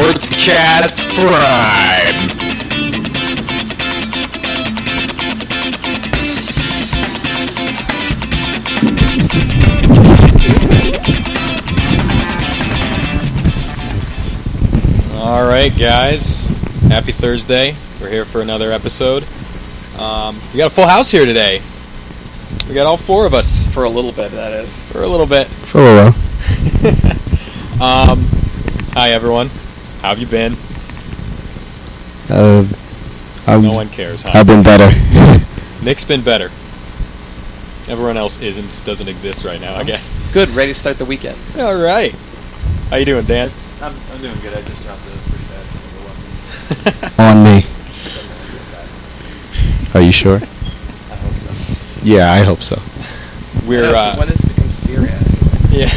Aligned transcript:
Sportscast 0.00 1.04
Prime. 1.14 2.30
All 15.12 15.46
right, 15.46 15.70
guys. 15.78 16.46
Happy 16.88 17.12
Thursday. 17.12 17.74
We're 18.00 18.08
here 18.08 18.24
for 18.24 18.40
another 18.40 18.72
episode. 18.72 19.22
Um, 19.98 20.40
we 20.52 20.58
got 20.58 20.68
a 20.72 20.74
full 20.74 20.86
house 20.86 21.10
here 21.10 21.26
today. 21.26 21.60
We 22.68 22.74
got 22.74 22.86
all 22.86 22.96
four 22.96 23.26
of 23.26 23.34
us 23.34 23.72
For 23.72 23.84
a 23.84 23.88
little 23.88 24.12
bit, 24.12 24.30
that 24.32 24.52
is. 24.52 24.68
for 24.90 25.02
a 25.02 25.06
little 25.06 25.26
bit. 25.26 25.46
For 25.46 25.80
a 25.80 25.82
while. 25.84 26.14
Um, 27.80 28.26
hi, 28.92 29.12
everyone. 29.12 29.48
How 30.02 30.08
have 30.08 30.18
you 30.18 30.26
been? 30.26 30.54
Uh, 32.30 32.64
I'm, 33.46 33.62
No 33.62 33.74
one 33.74 33.88
cares. 33.90 34.22
Huh? 34.22 34.30
I've 34.34 34.46
been 34.46 34.62
better. 34.62 34.88
Nick's 35.84 36.04
been 36.04 36.22
better. 36.22 36.46
Everyone 37.90 38.16
else 38.16 38.40
isn't. 38.40 38.82
Doesn't 38.86 39.08
exist 39.08 39.44
right 39.44 39.60
now. 39.60 39.74
I 39.76 39.84
guess. 39.84 40.12
Good, 40.32 40.48
ready 40.50 40.72
to 40.72 40.78
start 40.78 40.96
the 40.96 41.04
weekend. 41.04 41.36
All 41.58 41.76
right. 41.76 42.14
How 42.88 42.96
you 42.96 43.04
doing, 43.04 43.24
Dan? 43.26 43.50
I'm, 43.82 43.94
I'm 44.12 44.20
doing 44.22 44.38
good. 44.40 44.54
I 44.56 44.62
just 44.62 44.82
dropped 44.84 45.02
a 45.06 45.10
pretty 45.28 45.44
bad 45.52 45.66
overwhelming. 46.96 47.18
On 47.18 47.44
me. 47.44 47.64
Are 49.94 50.00
you 50.00 50.12
sure? 50.12 50.36
I 50.36 51.16
hope 51.16 51.34
so. 51.34 52.04
Yeah, 52.04 52.32
I 52.32 52.38
hope 52.38 52.62
so. 52.62 52.80
We're. 53.68 53.94
Uh, 53.94 54.16
when 54.16 54.28
does 54.28 54.42
it 54.42 54.48
become 54.48 54.70
Syria? 54.70 55.18
yeah. 55.70 55.88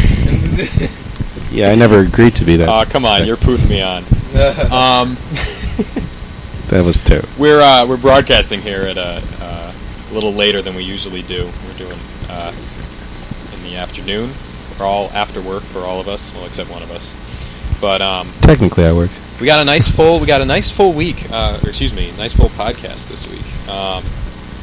Yeah, 1.53 1.69
I 1.69 1.75
never 1.75 1.99
agreed 1.99 2.35
to 2.35 2.45
be 2.45 2.55
that. 2.57 2.67
Oh, 2.67 2.83
come 2.89 3.05
on. 3.05 3.25
You're 3.25 3.37
putting 3.37 3.67
me 3.69 3.81
on. 3.81 4.03
Um, 4.33 5.15
that 6.69 6.81
was 6.83 6.97
terrible. 6.97 7.29
we're 7.37 7.61
uh, 7.61 7.85
we're 7.85 7.97
broadcasting 7.97 8.61
here 8.61 8.81
at 8.81 8.97
a, 8.97 9.21
uh, 9.39 9.71
a 10.09 10.13
little 10.15 10.33
later 10.33 10.59
than 10.63 10.73
we 10.73 10.81
usually 10.83 11.21
do. 11.21 11.45
We're 11.67 11.77
doing 11.77 11.99
uh, 12.29 12.51
in 13.53 13.61
the 13.63 13.75
afternoon. 13.77 14.31
We're 14.79 14.87
all 14.87 15.11
after 15.13 15.39
work 15.39 15.61
for 15.61 15.81
all 15.81 15.99
of 15.99 16.07
us, 16.07 16.33
well, 16.33 16.47
except 16.47 16.71
one 16.71 16.81
of 16.81 16.89
us. 16.89 17.13
But 17.79 18.01
um, 18.01 18.31
Technically, 18.41 18.85
I 18.85 18.93
worked. 18.93 19.19
we 19.39 19.45
got 19.45 19.59
a 19.61 19.65
nice 19.65 19.87
full 19.87 20.19
we 20.19 20.25
got 20.25 20.41
a 20.41 20.45
nice 20.45 20.71
full 20.71 20.93
week, 20.93 21.29
uh, 21.31 21.59
or 21.63 21.69
excuse 21.69 21.93
me, 21.93 22.11
nice 22.17 22.33
full 22.33 22.49
podcast 22.49 23.09
this 23.09 23.29
week. 23.29 23.69
Um, 23.69 24.03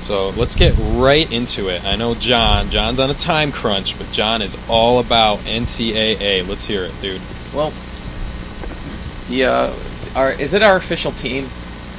so 0.03 0.31
let's 0.31 0.57
get 0.57 0.75
right 0.79 1.31
into 1.31 1.69
it. 1.69 1.85
I 1.85 1.97
know 1.97 2.15
John. 2.15 2.71
John's 2.71 2.99
on 3.01 3.11
a 3.11 3.15
time 3.15 3.53
crunch, 3.53 3.99
but 3.99 4.11
John 4.13 4.43
is 4.43 4.57
all 4.69 4.99
about 5.01 5.39
NCAA. 5.41 6.47
Let's 6.49 6.67
hear 6.67 6.85
it, 6.85 6.93
dude. 7.03 7.21
well, 7.55 7.73
the 9.29 9.45
uh, 9.45 9.73
our 10.17 10.33
is 10.33 10.55
it 10.55 10.63
our 10.63 10.77
official 10.77 11.13
team? 11.13 11.49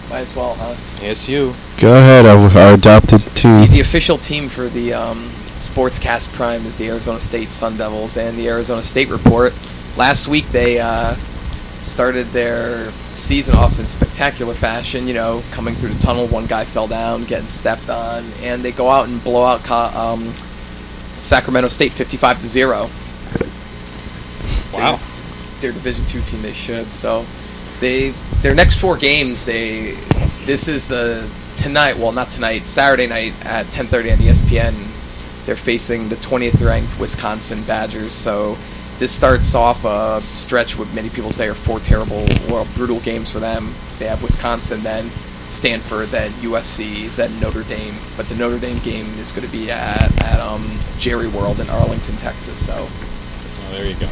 Might 0.09 0.19
as 0.21 0.35
well, 0.35 0.55
huh? 0.55 0.73
ASU. 0.97 1.55
Go 1.79 1.95
ahead, 1.95 2.25
our, 2.25 2.37
our 2.59 2.73
adopted 2.73 3.21
The, 3.21 3.29
team. 3.31 3.71
the 3.71 3.79
official 3.79 4.17
team 4.17 4.49
for 4.49 4.67
the 4.67 4.93
um, 4.93 5.29
Sportscast 5.57 6.33
Prime 6.33 6.65
is 6.65 6.77
the 6.77 6.89
Arizona 6.89 7.19
State 7.21 7.49
Sun 7.49 7.77
Devils 7.77 8.17
and 8.17 8.37
the 8.37 8.49
Arizona 8.49 8.83
State 8.83 9.07
Report. 9.09 9.53
Last 9.95 10.27
week 10.27 10.45
they 10.49 10.79
uh, 10.79 11.15
started 11.81 12.27
their 12.27 12.91
season 13.13 13.55
off 13.55 13.79
in 13.79 13.87
spectacular 13.87 14.53
fashion. 14.53 15.07
You 15.07 15.13
know, 15.13 15.43
coming 15.51 15.75
through 15.75 15.89
the 15.89 15.99
tunnel, 15.99 16.27
one 16.27 16.45
guy 16.45 16.63
fell 16.63 16.87
down, 16.87 17.23
getting 17.25 17.47
stepped 17.47 17.89
on, 17.89 18.23
and 18.41 18.61
they 18.63 18.71
go 18.71 18.89
out 18.89 19.07
and 19.07 19.23
blow 19.23 19.43
out 19.43 19.69
um, 19.95 20.25
Sacramento 21.13 21.67
State 21.67 21.91
55 21.91 22.41
to 22.41 22.47
zero. 22.47 22.89
Wow. 24.73 24.99
their 25.59 25.71
Division 25.71 26.05
two 26.05 26.21
team. 26.21 26.41
They 26.41 26.53
should. 26.53 26.87
So 26.87 27.25
they 27.79 28.09
their 28.41 28.55
next 28.55 28.79
four 28.79 28.97
games. 28.97 29.43
They 29.43 29.97
this 30.45 30.67
is 30.67 30.91
uh, 30.91 31.27
tonight. 31.55 31.97
Well, 31.97 32.11
not 32.11 32.29
tonight. 32.29 32.65
Saturday 32.65 33.07
night 33.07 33.33
at 33.45 33.65
10:30 33.67 34.13
on 34.13 34.17
ESPN. 34.19 35.45
They're 35.45 35.55
facing 35.55 36.07
the 36.07 36.15
20th 36.17 36.63
ranked 36.65 36.99
Wisconsin 36.99 37.63
Badgers. 37.63 38.13
So 38.13 38.57
this 39.01 39.11
starts 39.11 39.55
off 39.55 39.83
a 39.83 40.21
stretch 40.37 40.77
what 40.77 40.87
many 40.93 41.09
people 41.09 41.31
say 41.31 41.47
are 41.47 41.55
four 41.55 41.79
terrible, 41.79 42.23
well, 42.47 42.67
brutal 42.75 42.99
games 42.99 43.31
for 43.31 43.39
them. 43.39 43.73
They 43.97 44.05
have 44.05 44.21
Wisconsin, 44.21 44.81
then 44.81 45.09
Stanford, 45.49 46.09
then 46.09 46.29
USC, 46.45 47.09
then 47.15 47.31
Notre 47.39 47.63
Dame. 47.63 47.95
But 48.15 48.27
the 48.29 48.35
Notre 48.35 48.59
Dame 48.59 48.77
game 48.83 49.07
is 49.17 49.31
going 49.31 49.43
to 49.45 49.51
be 49.51 49.71
at, 49.71 50.15
at 50.23 50.39
um, 50.39 50.61
Jerry 50.99 51.27
World 51.27 51.59
in 51.59 51.67
Arlington, 51.71 52.15
Texas. 52.17 52.63
So 52.63 52.75
Oh, 52.77 53.71
there 53.71 53.87
you 53.87 53.95
go. 53.95 54.07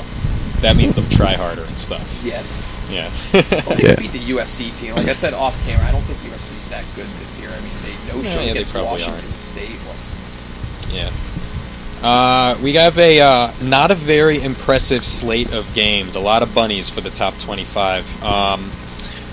That 0.65 0.75
means 0.75 0.95
they'll 0.95 1.07
try 1.09 1.33
harder 1.35 1.61
and 1.61 1.77
stuff. 1.77 2.01
yes, 2.25 2.67
Yeah. 2.89 3.11
Well, 3.67 3.77
they 3.77 3.89
Yeah. 3.89 3.95
beat 3.95 4.11
the 4.11 4.25
USC 4.33 4.75
team. 4.75 4.95
Like 4.95 5.07
I 5.07 5.13
said 5.13 5.35
off 5.35 5.53
camera, 5.67 5.85
I 5.85 5.91
don't 5.91 6.01
think 6.01 6.17
USC's 6.33 6.67
that 6.69 6.83
good 6.95 7.05
this 7.21 7.37
year. 7.39 7.49
I 7.53 7.61
mean, 7.61 7.77
they 7.85 7.93
no 8.11 8.21
Yeah, 8.23 8.33
show 8.33 8.39
yeah, 8.41 8.45
they 8.45 8.51
against 8.65 8.73
probably 8.73 8.89
Washington 8.89 9.23
aren't. 9.23 9.37
State. 9.37 9.77
Well, 9.85 9.95
Yeah. 10.97 11.09
Uh, 12.01 12.57
we 12.61 12.73
have 12.73 12.97
a 12.97 13.19
uh, 13.19 13.51
not 13.63 13.91
a 13.91 13.95
very 13.95 14.41
impressive 14.41 15.05
slate 15.05 15.53
of 15.53 15.71
games. 15.73 16.15
A 16.15 16.19
lot 16.19 16.43
of 16.43 16.53
bunnies 16.55 16.89
for 16.89 17.01
the 17.01 17.09
top 17.09 17.37
25. 17.37 18.23
Um, 18.23 18.61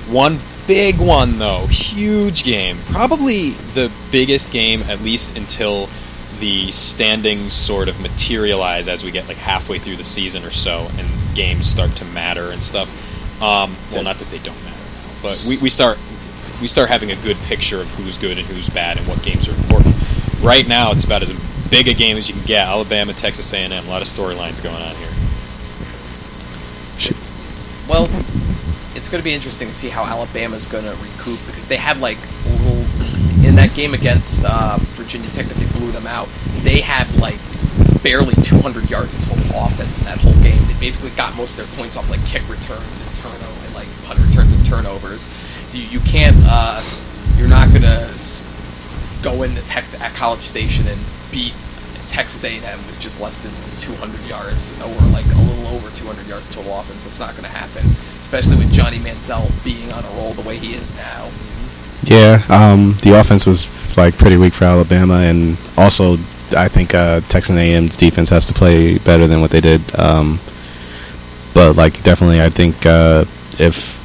one 0.09 0.39
big 0.67 1.01
one 1.01 1.39
though, 1.39 1.67
huge 1.67 2.45
game. 2.45 2.77
Probably 2.87 3.51
the 3.51 3.93
biggest 4.11 4.53
game, 4.53 4.83
at 4.83 5.01
least 5.01 5.37
until 5.37 5.89
the 6.41 6.71
standings 6.71 7.53
sort 7.53 7.89
of 7.89 8.01
materialize 8.01 8.89
as 8.89 9.03
we 9.03 9.11
get 9.11 9.27
like 9.29 9.39
halfway 9.39 9.79
through 9.79 9.97
the 9.97 10.05
season 10.05 10.45
or 10.45 10.51
so, 10.51 10.89
and 10.99 11.09
games 11.35 11.67
start 11.67 11.91
to 11.97 12.05
matter 12.07 12.51
and 12.51 12.63
stuff. 12.63 13.43
Um, 13.43 13.75
well, 13.93 14.03
not 14.03 14.17
that 14.17 14.29
they 14.29 14.39
don't 14.39 14.63
matter 14.65 14.77
but 15.27 15.45
we, 15.49 15.59
we 15.59 15.69
start 15.69 15.99
we 16.61 16.67
start 16.67 16.89
having 16.89 17.11
a 17.11 17.17
good 17.17 17.37
picture 17.49 17.81
of 17.81 17.89
who's 17.95 18.17
good 18.17 18.39
and 18.39 18.47
who's 18.47 18.69
bad 18.71 18.97
and 18.97 19.07
what 19.07 19.23
games 19.23 19.49
are 19.49 19.55
important. 19.55 19.95
Right 20.41 20.67
now, 20.67 20.93
it's 20.93 21.05
about 21.05 21.23
as 21.23 21.31
big 21.71 21.89
a 21.89 21.95
game 21.95 22.17
as 22.17 22.29
you 22.29 22.35
can 22.35 22.45
get. 22.45 22.67
Alabama, 22.67 23.13
Texas 23.13 23.53
A&M, 23.53 23.73
a 23.73 23.89
lot 23.89 24.03
of 24.03 24.09
storylines 24.09 24.63
going 24.63 24.77
on 24.77 24.95
here. 24.97 25.09
well, 27.89 28.05
it's 28.95 29.09
going 29.09 29.21
to 29.21 29.25
be 29.25 29.33
interesting 29.33 29.69
to 29.69 29.75
see 29.75 29.89
how 29.89 30.05
Alabama's 30.05 30.67
going 30.67 30.85
to 30.85 30.91
recoup 31.03 31.39
because 31.47 31.69
they 31.69 31.77
had 31.77 32.01
like 32.01 32.19
little 32.47 32.85
in 33.47 33.55
that 33.57 33.73
game 33.75 33.95
against 33.95 34.43
uh, 34.45 34.77
Virginia 34.99 35.29
Tech 35.31 35.47
that 35.47 35.57
they 35.57 35.79
blew 35.79 35.93
them 35.93 36.07
out. 36.07 36.29
They 36.63 36.81
had 36.81 37.13
like 37.21 37.39
barely 38.03 38.35
200 38.43 38.91
yards 38.91 39.15
of 39.15 39.25
total 39.25 39.63
offense 39.65 39.99
in 39.99 40.05
that 40.05 40.19
whole 40.19 40.35
game. 40.43 40.63
They 40.67 40.79
basically 40.81 41.11
got 41.11 41.37
most 41.37 41.59
of 41.59 41.69
their 41.69 41.77
points 41.77 41.97
off 41.97 42.09
like 42.11 42.25
kick 42.27 42.43
returns 42.49 43.01
and 43.01 43.11
turnover 43.17 43.67
and 43.67 43.75
like 43.75 43.89
punt 44.05 44.19
returns 44.21 44.53
and 44.53 44.65
turnovers. 44.67 45.29
You, 45.73 45.83
you 45.83 46.01
can't. 46.01 46.37
Uh, 46.43 46.83
you're 47.37 47.49
not 47.49 47.69
going 47.69 47.83
to 47.83 48.09
go 49.23 49.43
into 49.43 49.63
Texas 49.67 50.01
at 50.01 50.15
College 50.15 50.43
Station 50.43 50.87
and 50.87 50.99
beat 51.31 51.55
Texas 52.07 52.45
A&M 52.45 52.79
with 52.87 52.99
just 53.01 53.21
less 53.21 53.39
than 53.39 53.53
200 53.79 54.29
yards 54.29 54.73
or 54.81 54.89
like 55.13 55.27
a 55.27 55.39
little 55.39 55.67
over 55.75 55.91
200 55.97 56.27
yards 56.27 56.49
total 56.49 56.79
offense. 56.81 57.05
That's 57.05 57.19
not 57.19 57.33
going 57.33 57.45
to 57.45 57.51
happen, 57.51 57.85
especially 58.23 58.57
with 58.57 58.73
Johnny 58.73 58.99
Manziel 58.99 59.51
being 59.65 59.93
on 59.93 60.05
a 60.05 60.09
roll 60.17 60.33
the 60.33 60.43
way 60.43 60.57
he 60.57 60.75
is 60.75 60.95
now. 60.97 61.31
Yeah, 62.03 62.43
um, 62.49 62.95
the 63.03 63.19
offense 63.19 63.47
was 63.47 63.67
like 63.97 64.17
pretty 64.17 64.37
weak 64.37 64.53
for 64.53 64.65
Alabama, 64.65 65.15
and 65.15 65.59
also 65.77 66.15
I 66.57 66.69
think 66.69 66.95
uh, 66.95 67.21
Texas 67.23 67.57
A&M's 67.57 67.97
defense 67.97 68.29
has 68.31 68.47
to 68.47 68.55
play 68.55 68.99
better 68.99 69.27
than 69.27 69.41
what 69.41 69.51
they 69.51 69.61
did. 69.61 69.81
Um, 69.99 70.39
but 71.55 71.77
like 71.77 72.03
definitely, 72.03 72.41
I 72.41 72.51
think 72.51 72.87
uh, 72.87 73.25
if 73.59 73.96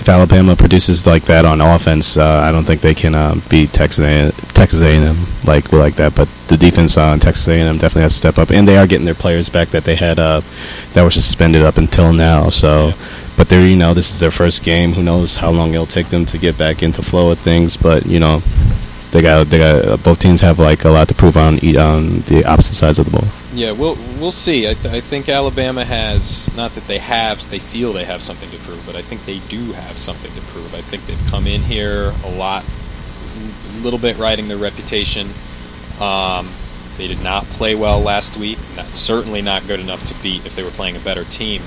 if 0.00 0.08
Alabama 0.08 0.56
produces 0.56 1.06
like 1.06 1.24
that 1.24 1.44
on 1.44 1.60
offense, 1.60 2.16
uh, 2.16 2.40
I 2.42 2.50
don't 2.52 2.64
think 2.64 2.80
they 2.80 2.94
can 2.94 3.14
uh, 3.14 3.34
beat 3.48 3.70
Texas 3.72 4.04
A- 4.04 4.32
Texas 4.54 4.80
A&M 4.82 5.16
like 5.44 5.72
like 5.72 5.96
that. 5.96 6.14
But 6.14 6.28
the 6.48 6.56
defense 6.56 6.96
on 6.96 7.18
Texas 7.20 7.46
A&M 7.48 7.76
definitely 7.78 8.02
has 8.02 8.12
to 8.14 8.18
step 8.18 8.38
up, 8.38 8.50
and 8.50 8.66
they 8.66 8.76
are 8.78 8.86
getting 8.86 9.04
their 9.04 9.14
players 9.14 9.48
back 9.48 9.68
that 9.68 9.84
they 9.84 9.96
had 9.96 10.18
uh, 10.18 10.40
that 10.94 11.02
were 11.02 11.10
suspended 11.10 11.62
up 11.62 11.76
until 11.76 12.12
now. 12.12 12.48
So, 12.50 12.88
Yeah. 12.88 12.94
but 13.36 13.48
they're 13.48 13.66
you 13.66 13.76
know 13.76 13.92
this 13.94 14.12
is 14.12 14.20
their 14.20 14.30
first 14.30 14.62
game. 14.64 14.92
Who 14.94 15.02
knows 15.02 15.36
how 15.36 15.50
long 15.50 15.74
it'll 15.74 15.86
take 15.86 16.08
them 16.08 16.24
to 16.26 16.38
get 16.38 16.56
back 16.56 16.82
into 16.82 17.02
flow 17.02 17.30
of 17.30 17.38
things? 17.38 17.76
But 17.76 18.06
you 18.06 18.20
know. 18.20 18.42
They 19.12 19.22
got, 19.22 19.48
they 19.48 19.58
got. 19.58 20.04
Both 20.04 20.20
teams 20.20 20.40
have 20.42 20.60
like 20.60 20.84
a 20.84 20.88
lot 20.88 21.08
to 21.08 21.14
prove 21.14 21.36
on 21.36 21.54
on 21.76 22.20
the 22.30 22.44
opposite 22.46 22.74
sides 22.74 23.00
of 23.00 23.06
the 23.06 23.10
ball. 23.10 23.24
Yeah, 23.52 23.72
we'll 23.72 23.96
we'll 24.20 24.30
see. 24.30 24.68
I, 24.68 24.74
th- 24.74 24.94
I 24.94 25.00
think 25.00 25.28
Alabama 25.28 25.84
has 25.84 26.54
not 26.56 26.72
that 26.76 26.86
they 26.86 26.98
have, 26.98 27.50
they 27.50 27.58
feel 27.58 27.92
they 27.92 28.04
have 28.04 28.22
something 28.22 28.48
to 28.50 28.56
prove, 28.58 28.84
but 28.86 28.94
I 28.94 29.02
think 29.02 29.24
they 29.24 29.38
do 29.48 29.72
have 29.72 29.98
something 29.98 30.30
to 30.32 30.40
prove. 30.52 30.72
I 30.72 30.80
think 30.80 31.04
they've 31.06 31.30
come 31.30 31.48
in 31.48 31.60
here 31.62 32.12
a 32.24 32.30
lot, 32.30 32.64
a 32.64 33.78
little 33.82 33.98
bit 33.98 34.18
riding 34.18 34.46
their 34.46 34.56
reputation. 34.56 35.28
Um, 36.00 36.48
they 36.96 37.08
did 37.08 37.22
not 37.24 37.44
play 37.44 37.74
well 37.74 38.00
last 38.00 38.36
week. 38.36 38.58
Not, 38.76 38.86
certainly 38.86 39.42
not 39.42 39.66
good 39.66 39.80
enough 39.80 40.04
to 40.06 40.22
beat 40.22 40.46
if 40.46 40.54
they 40.54 40.62
were 40.62 40.70
playing 40.70 40.96
a 40.96 41.00
better 41.00 41.24
team. 41.24 41.62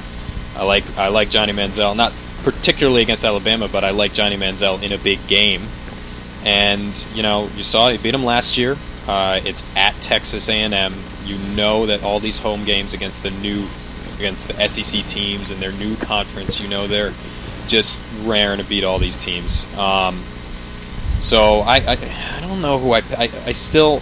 I 0.55 0.63
like 0.63 0.85
I 0.97 1.09
like 1.09 1.29
Johnny 1.29 1.51
Manziel, 1.51 1.97
not 1.97 2.13
particularly 2.43 3.01
against 3.01 3.25
Alabama, 3.25 3.67
but 3.69 3.83
I 3.83 3.89
like 3.89 4.13
Johnny 4.13 4.37
Manziel 4.37 4.81
in 4.81 4.93
a 4.93 4.97
big 4.97 5.25
game. 5.27 5.61
And 6.45 7.07
you 7.13 7.23
know, 7.23 7.49
you 7.57 7.63
saw 7.63 7.89
he 7.89 7.97
beat 7.97 8.13
him 8.13 8.23
last 8.23 8.57
year. 8.57 8.77
Uh, 9.05 9.41
it's 9.43 9.63
at 9.75 9.95
Texas 9.95 10.47
A&M. 10.47 10.93
You 11.25 11.37
know 11.55 11.85
that 11.85 12.03
all 12.03 12.19
these 12.19 12.39
home 12.39 12.63
games 12.65 12.93
against 12.93 13.23
the 13.23 13.31
new 13.31 13.67
against 14.15 14.47
the 14.47 14.67
SEC 14.67 15.05
teams 15.05 15.51
and 15.51 15.59
their 15.61 15.71
new 15.73 15.95
conference. 15.97 16.59
You 16.59 16.67
know, 16.67 16.87
they're 16.87 17.13
just 17.67 18.01
raring 18.23 18.59
to 18.59 18.65
beat 18.65 18.83
all 18.83 18.99
these 18.99 19.17
teams. 19.17 19.65
Um, 19.77 20.21
so 21.19 21.59
I, 21.59 21.77
I, 21.77 21.97
I 22.37 22.39
don't 22.41 22.61
know 22.61 22.77
who 22.77 22.91
I, 22.93 23.01
I, 23.17 23.29
I 23.45 23.51
still. 23.51 24.01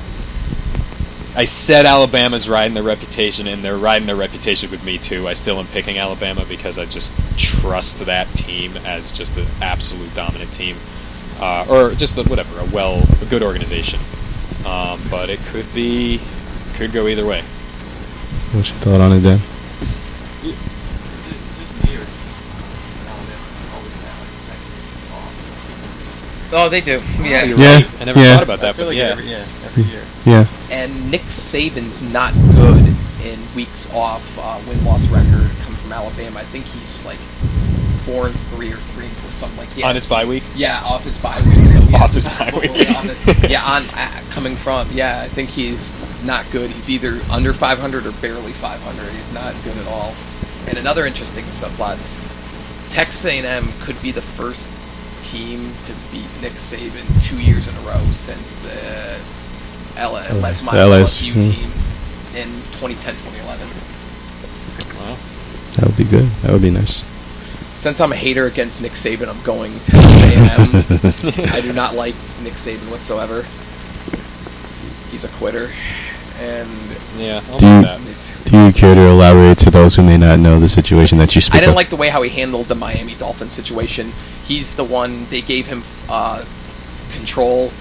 I 1.33 1.45
said 1.45 1.85
Alabama's 1.85 2.49
riding 2.49 2.73
their 2.73 2.83
reputation, 2.83 3.47
and 3.47 3.63
they're 3.63 3.77
riding 3.77 4.05
their 4.05 4.17
reputation 4.17 4.69
with 4.69 4.83
me 4.83 4.97
too. 4.97 5.29
I 5.29 5.33
still 5.33 5.59
am 5.59 5.67
picking 5.67 5.97
Alabama 5.97 6.43
because 6.49 6.77
I 6.77 6.83
just 6.85 7.13
trust 7.39 7.99
that 8.05 8.27
team 8.29 8.73
as 8.85 9.13
just 9.13 9.37
an 9.37 9.45
absolute 9.61 10.13
dominant 10.13 10.51
team, 10.51 10.75
uh, 11.39 11.65
or 11.69 11.91
just 11.91 12.17
a, 12.17 12.23
whatever, 12.23 12.59
a 12.59 12.65
well, 12.65 13.01
a 13.21 13.25
good 13.25 13.43
organization. 13.43 14.01
Um, 14.65 14.99
but 15.09 15.29
it 15.29 15.39
could 15.39 15.73
be, 15.73 16.19
could 16.81 16.91
go 16.93 17.07
either 17.07 17.25
way. 17.25 17.41
What's 18.53 18.69
your 18.71 18.79
thought 18.79 19.01
on 19.01 19.11
it, 19.13 19.21
Dan? 19.21 19.37
Just 19.37 20.57
me 21.85 21.93
or 21.93 22.01
Alabama 23.05 23.45
always 23.77 23.93
have 24.01 24.17
like 24.17 24.33
the 24.33 24.41
second 24.41 24.65
year 24.73 25.13
off. 25.13 26.53
Oh, 26.53 26.69
they 26.69 26.81
do. 26.81 26.97
Yeah. 27.21 27.43
You're 27.43 27.59
Yeah, 27.59 27.75
right. 27.75 28.01
I 28.01 28.05
never 28.05 28.19
yeah. 28.19 28.33
thought 28.33 28.43
about 28.43 28.59
that, 28.61 28.69
I 28.69 28.73
feel 28.73 28.85
but 28.85 28.89
like 28.89 28.97
yeah. 28.97 29.13
every, 29.13 29.25
yeah, 29.29 29.45
every 29.65 29.83
year. 29.83 30.03
Yeah. 30.25 30.45
And 30.71 31.11
Nick 31.11 31.21
Saban's 31.29 32.01
not 32.01 32.33
good 32.55 32.87
in 33.23 33.37
weeks 33.55 33.93
off 33.93 34.25
uh, 34.41 34.59
win 34.67 34.83
loss 34.83 35.05
record 35.09 35.51
coming 35.61 35.77
from 35.85 35.91
Alabama. 35.93 36.39
I 36.39 36.43
think 36.49 36.65
he's 36.65 37.05
like 37.05 37.19
four 38.09 38.25
and 38.25 38.35
three 38.57 38.73
or 38.73 38.77
three 38.97 39.05
and 39.05 39.13
four, 39.17 39.29
something 39.29 39.59
like 39.59 39.69
yeah. 39.77 39.87
On 39.87 39.93
his 39.93 40.09
bye 40.09 40.25
week. 40.25 40.41
Yeah, 40.55 40.81
off 40.83 41.03
his 41.03 41.17
bye 41.19 41.39
week. 41.45 41.65
So 41.67 41.79
yeah, 41.89 42.03
Off 42.03 42.13
his 42.13 42.27
bye 42.39 42.51
week. 42.59 42.71
on 42.97 43.05
his- 43.07 43.49
yeah, 43.49 43.61
on 43.63 43.83
uh, 43.93 44.21
coming 44.31 44.55
from 44.55 44.87
yeah, 44.91 45.21
I 45.21 45.27
think 45.27 45.49
he's 45.51 45.89
not 46.23 46.45
good. 46.51 46.69
He's 46.71 46.89
either 46.89 47.19
under 47.31 47.53
500 47.53 48.05
or 48.05 48.11
barely 48.13 48.51
500. 48.51 49.11
He's 49.11 49.33
not 49.33 49.53
good 49.63 49.77
at 49.77 49.87
all. 49.87 50.13
And 50.67 50.77
another 50.77 51.05
interesting 51.05 51.45
subplot: 51.45 51.97
Texas 52.89 53.25
A&M 53.25 53.67
could 53.81 54.01
be 54.01 54.11
the 54.11 54.21
first 54.21 54.69
team 55.23 55.71
to 55.85 55.93
beat 56.11 56.27
Nick 56.41 56.53
Saban 56.53 57.05
two 57.21 57.39
years 57.41 57.67
in 57.67 57.75
a 57.75 57.79
row 57.81 58.03
since 58.11 58.55
the 58.57 59.19
L- 59.97 60.13
Les 60.13 60.61
Miles 60.61 60.77
LS, 60.77 61.21
LSU 61.21 61.33
hmm. 61.33 61.41
team 61.41 61.71
in 62.35 62.49
2010, 62.79 63.13
2011. 63.15 63.67
Wow. 64.97 65.17
That 65.75 65.85
would 65.85 65.97
be 65.97 66.03
good. 66.03 66.25
That 66.43 66.51
would 66.51 66.61
be 66.61 66.69
nice. 66.69 67.03
Since 67.75 67.99
I'm 67.99 68.11
a 68.11 68.15
hater 68.15 68.45
against 68.45 68.81
Nick 68.81 68.91
Saban, 68.91 69.27
I'm 69.27 69.41
going 69.43 69.73
Texas 69.79 71.33
A&M. 71.33 71.49
I 71.53 71.61
do 71.61 71.73
not 71.73 71.95
like 71.95 72.13
Nick 72.43 72.53
Saban 72.53 72.91
whatsoever. 72.91 73.43
He's 75.09 75.23
a 75.23 75.29
quitter, 75.29 75.69
and 76.41 76.69
Yeah, 77.19 77.41
I'll 77.51 77.59
Do 77.59 77.65
do 77.81 77.87
you- 77.87 78.15
Do 78.45 78.65
you 78.65 78.73
care 78.73 78.95
to 78.95 79.01
elaborate 79.01 79.57
to 79.59 79.71
those 79.71 79.95
who 79.95 80.01
may 80.03 80.17
not 80.17 80.39
know 80.39 80.59
the 80.59 80.67
situation 80.67 81.17
that 81.19 81.35
you 81.35 81.41
speak 81.41 81.55
I 81.55 81.59
didn't 81.59 81.71
of? 81.71 81.75
like 81.75 81.89
the 81.89 81.95
way 81.95 82.09
how 82.09 82.21
he 82.21 82.29
handled 82.29 82.67
the 82.67 82.75
Miami 82.75 83.15
Dolphins 83.15 83.53
situation. 83.53 84.11
He's 84.45 84.75
the 84.75 84.83
one 84.83 85.25
they 85.29 85.41
gave 85.41 85.67
him 85.67 85.83
uh, 86.09 86.43
control, 87.13 87.71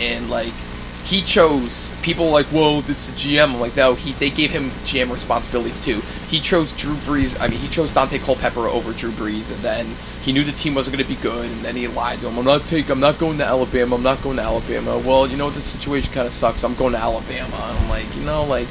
and 0.00 0.28
like 0.30 0.52
he 1.04 1.20
chose 1.22 1.92
people 2.02 2.30
like, 2.30 2.46
whoa, 2.46 2.78
it's 2.88 3.08
the 3.08 3.16
GM. 3.16 3.54
I'm 3.54 3.60
like, 3.60 3.76
no, 3.76 3.94
he 3.94 4.12
they 4.12 4.30
gave 4.30 4.50
him 4.50 4.70
GM 4.84 5.12
responsibilities 5.12 5.80
too. 5.80 6.00
He 6.28 6.40
chose 6.40 6.72
Drew 6.72 6.94
Brees. 6.94 7.40
I 7.40 7.48
mean, 7.48 7.58
he 7.60 7.68
chose 7.68 7.92
Daunte 7.92 8.20
Culpepper 8.22 8.66
over 8.66 8.92
Drew 8.92 9.10
Brees, 9.12 9.52
and 9.52 9.60
then 9.62 9.86
he 10.22 10.32
knew 10.32 10.44
the 10.44 10.52
team 10.52 10.74
wasn't 10.74 10.96
going 10.96 11.04
to 11.06 11.08
be 11.14 11.20
good, 11.20 11.44
and 11.50 11.60
then 11.60 11.74
he 11.76 11.86
lied 11.88 12.20
to 12.20 12.28
him. 12.28 12.38
I'm 12.38 12.44
not 12.44 12.66
taking. 12.66 12.90
I'm 12.92 13.00
not 13.00 13.18
going 13.18 13.38
to 13.38 13.44
Alabama. 13.44 13.96
I'm 13.96 14.02
not 14.02 14.22
going 14.22 14.36
to 14.36 14.42
Alabama. 14.42 14.98
Well, 14.98 15.26
you 15.26 15.36
know 15.36 15.46
what? 15.46 15.54
The 15.54 15.60
situation 15.62 16.12
kind 16.12 16.26
of 16.26 16.32
sucks. 16.32 16.62
I'm 16.64 16.74
going 16.74 16.92
to 16.92 16.98
Alabama. 16.98 17.44
And 17.54 17.78
I'm 17.78 17.88
like, 17.88 18.04
you 18.16 18.22
know, 18.24 18.44
like 18.44 18.68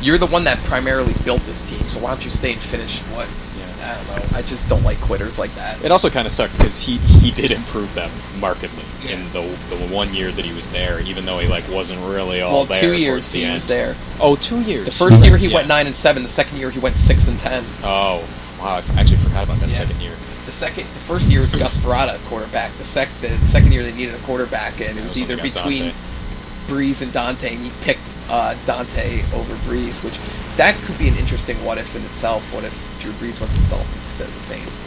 you're 0.00 0.18
the 0.18 0.26
one 0.26 0.44
that 0.44 0.58
primarily 0.64 1.14
built 1.24 1.42
this 1.42 1.62
team, 1.62 1.80
so 1.88 2.00
why 2.00 2.10
don't 2.10 2.24
you 2.24 2.30
stay 2.30 2.52
and 2.52 2.60
finish 2.60 2.98
what? 3.14 3.28
Yeah. 3.58 3.68
I 3.84 3.94
don't 4.16 4.32
know. 4.32 4.38
I 4.38 4.42
just 4.42 4.68
don't 4.68 4.84
like 4.84 5.00
quitters 5.00 5.38
like 5.40 5.52
that. 5.56 5.84
It 5.84 5.90
also 5.90 6.08
kind 6.08 6.24
of 6.26 6.30
sucked 6.32 6.56
because 6.56 6.80
he 6.80 6.98
he 6.98 7.32
did 7.32 7.50
improve 7.50 7.92
them 7.94 8.10
markedly 8.40 8.84
Yeah. 9.02 9.16
in 9.16 9.24
the 9.32 9.42
the 9.74 9.76
one 9.92 10.14
year 10.14 10.30
that 10.30 10.44
he 10.44 10.54
was 10.54 10.70
there, 10.70 11.00
even 11.02 11.24
though 11.26 11.38
he 11.40 11.48
like 11.48 11.64
wasn't 11.68 12.00
really 12.06 12.40
all 12.42 12.52
well, 12.52 12.64
there. 12.64 12.80
two 12.80 12.86
towards 12.90 13.00
years 13.02 13.32
the 13.32 13.38
he 13.40 13.44
end. 13.46 13.54
was 13.54 13.66
there. 13.66 13.96
Oh, 14.20 14.36
two 14.36 14.60
years. 14.62 14.84
The 14.86 14.92
first 14.92 15.24
year 15.24 15.36
he 15.36 15.48
Yeah. 15.48 15.56
went 15.56 15.68
nine 15.68 15.86
and 15.86 15.96
seven. 15.96 16.22
The 16.22 16.28
second 16.28 16.58
year 16.58 16.70
he 16.70 16.78
went 16.78 16.96
six 16.96 17.26
and 17.26 17.38
ten. 17.40 17.64
Oh, 17.82 18.22
wow! 18.60 18.76
I 18.76 18.78
f- 18.78 18.96
actually 18.96 19.16
forgot 19.18 19.44
about 19.44 19.58
that 19.58 19.68
Yeah. 19.70 19.74
second 19.74 20.00
year. 20.00 20.14
The 20.62 20.68
second, 20.68 20.84
the 20.84 21.00
first 21.10 21.28
year 21.28 21.40
was 21.40 21.52
Gus 21.56 21.76
Frerotte 21.76 22.24
quarterback. 22.28 22.70
The 22.74 22.84
sec, 22.84 23.08
the 23.20 23.30
second 23.38 23.72
year 23.72 23.82
they 23.82 23.90
needed 23.94 24.14
a 24.14 24.18
quarterback, 24.18 24.80
and 24.80 24.96
it 24.96 25.02
was 25.02 25.18
either 25.18 25.34
between 25.36 25.90
Daunte. 25.90 26.68
Brees 26.70 27.02
and 27.02 27.10
Daunte, 27.10 27.50
and 27.50 27.58
he 27.58 27.72
picked 27.82 28.08
uh, 28.30 28.54
Daunte 28.64 29.24
over 29.34 29.54
Brees, 29.66 30.04
which 30.04 30.14
that 30.56 30.76
could 30.86 30.96
be 30.98 31.08
an 31.08 31.16
interesting 31.16 31.56
what 31.66 31.78
if 31.78 31.96
in 31.96 32.02
itself. 32.02 32.44
What 32.54 32.62
if 32.62 32.70
Drew 33.00 33.10
Brees 33.14 33.40
went 33.40 33.52
to 33.52 33.60
the 33.60 33.70
Dolphins 33.70 34.06
instead 34.06 34.28
of 34.28 34.34
the 34.34 34.38
Saints? 34.38 34.78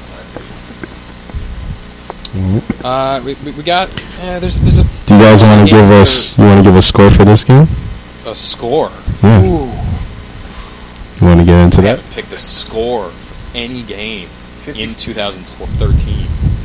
Uh, 2.82 2.88
Uh, 2.88 3.22
we, 3.26 3.34
we, 3.44 3.52
we 3.52 3.62
got. 3.64 3.90
Uh, 4.22 4.40
there's 4.40 4.62
there's 4.62 4.80
a. 4.80 4.84
Do 5.08 5.16
you 5.16 5.20
guys 5.20 5.44
want 5.44 5.68
to 5.68 5.76
give 5.76 5.92
us? 5.92 6.38
You 6.38 6.46
want 6.46 6.64
to 6.64 6.64
give 6.64 6.78
a 6.78 6.82
score 6.82 7.12
for 7.12 7.26
this 7.26 7.44
game? 7.44 7.68
a 8.26 8.34
score? 8.34 8.92
Yeah. 9.22 9.44
Ooh, 9.44 9.66
You 11.20 11.28
want 11.28 11.40
to 11.42 11.46
get 11.46 11.60
into 11.60 11.80
I 11.80 11.82
that? 11.82 12.00
haven't 12.00 12.14
picked 12.14 12.32
a 12.32 12.38
score 12.38 13.10
for 13.10 13.58
any 13.58 13.84
game 13.84 14.30
50 14.66 14.82
in 14.82 14.96
2013. 14.96 16.18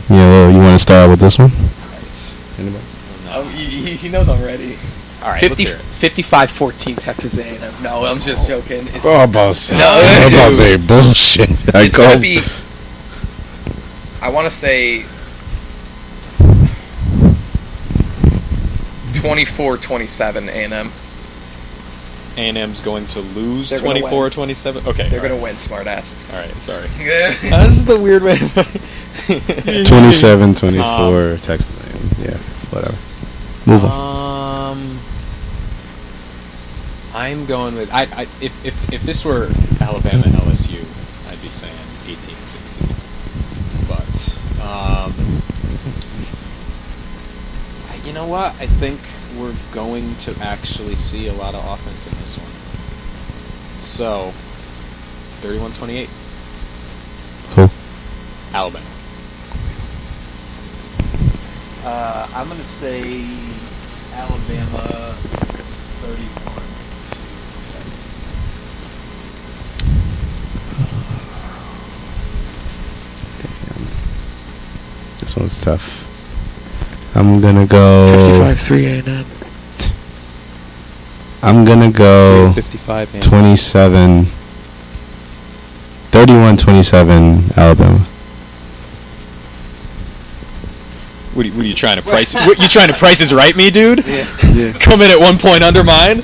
Yeah. 0.08 0.16
Well, 0.16 0.50
you 0.50 0.58
want 0.58 0.72
to 0.72 0.78
start 0.78 1.10
with 1.10 1.20
this 1.20 1.38
one? 1.38 1.50
Right. 1.50 2.40
Anybody? 2.58 2.84
Oh, 3.28 3.46
he, 3.54 3.94
he 3.96 4.08
knows 4.08 4.26
I'm 4.28 4.42
ready. 4.42 4.76
All 5.22 5.28
right, 5.28 5.40
50, 5.40 5.64
let's 5.64 6.00
hear 6.00 6.08
it. 6.08 6.24
55-14 6.24 6.98
Texas 6.98 7.36
A&M. 7.36 7.82
No, 7.82 8.06
I'm 8.06 8.18
just 8.18 8.48
oh. 8.48 8.58
joking. 8.58 8.86
It's, 8.86 9.04
Oh, 9.04 9.26
boss. 9.26 9.70
No, 9.70 9.78
I'm 9.78 10.32
about 10.32 10.48
to 10.48 10.52
say 10.52 10.76
bullshit. 10.78 11.74
I 11.74 11.82
it's 11.82 11.96
go. 11.96 12.08
gonna 12.08 12.20
be. 12.20 12.40
I 14.22 14.30
want 14.30 14.50
to 14.50 14.50
say 14.50 15.04
24-27 19.12 20.48
A&M. 20.48 20.90
A&M's 22.36 22.80
going 22.80 23.06
to 23.08 23.20
lose 23.20 23.70
They're 23.70 23.80
gonna 23.80 24.00
24-27. 24.00 24.86
Okay, 24.86 25.08
They're 25.08 25.20
all 25.20 25.28
gonna 25.28 25.40
win, 25.42 25.56
smartass. 25.56 26.14
right. 26.32 26.36
All 26.36 26.40
right, 26.46 26.54
sorry. 26.56 26.86
Uh, 27.52 27.66
this 27.66 27.76
is 27.78 27.86
the 27.86 27.98
weird 27.98 28.22
way. 28.22 28.36
27, 29.84 30.54
24, 30.54 30.84
Um, 30.84 31.38
Texas. 31.38 31.68
Yeah, 32.22 32.36
whatever. 32.70 32.96
Move 33.66 33.84
on. 33.84 34.72
Um, 34.72 34.98
I'm 37.14 37.44
going 37.46 37.74
with 37.74 37.92
I, 37.92 38.02
I 38.02 38.22
if, 38.40 38.64
if 38.64 38.92
if 38.92 39.02
this 39.02 39.24
were 39.24 39.48
Alabama 39.80 40.22
LSU, 40.22 40.78
I'd 41.30 41.42
be 41.42 41.48
saying 41.48 41.74
1860. 42.06 42.86
But 43.88 44.64
um, 44.64 45.12
I- 47.90 48.06
you 48.06 48.12
know 48.12 48.26
what? 48.28 48.52
I 48.60 48.66
think 48.66 49.00
we're 49.38 49.54
going 49.72 50.14
to 50.16 50.34
actually 50.40 50.94
see 50.94 51.28
a 51.28 51.32
lot 51.34 51.54
of 51.54 51.64
offense 51.64 52.06
in 52.06 52.18
this 52.18 52.36
one. 52.38 52.50
So, 53.80 54.32
31-28, 55.42 56.08
Who? 57.54 57.68
Alabama. 58.56 58.84
Uh, 61.82 62.28
I'm 62.34 62.46
going 62.46 62.60
to 62.60 62.66
say 62.66 63.24
Alabama 64.14 65.14
31 66.02 66.60
This 75.20 75.36
one's 75.36 75.60
tough. 75.62 76.09
I'm 77.14 77.40
gonna 77.40 77.66
go. 77.66 78.14
fifty-five 78.14 78.60
3 78.60 78.86
A&M. 78.86 79.24
I'm 81.42 81.64
gonna 81.64 81.90
go 81.90 82.52
55 82.54 83.20
27. 83.22 84.24
31 86.10 86.56
27 86.56 87.44
Alabama. 87.56 87.98
What 91.32 91.46
are, 91.46 91.48
you, 91.48 91.54
what 91.54 91.64
are 91.64 91.68
you 91.68 91.74
trying 91.74 91.96
to 91.96 92.02
price? 92.02 92.34
what, 92.34 92.58
you 92.58 92.68
trying 92.68 92.88
to 92.88 92.94
price 92.94 93.20
is 93.20 93.32
right, 93.32 93.56
me, 93.56 93.70
dude? 93.70 94.04
Yeah. 94.06 94.72
Come 94.80 95.00
in 95.00 95.10
at 95.10 95.18
one 95.18 95.38
point 95.38 95.62
under 95.62 95.82
mine. 95.82 96.20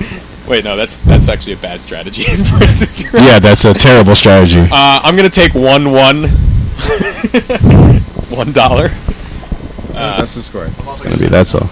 Wait, 0.47 0.65
no, 0.65 0.77
that's 0.77 0.97
that's 0.97 1.29
actually 1.29 1.55
a 1.55 1.59
bad 1.59 1.81
strategy. 1.81 2.23
Right. 2.57 3.15
Yeah, 3.15 3.39
that's 3.39 3.65
a 3.65 3.75
terrible 3.75 4.15
strategy. 4.15 4.61
Uh, 4.61 5.01
I'm 5.03 5.17
gonna 5.17 5.31
take 5.31 5.55
one 5.55 5.91
one. 5.93 6.25
one 8.29 8.53
dollar. 8.53 8.91
Uh, 9.97 10.21
the 10.21 10.27
score. 10.27 10.67
It's 10.67 11.01
gonna 11.01 11.17
be 11.17 11.27
that's 11.27 11.55
all. 11.55 11.69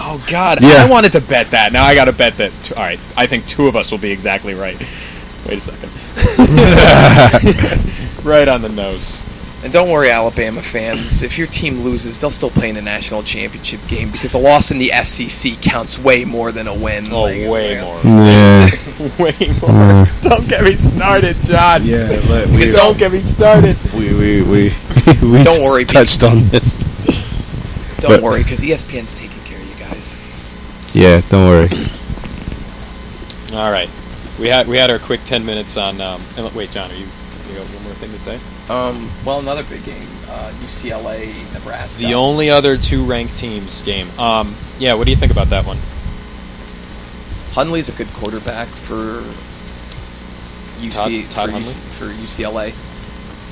oh 0.00 0.24
God! 0.30 0.62
Yeah. 0.62 0.84
I 0.84 0.88
wanted 0.88 1.12
to 1.12 1.20
bet 1.20 1.50
that. 1.50 1.72
Now 1.72 1.84
I 1.84 1.94
got 1.94 2.06
to 2.06 2.12
bet 2.12 2.36
that. 2.38 2.52
Two, 2.62 2.74
all 2.74 2.82
right, 2.82 3.00
I 3.16 3.26
think 3.26 3.46
two 3.46 3.66
of 3.68 3.76
us 3.76 3.90
will 3.90 3.98
be 3.98 4.10
exactly 4.10 4.54
right. 4.54 4.78
Wait 5.46 5.58
a 5.58 5.60
second. 5.60 5.90
right 8.24 8.48
on 8.48 8.62
the 8.62 8.68
nose. 8.68 9.22
And 9.64 9.72
don't 9.72 9.90
worry, 9.90 10.10
Alabama 10.10 10.62
fans. 10.62 11.22
If 11.22 11.36
your 11.36 11.48
team 11.48 11.80
loses, 11.80 12.18
they'll 12.18 12.30
still 12.30 12.50
play 12.50 12.68
in 12.68 12.76
the 12.76 12.82
national 12.82 13.24
championship 13.24 13.80
game 13.88 14.10
because 14.12 14.34
a 14.34 14.38
loss 14.38 14.70
in 14.70 14.78
the 14.78 14.90
SEC 15.02 15.54
counts 15.60 15.98
way 15.98 16.24
more 16.24 16.52
than 16.52 16.68
a 16.68 16.74
win. 16.74 17.06
Oh, 17.10 17.24
Like, 17.24 17.48
way 17.50 17.80
more. 17.80 18.00
Yeah. 18.04 18.70
way 19.18 19.34
more. 19.60 19.70
Uh, 19.70 20.06
Don't 20.22 20.48
get 20.48 20.62
me 20.64 20.74
started, 20.74 21.36
John. 21.44 21.84
yeah, 21.84 22.08
but 22.26 22.48
Please 22.48 22.72
don't 22.72 22.98
get 22.98 23.12
me 23.12 23.20
started. 23.20 23.76
we 23.94 24.12
we 24.14 24.42
we, 24.42 24.72
we 25.22 25.42
Don't 25.44 25.62
worry, 25.62 25.84
Pete. 25.84 25.90
touched 25.94 26.22
on 26.24 26.48
this. 26.48 26.76
Don't 28.00 28.10
But- 28.12 28.22
worry, 28.22 28.42
because 28.42 28.60
ESPN's 28.60 29.14
taking 29.14 29.38
care 29.44 29.58
of 29.58 29.68
you 29.68 29.84
guys. 29.84 30.16
Yeah, 30.94 31.20
don't 31.30 31.46
worry. 31.48 31.68
All 33.54 33.70
right, 33.72 33.88
we 34.38 34.48
had 34.48 34.66
we 34.68 34.76
had 34.76 34.90
our 34.90 34.98
quick 34.98 35.24
ten 35.24 35.44
minutes 35.46 35.76
on. 35.76 36.00
Um, 36.00 36.20
and 36.36 36.54
wait, 36.54 36.70
John, 36.70 36.90
are 36.90 36.94
you? 36.94 37.06
You 37.50 37.54
got 37.56 37.66
one 37.66 37.82
more 37.84 37.92
thing 37.94 38.10
to 38.10 38.18
say? 38.18 38.38
Um, 38.68 39.08
well, 39.24 39.38
another 39.40 39.62
big 39.64 39.82
game, 39.86 40.06
uh, 40.28 40.52
UCLA, 40.64 41.32
Nebraska. 41.54 41.98
The 42.02 42.12
only 42.14 42.50
other 42.50 42.76
two 42.76 43.04
ranked 43.04 43.36
teams 43.36 43.80
game. 43.82 44.06
Um, 44.18 44.54
yeah, 44.78 44.92
what 44.94 45.04
do 45.06 45.10
you 45.10 45.16
think 45.16 45.32
about 45.32 45.48
that 45.48 45.64
one? 45.64 45.78
Hundley's 47.58 47.88
a 47.88 47.92
good 47.92 48.06
quarterback 48.12 48.68
for 48.68 49.20
UC 50.80 51.28
Todd- 51.28 51.50
Todd 51.50 51.50
for, 51.50 51.56
UC, 51.58 51.78
for 51.98 52.04
UCLA. 52.04 52.68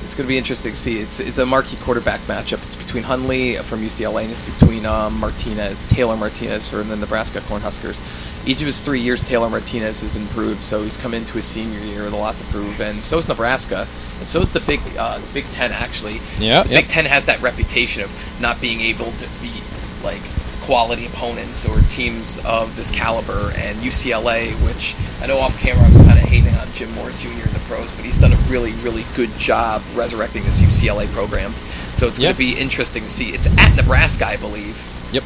It's 0.05 0.15
going 0.15 0.25
to 0.25 0.29
be 0.29 0.37
interesting 0.37 0.71
to 0.71 0.77
see. 0.77 0.99
It's 0.99 1.19
it's 1.19 1.39
a 1.39 1.45
marquee 1.45 1.75
quarterback 1.81 2.21
matchup. 2.21 2.63
It's 2.63 2.77
between 2.77 3.03
Hundley 3.03 3.57
from 3.57 3.81
UCLA 3.81 4.23
and 4.23 4.31
it's 4.31 4.41
between 4.41 4.85
um, 4.85 5.19
Martinez, 5.19 5.85
Taylor 5.89 6.15
Martinez 6.15 6.69
from 6.69 6.87
the 6.87 6.95
Nebraska 6.95 7.41
Cornhuskers. 7.41 7.99
Each 8.47 8.61
of 8.61 8.67
his 8.67 8.79
three 8.79 9.01
years, 9.01 9.21
Taylor 9.21 9.49
Martinez 9.49 9.99
has 9.99 10.15
improved, 10.15 10.63
so 10.63 10.83
he's 10.83 10.95
come 10.95 11.13
into 11.13 11.33
his 11.33 11.43
senior 11.43 11.81
year 11.81 12.05
with 12.05 12.13
a 12.13 12.15
lot 12.15 12.35
to 12.35 12.43
prove, 12.45 12.79
and 12.79 13.03
so 13.03 13.17
is 13.17 13.27
Nebraska, 13.27 13.85
and 14.21 14.29
so 14.29 14.39
is 14.39 14.53
the 14.53 14.61
Big 14.61 14.79
uh, 14.97 15.17
the 15.17 15.33
Big 15.33 15.43
Ten 15.51 15.73
actually. 15.73 16.21
Yeah, 16.39 16.63
the 16.63 16.69
yep. 16.69 16.83
Big 16.83 16.87
Ten 16.87 17.03
has 17.03 17.25
that 17.25 17.41
reputation 17.41 18.03
of 18.03 18.39
not 18.39 18.61
being 18.61 18.79
able 18.79 19.11
to 19.11 19.27
beat 19.41 19.63
like 20.01 20.21
quality 20.67 21.05
opponents 21.07 21.65
or 21.65 21.79
teams 21.89 22.37
of 22.45 22.75
this 22.75 22.91
caliber. 22.91 23.51
And 23.55 23.77
UCLA, 23.79 24.51
which 24.65 24.95
I 25.21 25.25
know 25.27 25.39
off 25.39 25.57
camera 25.59 25.83
I 25.83 25.87
was 25.87 25.97
kind 25.97 26.19
of 26.19 26.25
hating 26.25 26.53
on 26.55 26.67
Jim 26.73 26.93
Mora 26.93 27.13
Jr. 27.13 27.47
in 27.47 27.53
the 27.53 27.61
pros, 27.67 27.89
but 27.95 28.03
he's 28.05 28.17
done 28.17 28.33
a 28.33 28.37
really, 28.49 28.73
really 28.83 29.05
good 29.15 29.31
job 29.39 29.81
resurrecting 29.95 30.43
this 30.43 30.59
UCLA 30.61 31.07
program. 31.13 31.53
So 31.95 32.07
it's 32.07 32.19
going 32.19 32.33
to 32.33 32.37
be 32.37 32.55
interesting 32.55 33.03
to 33.03 33.09
see. 33.09 33.29
It's 33.29 33.47
at 33.47 33.75
Nebraska, 33.75 34.27
I 34.27 34.35
believe. 34.35 34.77
Yep, 35.13 35.23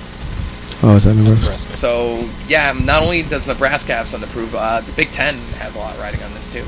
Oh, 0.84 0.96
is 0.96 1.04
that 1.04 1.16
Nebraska? 1.16 1.42
Nebraska. 1.42 1.72
So 1.74 2.30
yeah, 2.48 2.74
not 2.74 3.02
only 3.04 3.24
does 3.24 3.48
Nebraska 3.48 3.94
have 3.94 4.08
something 4.08 4.30
to 4.30 4.34
prove, 4.34 4.56
uh, 4.56 4.82
the 4.82 4.92
Big 4.94 5.10
Ten 5.10 5.36
has 5.58 5.76
a 5.76 5.80
lot 5.80 5.98
riding 6.00 6.22
on 6.24 6.34
this 6.34 6.52
too. 6.52 6.64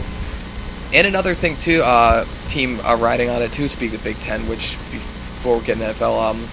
And 0.95 1.07
another 1.07 1.33
thing 1.33 1.57
too, 1.57 1.81
uh, 1.81 2.25
team 2.47 2.79
uh, 2.81 2.95
riding 2.99 3.29
on 3.29 3.41
it 3.41 3.51
too. 3.53 3.67
Speak 3.67 3.93
of 3.93 4.03
Big 4.03 4.17
Ten, 4.17 4.41
which 4.47 4.77
before 4.91 5.57
we 5.57 5.65
get 5.65 5.79
into 5.79 5.91
NFL, 5.93 6.29
um, 6.31 6.47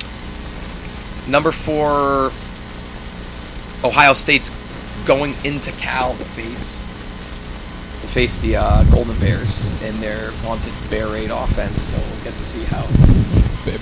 number 1.30 1.52
four, 1.52 2.32
Ohio 3.88 4.14
State's 4.14 4.50
going 5.06 5.34
into 5.44 5.72
Cal 5.72 6.14
to 6.14 6.24
face 6.24 6.80
to 8.02 8.06
face 8.08 8.38
the 8.38 8.56
uh, 8.56 8.84
Golden 8.84 9.18
Bears 9.18 9.70
in 9.82 9.98
their 10.00 10.30
vaunted 10.42 10.72
Bear 10.90 11.06
Raid 11.08 11.30
offense. 11.30 11.82
So 11.82 11.98
we'll 11.98 12.24
get 12.24 12.32
to 12.34 12.44
see 12.44 12.64
how. 12.64 12.86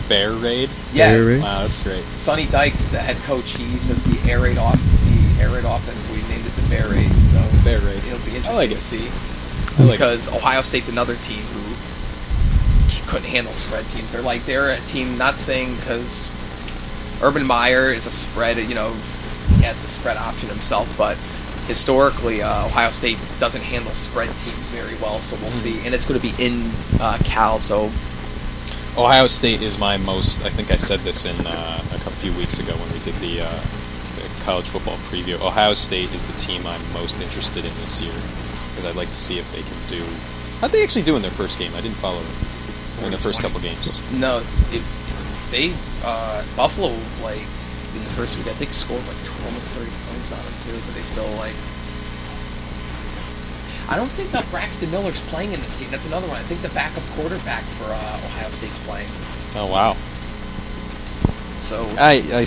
Bear 0.09 0.33
raid. 0.33 0.69
Yeah, 0.93 1.13
Bear 1.13 1.25
Raid? 1.25 1.43
Wow, 1.43 1.61
that's 1.61 1.85
great. 1.85 2.03
Sonny 2.17 2.47
Dykes, 2.47 2.89
the 2.89 2.99
head 2.99 3.17
coach, 3.25 3.53
he's 3.53 3.91
of 3.91 4.03
the 4.05 4.31
air 4.31 4.41
raid 4.41 4.59
off 4.59 4.79
the 5.05 5.43
air 5.43 5.51
raid 5.51 5.65
offense, 5.65 6.05
so 6.05 6.13
we 6.15 6.21
named 6.29 6.45
it 6.47 6.53
the 6.53 6.69
Bear 6.69 6.89
Raid. 6.89 7.11
So 7.11 7.65
Bear 7.65 7.79
raid. 7.81 7.99
it'll 7.99 8.19
be 8.27 8.37
interesting 8.37 8.51
I 8.51 8.55
like 8.55 8.71
to 8.71 8.81
see 8.81 9.07
I 9.79 9.87
like 9.87 9.89
it. 9.89 9.91
because 9.93 10.29
Ohio 10.29 10.63
State's 10.63 10.89
another 10.89 11.15
team 11.17 11.43
who 11.43 11.75
couldn't 13.09 13.29
handle 13.29 13.53
spread 13.55 13.85
teams. 13.87 14.13
They're 14.13 14.21
like 14.23 14.45
they're 14.45 14.71
a 14.71 14.77
team 14.81 15.17
not 15.17 15.39
saying 15.39 15.75
because 15.77 16.31
Urban 17.23 17.45
Meyer 17.47 17.91
is 17.91 18.07
a 18.07 18.11
spread, 18.11 18.57
you 18.59 18.75
know, 18.75 18.93
he 19.57 19.63
has 19.65 19.81
the 19.83 19.89
spread 19.89 20.17
option 20.17 20.49
himself, 20.49 20.93
but 20.97 21.17
historically 21.67 22.43
uh, 22.43 22.67
Ohio 22.67 22.91
State 22.91 23.19
doesn't 23.41 23.61
handle 23.63 23.91
spread 23.93 24.29
teams 24.45 24.69
very 24.71 24.95
well. 25.03 25.19
So 25.19 25.37
we'll 25.37 25.51
Mm-hmm. 25.51 25.81
see, 25.81 25.87
and 25.87 25.95
it's 25.95 26.05
going 26.07 26.21
to 26.21 26.27
be 26.27 26.35
in 26.43 26.71
uh, 27.01 27.19
Cal, 27.25 27.59
so 27.59 27.91
Ohio 28.97 29.27
State 29.27 29.63
is 29.63 29.79
my 29.79 29.97
most. 29.97 30.45
I 30.45 30.51
think 30.51 30.71
I 30.71 30.77
said 30.77 31.01
this 31.01 31.25
in 31.25 31.35
uh, 31.47 31.83
a 31.95 31.99
couple 31.99 32.13
few 32.19 32.33
weeks 32.35 32.59
ago 32.59 32.73
when 32.73 32.93
we 32.93 32.99
did 33.01 33.15
the, 33.17 33.43
uh, 33.43 33.61
the 34.17 34.45
college 34.45 34.65
football 34.67 34.97
preview. 35.11 35.35
Ohio 35.45 35.73
State 35.75 36.13
is 36.15 36.25
the 36.27 36.37
team 36.39 36.67
I'm 36.67 36.81
most 36.93 37.21
interested 37.21 37.65
in 37.65 37.73
this 37.81 38.01
year 38.01 38.13
because 38.75 38.87
I'd 38.87 38.97
like 38.97 39.09
to 39.09 39.17
see 39.17 39.39
if 39.39 39.47
they 39.53 39.63
can 39.63 39.79
do. 39.89 40.05
How'd 40.61 40.71
they 40.73 40.83
actually 40.83 41.03
do 41.05 41.15
in 41.17 41.23
their 41.23 41.31
first 41.31 41.59
game? 41.59 41.73
I 41.77 41.81
didn't 41.81 41.97
follow 41.97 42.19
them 42.19 43.05
in 43.05 43.11
their 43.11 43.21
first 43.21 43.41
couple 43.41 43.61
games. 43.61 44.03
No, 44.13 44.43
it, 44.73 44.83
they 45.51 45.73
uh, 46.05 46.45
Buffalo 46.57 46.93
like 47.23 47.43
in 47.95 48.01
the 48.05 48.13
first 48.15 48.37
week 48.37 48.47
I 48.47 48.55
think 48.55 48.73
scored 48.73 49.05
like 49.07 49.17
tw- 49.25 49.45
almost 49.47 49.71
thirty 49.73 49.91
points 50.11 50.33
on 50.33 50.39
them 50.45 50.57
too, 50.65 50.77
but 50.87 50.95
they 50.95 51.03
still 51.03 51.29
like. 51.37 51.55
I 53.91 53.97
don't 53.97 54.11
think 54.13 54.31
that 54.33 54.45
Braxton 54.51 54.91
Miller's 54.91 55.21
playing 55.29 55.53
in 55.53 55.61
this 55.61 55.77
game. 55.81 55.89
That's 55.91 56.07
another 56.07 56.29
one. 56.29 56.37
I 56.37 56.43
think 56.43 56.61
the 56.61 56.69
backup 56.71 57.03
quarterback 57.17 57.63
for 57.81 57.85
uh, 57.89 58.27
Ohio 58.29 58.51
State's 58.51 58.79
playing. 58.85 59.09
Oh 59.57 59.67
wow. 59.73 59.97
So 61.59 61.89
I, 61.99 62.23
I 62.33 62.45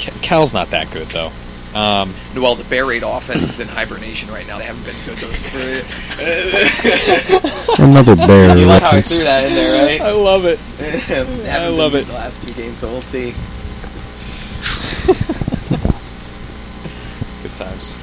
Ca- 0.00 0.18
Cal's 0.22 0.54
not 0.54 0.68
that 0.70 0.90
good 0.90 1.06
though. 1.08 1.30
Um, 1.74 2.14
well, 2.34 2.54
the 2.54 2.64
Bear 2.64 2.86
Raid 2.86 3.02
offense 3.02 3.42
is 3.42 3.60
in 3.60 3.68
hibernation 3.68 4.30
right 4.30 4.46
now. 4.46 4.56
They 4.58 4.64
haven't 4.64 4.84
been 4.84 4.96
good 5.04 5.18
those 5.18 5.36
three. 5.50 5.82
Another 7.84 8.16
bear 8.16 8.56
you 8.56 8.64
like 8.66 8.82
how 8.82 8.96
I 8.96 9.02
threw 9.02 9.24
that 9.24 9.44
in 9.44 9.54
there, 9.54 9.86
right? 9.86 10.00
I 10.00 10.12
love 10.12 10.46
it. 10.46 10.58
I 11.46 11.68
love 11.68 11.92
good 11.92 12.02
it. 12.02 12.06
The 12.06 12.14
last 12.14 12.42
two 12.42 12.54
games, 12.54 12.78
so 12.78 12.88
we'll 12.88 13.02
see. 13.02 13.28
Good 17.42 17.54
times. 17.54 17.96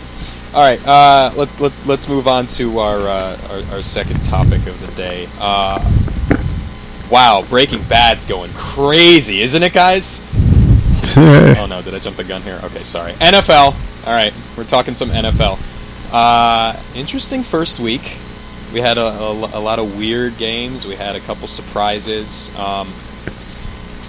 All 0.53 0.61
right, 0.61 0.79
uh, 0.87 1.33
let, 1.35 1.59
let, 1.59 1.73
let's 1.85 2.07
move 2.07 2.29
on 2.29 2.47
to 2.47 2.79
our, 2.79 2.99
uh, 2.99 3.37
our 3.49 3.61
our 3.75 3.81
second 3.81 4.23
topic 4.23 4.65
of 4.67 4.79
the 4.79 4.87
day. 4.95 5.27
Uh, 5.37 5.81
wow, 7.11 7.43
Breaking 7.49 7.83
Bad's 7.83 8.23
going 8.23 8.51
crazy, 8.53 9.41
isn't 9.41 9.61
it, 9.61 9.73
guys? 9.73 10.21
Oh 11.59 11.65
no, 11.67 11.81
did 11.81 11.93
I 11.93 11.99
jump 11.99 12.15
the 12.17 12.23
gun 12.23 12.41
here? 12.41 12.59
Okay, 12.63 12.83
sorry. 12.83 13.13
NFL. 13.13 13.73
All 14.07 14.13
right, 14.13 14.33
we're 14.57 14.63
talking 14.65 14.95
some 14.95 15.09
NFL. 15.09 15.57
Uh, 16.13 16.79
interesting 16.95 17.43
first 17.43 17.79
week. 17.79 18.17
We 18.73 18.79
had 18.81 18.97
a, 18.97 19.05
a, 19.07 19.31
a 19.31 19.61
lot 19.61 19.79
of 19.79 19.97
weird 19.97 20.37
games. 20.37 20.85
We 20.85 20.95
had 20.95 21.15
a 21.15 21.19
couple 21.21 21.47
surprises. 21.47 22.49
Um, 22.57 22.91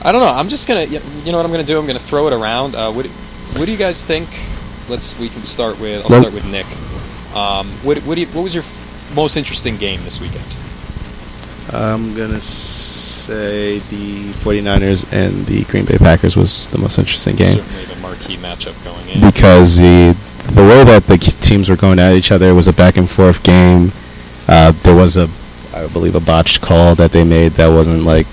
I 0.02 0.12
don't 0.12 0.20
know. 0.20 0.28
I'm 0.32 0.48
just 0.48 0.66
gonna. 0.68 0.84
You 0.84 1.00
you 1.24 1.32
know 1.32 1.38
what 1.38 1.46
I'm 1.46 1.52
gonna 1.52 1.64
do? 1.64 1.78
I'm 1.78 1.86
gonna 1.86 1.98
throw 1.98 2.26
it 2.26 2.32
around. 2.32 2.74
Uh, 2.74 2.92
what 2.92 3.06
What 3.06 3.66
do 3.66 3.72
you 3.72 3.78
guys 3.78 4.04
think? 4.04 4.28
Let's. 4.88 5.18
We 5.18 5.28
can 5.28 5.42
start 5.42 5.80
with. 5.80 6.02
I'll 6.04 6.10
start 6.20 6.34
with 6.34 6.44
Nick. 6.46 6.66
Um, 7.34 7.68
what 7.82 7.98
What, 7.98 8.14
do 8.14 8.20
you, 8.22 8.26
what 8.28 8.42
was 8.42 8.54
your 8.54 8.64
f- 8.64 9.12
most 9.14 9.36
interesting 9.36 9.76
game 9.76 10.02
this 10.02 10.20
weekend? 10.20 10.44
I'm 11.72 12.14
gonna 12.16 12.40
say 12.40 13.78
the 13.90 14.30
49ers 14.44 15.12
and 15.12 15.46
the 15.46 15.64
Green 15.64 15.84
Bay 15.84 15.98
Packers 15.98 16.36
was 16.36 16.68
the 16.68 16.78
most 16.78 16.98
interesting 16.98 17.34
game 17.36 17.58
Certainly 17.58 17.84
the 17.86 17.96
marquee 17.96 18.36
matchup 18.36 18.82
going 18.84 19.08
in. 19.08 19.20
because 19.20 19.78
the 19.78 20.16
the 20.52 20.62
way 20.62 20.84
that 20.84 21.04
the 21.08 21.18
teams 21.18 21.68
were 21.68 21.76
going 21.76 21.98
at 21.98 22.14
each 22.14 22.30
other 22.30 22.54
was 22.54 22.68
a 22.68 22.72
back 22.72 22.96
and 22.96 23.10
forth 23.10 23.42
game. 23.42 23.90
Uh, 24.46 24.70
there 24.84 24.94
was 24.94 25.16
a, 25.16 25.28
I 25.74 25.88
believe, 25.88 26.14
a 26.14 26.20
botched 26.20 26.60
call 26.60 26.94
that 26.94 27.10
they 27.10 27.24
made 27.24 27.52
that 27.52 27.66
wasn't 27.66 28.04
like 28.04 28.28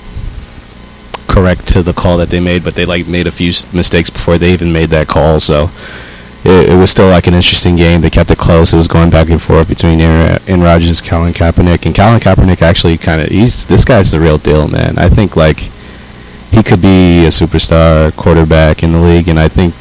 correct 1.27 1.67
to 1.69 1.81
the 1.81 1.93
call 1.93 2.17
that 2.17 2.29
they 2.29 2.39
made, 2.39 2.63
but 2.63 2.75
they 2.75 2.85
like 2.85 3.07
made 3.07 3.25
a 3.25 3.31
few 3.31 3.49
s- 3.49 3.71
mistakes 3.73 4.11
before 4.11 4.37
they 4.37 4.53
even 4.53 4.71
made 4.71 4.89
that 4.89 5.07
call. 5.07 5.39
So 5.39 5.71
it, 6.43 6.69
it 6.69 6.75
was 6.77 6.89
still 6.89 7.09
like 7.09 7.27
an 7.27 7.33
interesting 7.33 7.75
game. 7.75 8.01
They 8.01 8.09
kept 8.09 8.31
it 8.31 8.37
close. 8.37 8.73
It 8.73 8.77
was 8.77 8.87
going 8.87 9.09
back 9.09 9.29
and 9.29 9.41
forth 9.41 9.67
between 9.69 9.99
Aaron, 10.01 10.41
Aaron 10.47 10.61
Rodgers, 10.61 11.01
Colin 11.01 11.33
Kaepernick, 11.33 11.85
and 11.85 11.95
Colin 11.95 12.19
Kaepernick 12.19 12.61
actually 12.61 12.97
kind 12.97 13.21
of 13.21 13.27
he's 13.29 13.65
this 13.65 13.85
guy's 13.85 14.11
the 14.11 14.19
real 14.19 14.37
deal, 14.37 14.67
man. 14.67 14.97
I 14.97 15.09
think 15.09 15.35
like 15.35 15.59
he 16.51 16.61
could 16.63 16.81
be 16.81 17.25
a 17.25 17.29
superstar 17.29 18.15
quarterback 18.15 18.83
in 18.83 18.91
the 18.91 18.99
league, 18.99 19.27
and 19.27 19.39
I 19.39 19.47
think 19.47 19.73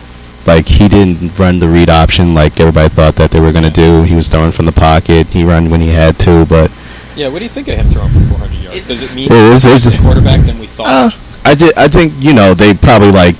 like 0.46 0.66
he 0.66 0.88
didn't 0.88 1.38
run 1.38 1.58
the 1.60 1.68
read 1.68 1.88
option 1.90 2.34
like 2.34 2.58
everybody 2.58 2.88
thought 2.88 3.14
that 3.16 3.30
they 3.30 3.40
were 3.40 3.52
going 3.52 3.64
to 3.64 3.70
do. 3.70 4.02
He 4.02 4.14
was 4.14 4.28
throwing 4.28 4.52
from 4.52 4.66
the 4.66 4.72
pocket. 4.72 5.28
He 5.28 5.44
ran 5.44 5.70
when 5.70 5.80
he 5.80 5.88
had 5.90 6.18
to, 6.20 6.46
but 6.46 6.70
Yeah, 7.14 7.28
what 7.28 7.38
do 7.38 7.44
you 7.44 7.50
think 7.50 7.68
of 7.68 7.76
him 7.76 7.86
throwing 7.88 8.10
for 8.10 8.20
400 8.20 8.58
yards? 8.64 8.88
Does 8.88 9.02
it 9.02 9.14
mean 9.14 9.26
It 9.26 9.32
is- 9.32 9.64
he's 9.64 9.86
a 9.86 9.98
quarterback 10.00 10.40
than 10.46 10.58
we 10.58 10.66
thought? 10.66 10.86
Uh, 10.88 11.10
I 11.44 11.54
did. 11.54 11.74
I 11.76 11.88
think 11.88 12.12
you 12.18 12.32
know 12.32 12.54
they 12.54 12.72
probably 12.74 13.10
like 13.12 13.36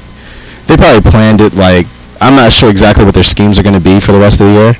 they 0.67 0.76
probably 0.76 1.09
planned 1.11 1.41
it 1.41 1.55
like 1.55 1.87
I'm 2.23 2.37
not 2.37 2.52
sure 2.52 2.71
exactly 2.71 3.05
what 3.05 3.14
their 3.14 3.25
schemes 3.25 3.59
are 3.59 3.64
going 3.64 3.75
to 3.75 3.81
be 3.81 3.99
for 3.99 4.12
the 4.12 4.21
rest 4.21 4.41
of 4.41 4.47
the 4.47 4.52
year, 4.52 4.73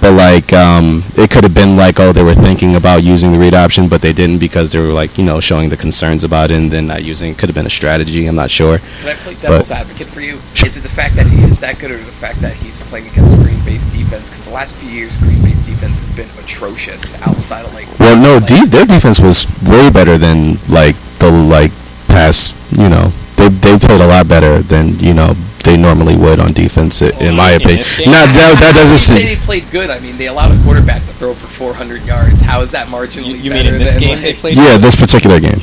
but 0.00 0.12
like 0.14 0.50
um, 0.54 1.02
it 1.14 1.30
could 1.30 1.44
have 1.44 1.52
been 1.52 1.76
like 1.76 2.00
oh 2.00 2.10
they 2.12 2.22
were 2.22 2.34
thinking 2.34 2.74
about 2.76 3.02
using 3.02 3.32
the 3.32 3.38
read 3.38 3.54
option 3.54 3.86
but 3.86 4.00
they 4.00 4.14
didn't 4.14 4.38
because 4.38 4.72
they 4.72 4.78
were 4.78 4.92
like 4.92 5.18
you 5.18 5.24
know 5.24 5.40
showing 5.40 5.68
the 5.68 5.76
concerns 5.76 6.24
about 6.24 6.50
it 6.50 6.54
and 6.54 6.70
then 6.70 6.86
not 6.86 7.02
using 7.04 7.32
it 7.32 7.38
could 7.38 7.50
have 7.50 7.54
been 7.54 7.66
a 7.66 7.70
strategy. 7.70 8.24
I'm 8.26 8.34
not 8.34 8.50
sure. 8.50 8.78
Can 8.78 9.08
I 9.10 9.14
play 9.16 9.34
devil's 9.34 9.68
But- 9.68 9.76
advocate 9.78 10.06
for 10.08 10.22
you? 10.22 10.38
Is 10.64 10.78
it 10.78 10.80
the 10.82 10.88
fact 10.88 11.16
that 11.16 11.26
he 11.26 11.42
is 11.44 11.60
that 11.60 11.78
good, 11.78 11.90
or 11.90 11.98
the 11.98 12.18
fact 12.24 12.40
that 12.40 12.54
he's 12.54 12.80
playing 12.88 13.06
against 13.08 13.36
Green 13.38 13.60
Bay's 13.66 13.84
defense? 13.86 14.30
Because 14.30 14.44
the 14.46 14.52
last 14.52 14.74
few 14.76 14.88
years, 14.88 15.18
Green 15.18 15.42
Bay's 15.42 15.60
defense 15.60 16.00
has 16.00 16.16
been 16.16 16.28
atrocious 16.42 17.14
outside 17.22 17.66
of 17.66 17.74
like. 17.74 17.86
Well, 18.00 18.16
no, 18.16 18.38
like, 18.38 18.46
de- 18.46 18.66
their 18.70 18.86
defense 18.86 19.20
was 19.20 19.46
way 19.68 19.90
better 19.90 20.16
than 20.16 20.56
like 20.68 20.96
the 21.18 21.30
like 21.30 21.72
past 22.08 22.56
you 22.72 22.88
know 22.88 23.12
they 23.36 23.48
they 23.48 23.78
played 23.78 24.00
a 24.00 24.06
lot 24.06 24.26
better 24.26 24.62
than 24.62 24.98
you 24.98 25.12
know 25.14 25.34
they 25.62 25.76
normally 25.76 26.16
would 26.16 26.40
on 26.40 26.52
defense. 26.52 27.02
i- 27.02 27.08
In 27.20 27.36
my 27.36 27.50
In 27.52 27.56
opinion, 27.56 27.78
this 27.78 27.96
game? 27.98 28.10
not 28.10 28.26
that 28.34 28.56
that 28.60 28.74
doesn't 28.74 29.14
They 29.14 29.22
seem. 29.24 29.26
they 29.26 29.36
played 29.36 29.70
good. 29.70 29.90
I 29.90 29.98
mean, 30.00 30.16
they 30.16 30.26
allowed 30.26 30.52
a 30.52 30.62
quarterback 30.62 31.02
to 31.06 31.12
throw 31.14 31.34
for 31.34 31.46
400 31.46 32.04
yards. 32.04 32.40
How 32.40 32.60
is 32.62 32.70
that 32.72 32.88
marginally 32.88 33.26
You, 33.28 33.34
you 33.36 33.50
better 33.50 33.64
mean 33.64 33.74
in 33.74 33.78
this 33.80 33.94
than, 33.94 34.02
game 34.02 34.10
like, 34.14 34.20
they 34.22 34.32
played? 34.34 34.56
Yeah, 34.56 34.76
this 34.78 34.96
particular 34.96 35.40
game, 35.40 35.60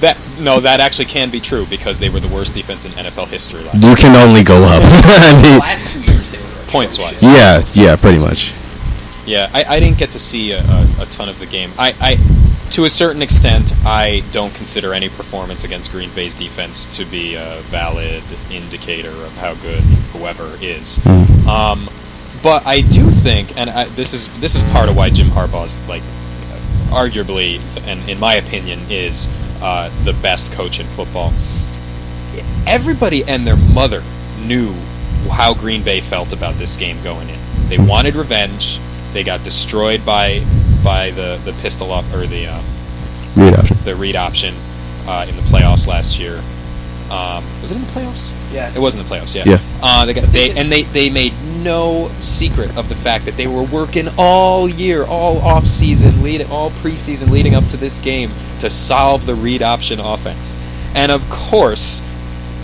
That 0.00 0.16
no, 0.40 0.60
that 0.60 0.80
actually 0.80 1.06
can 1.06 1.30
be 1.30 1.40
true 1.40 1.66
because 1.66 1.98
they 1.98 2.08
were 2.08 2.20
the 2.20 2.28
worst 2.28 2.54
defense 2.54 2.84
in 2.84 2.92
NFL 2.92 3.26
history 3.28 3.62
last 3.64 3.82
you 3.82 3.88
year. 3.88 3.96
can 3.96 4.16
only 4.16 4.42
go 4.44 4.62
up. 4.64 4.82
I 4.84 5.32
the 5.36 5.42
mean, 5.42 5.58
last 5.58 5.88
two 5.92 6.00
years 6.00 6.30
they 6.30 6.38
were 6.38 6.44
points 6.68 6.98
wise. 6.98 7.22
yeah, 7.22 7.62
yeah, 7.74 7.96
pretty 7.96 8.18
much. 8.18 8.52
Yeah, 9.26 9.48
I, 9.54 9.64
I 9.76 9.80
didn't 9.80 9.98
get 9.98 10.10
to 10.12 10.18
see 10.18 10.50
a, 10.52 10.60
a, 10.60 10.86
a 11.02 11.06
ton 11.06 11.28
of 11.28 11.38
the 11.38 11.46
game. 11.46 11.70
I, 11.78 11.94
I, 12.00 12.16
to 12.72 12.86
a 12.86 12.90
certain 12.90 13.20
extent, 13.20 13.74
I 13.84 14.22
don't 14.32 14.54
consider 14.54 14.94
any 14.94 15.10
performance 15.10 15.62
against 15.62 15.92
Green 15.92 16.08
Bay's 16.14 16.34
defense 16.34 16.86
to 16.96 17.04
be 17.04 17.34
a 17.34 17.58
valid 17.64 18.22
indicator 18.50 19.10
of 19.10 19.36
how 19.36 19.54
good 19.56 19.82
whoever 20.14 20.44
is. 20.62 20.96
Mm. 20.98 21.46
Um, 21.46 21.88
but 22.42 22.66
I 22.66 22.80
do 22.80 23.10
think, 23.10 23.58
and 23.58 23.68
I, 23.68 23.84
this 23.84 24.14
is 24.14 24.28
this 24.40 24.54
is 24.54 24.62
part 24.72 24.88
of 24.88 24.96
why 24.96 25.10
Jim 25.10 25.26
Harbaugh's 25.26 25.86
like, 25.86 26.02
arguably, 26.88 27.60
and 27.86 28.08
in 28.08 28.18
my 28.18 28.36
opinion, 28.36 28.80
is 28.88 29.28
uh, 29.60 29.90
the 30.04 30.14
best 30.14 30.52
coach 30.52 30.80
in 30.80 30.86
football. 30.86 31.32
Everybody 32.66 33.22
and 33.24 33.46
their 33.46 33.56
mother 33.56 34.02
knew 34.46 34.72
how 35.30 35.52
Green 35.52 35.82
Bay 35.82 36.00
felt 36.00 36.32
about 36.32 36.54
this 36.54 36.76
game 36.76 37.02
going 37.04 37.28
in. 37.28 37.38
They 37.68 37.78
wanted 37.78 38.16
revenge. 38.16 38.80
They 39.12 39.24
got 39.24 39.44
destroyed 39.44 40.06
by 40.06 40.42
by 40.82 41.10
the 41.10 41.40
the 41.44 41.52
pistol 41.62 41.92
up 41.92 42.04
or 42.12 42.26
the 42.26 42.46
um, 42.46 42.64
Read 43.36 43.54
option. 43.54 43.76
the 43.84 43.94
read 43.94 44.16
option 44.16 44.54
uh, 45.06 45.26
in 45.28 45.34
the 45.36 45.42
playoffs 45.42 45.86
last 45.86 46.18
year. 46.18 46.40
Um, 47.10 47.44
was 47.60 47.70
it 47.70 47.76
in 47.76 47.82
the 47.82 47.88
playoffs? 47.88 48.32
Yeah. 48.52 48.72
It 48.74 48.78
was 48.78 48.94
in 48.94 49.02
the 49.02 49.06
playoffs, 49.06 49.34
yeah. 49.34 49.44
Yeah. 49.44 49.58
Uh, 49.82 50.06
they 50.06 50.14
got, 50.14 50.24
they 50.28 50.50
they, 50.50 50.58
and 50.58 50.72
they, 50.72 50.84
they 50.84 51.10
made 51.10 51.34
no 51.62 52.10
secret 52.20 52.74
of 52.78 52.88
the 52.88 52.94
fact 52.94 53.26
that 53.26 53.36
they 53.36 53.46
were 53.46 53.64
working 53.64 54.06
all 54.16 54.66
year, 54.66 55.04
all 55.04 55.38
off 55.42 55.66
season, 55.66 56.22
lead, 56.22 56.42
all 56.50 56.70
preseason 56.70 57.30
leading 57.30 57.54
up 57.54 57.66
to 57.66 57.76
this 57.76 57.98
game 57.98 58.30
to 58.60 58.70
solve 58.70 59.26
the 59.26 59.34
read 59.34 59.60
option 59.60 60.00
offense. 60.00 60.56
And 60.94 61.12
of 61.12 61.28
course, 61.28 62.00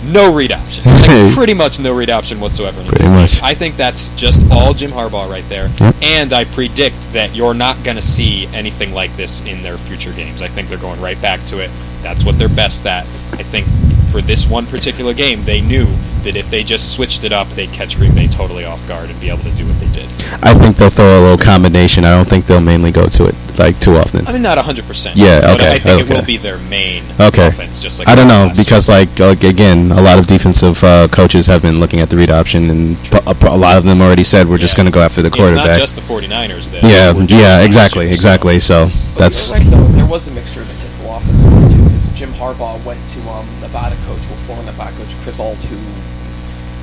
no 0.03 0.33
read 0.33 0.51
option. 0.51 0.83
Like, 1.09 1.33
pretty 1.33 1.55
much 1.55 1.79
no 1.79 1.95
read 1.95 2.11
option 2.11 2.39
whatsoever. 2.39 2.83
Pretty 2.83 3.09
much. 3.09 3.41
I 3.41 3.55
think 3.55 3.75
that's 3.77 4.09
just 4.09 4.43
all 4.51 4.75
Jim 4.75 4.91
Harbaugh 4.91 5.27
right 5.27 5.47
there. 5.49 5.71
Yep. 5.79 5.95
And 6.03 6.33
I 6.33 6.45
predict 6.45 7.13
that 7.13 7.33
you're 7.33 7.55
not 7.55 7.83
going 7.83 7.95
to 7.95 8.01
see 8.01 8.45
anything 8.47 8.93
like 8.93 9.15
this 9.15 9.41
in 9.41 9.63
their 9.63 9.79
future 9.79 10.13
games. 10.13 10.43
I 10.43 10.47
think 10.47 10.69
they're 10.69 10.77
going 10.77 11.01
right 11.01 11.19
back 11.19 11.43
to 11.45 11.63
it. 11.63 11.71
That's 12.03 12.23
what 12.23 12.37
they're 12.37 12.47
best 12.47 12.85
at. 12.85 13.05
I 13.33 13.41
think 13.41 13.65
for 14.11 14.21
this 14.21 14.47
one 14.47 14.67
particular 14.67 15.15
game, 15.15 15.43
they 15.45 15.61
knew 15.61 15.87
that 16.23 16.35
if 16.35 16.49
they 16.49 16.63
just 16.63 16.93
switched 16.93 17.23
it 17.23 17.31
up, 17.31 17.47
they'd 17.49 17.71
catch 17.71 17.97
Green 17.97 18.13
Bay 18.13 18.27
totally 18.27 18.65
off 18.65 18.85
guard 18.87 19.09
and 19.09 19.19
be 19.21 19.29
able 19.29 19.43
to 19.43 19.51
do 19.51 19.65
what 19.65 19.79
they 19.79 19.91
did. 19.91 20.05
I 20.43 20.53
think 20.53 20.77
they'll 20.77 20.89
throw 20.89 21.19
a 21.19 21.21
little 21.21 21.37
combination. 21.37 22.03
I 22.05 22.15
don't 22.15 22.27
think 22.27 22.45
they'll 22.45 22.59
mainly 22.61 22.91
go 22.91 23.07
to 23.07 23.25
it 23.25 23.35
like 23.57 23.79
too 23.79 23.95
often. 23.97 24.25
I 24.27 24.33
mean, 24.33 24.41
not 24.41 24.57
100%. 24.57 25.13
Yeah, 25.15 25.41
but 25.41 25.55
okay, 25.61 25.73
I 25.73 25.79
think 25.79 26.01
it 26.09 26.13
will 26.13 26.23
be 26.23 26.37
their 26.37 26.57
main 26.59 27.03
Okay. 27.19 27.47
offense, 27.47 27.79
just 27.79 27.99
like 27.99 28.07
I 28.07 28.15
don't 28.15 28.27
know 28.27 28.45
last 28.47 28.57
year. 28.57 28.63
because 28.65 28.87
like, 28.89 29.17
like 29.19 29.43
again, 29.43 29.91
a 29.91 30.01
lot 30.01 30.17
of 30.19 30.27
defensive 30.27 30.81
uh, 30.83 31.07
coaches 31.09 31.45
have 31.47 31.61
been 31.61 31.79
looking 31.79 31.99
at 31.99 32.09
the 32.09 32.15
read 32.17 32.29
option, 32.31 32.69
and 32.69 32.97
p- 33.03 33.17
a, 33.25 33.35
a 33.47 33.57
lot 33.57 33.77
of 33.77 33.83
them 33.83 34.01
already 34.01 34.23
said 34.23 34.47
we're 34.47 34.57
just 34.57 34.75
going 34.77 34.85
to 34.85 34.91
go 34.91 35.01
after 35.01 35.21
the 35.21 35.27
It's 35.27 35.35
quarterback. 35.37 35.65
not 35.67 35.77
just 35.77 35.95
the 35.95 36.01
49ers 36.01 36.69
that 36.71 36.83
yeah, 36.83 37.07
were 37.09 37.13
doing 37.25 37.25
it 37.25 37.31
yeah, 37.31 37.61
exactly, 37.61 38.05
year, 38.05 38.13
exactly. 38.13 38.59
So 38.59 38.85
But 39.15 39.19
that's 39.19 39.49
you're 39.49 39.59
right, 39.59 39.69
though. 39.69 39.83
There 39.87 40.05
was 40.07 40.27
a 40.27 40.31
mixture 40.31 40.61
of 40.61 40.67
the 40.69 40.73
pistol 40.83 41.13
offense 41.13 41.43
too, 41.73 41.83
because 41.83 42.09
Jim 42.17 42.31
Harbaugh 42.33 42.81
went 42.85 43.05
to 43.09 43.19
um, 43.29 43.45
Nevada 43.59 43.95
coach, 44.07 44.19
well, 44.29 44.39
former 44.47 44.63
Nevada 44.63 44.95
coach 44.95 45.15
Chris 45.21 45.39
Ault, 45.39 45.57
who 45.65 45.75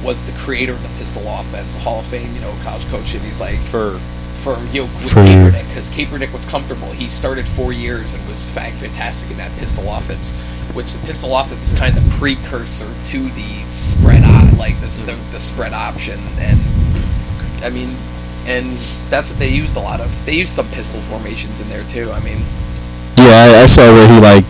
was 0.06 0.22
the 0.22 0.32
creator 0.38 0.72
of 0.72 0.82
the 0.82 0.88
pistol 0.98 1.22
offense, 1.26 1.75
a 1.75 1.80
Hall 1.80 1.98
of 1.98 2.06
Fame, 2.06 2.32
you 2.32 2.40
know, 2.40 2.54
college 2.62 2.86
coach, 2.86 3.12
and 3.14 3.22
he's 3.25 3.40
like, 3.40 3.58
For 3.58 3.98
for 4.40 4.56
you 4.70 4.82
know, 4.82 4.84
with 4.84 5.12
For- 5.12 5.25
Kaepernick, 5.25 5.66
because 5.68 5.90
Kaepernick 5.90 6.32
was 6.32 6.46
comfortable. 6.46 6.92
He 6.92 7.08
started 7.08 7.44
four 7.44 7.72
years 7.72 8.14
and 8.14 8.26
was 8.28 8.46
fag 8.46 8.72
fantastic 8.75 9.30
in 9.32 9.36
that 9.38 9.50
pistol 9.58 9.92
offense, 9.92 10.30
which 10.72 10.92
the 10.92 11.04
pistol 11.04 11.36
offense 11.36 11.72
is 11.72 11.78
kind 11.78 11.96
of 11.96 12.04
the 12.04 12.10
precursor 12.10 12.88
to 13.06 13.18
the 13.30 13.62
spread 13.70 14.22
on, 14.22 14.57
like 14.57 14.78
this, 14.81 14.96
the, 14.98 15.18
the 15.33 15.40
spread 15.40 15.72
option, 15.72 16.20
and 16.38 16.61
I 17.64 17.70
mean, 17.70 17.96
and 18.46 18.78
that's 19.11 19.28
what 19.28 19.40
they 19.40 19.48
used 19.48 19.74
a 19.74 19.81
lot 19.81 20.00
of. 20.00 20.09
They 20.24 20.35
used 20.35 20.52
some 20.52 20.68
pistol 20.68 21.00
formations 21.02 21.61
in 21.61 21.68
there 21.68 21.83
too. 21.85 22.12
I 22.12 22.20
mean, 22.20 22.38
yeah. 23.18 23.59
I, 23.59 23.62
I 23.62 23.66
saw 23.66 23.83
where 23.83 24.09
he 24.09 24.20
like 24.20 24.44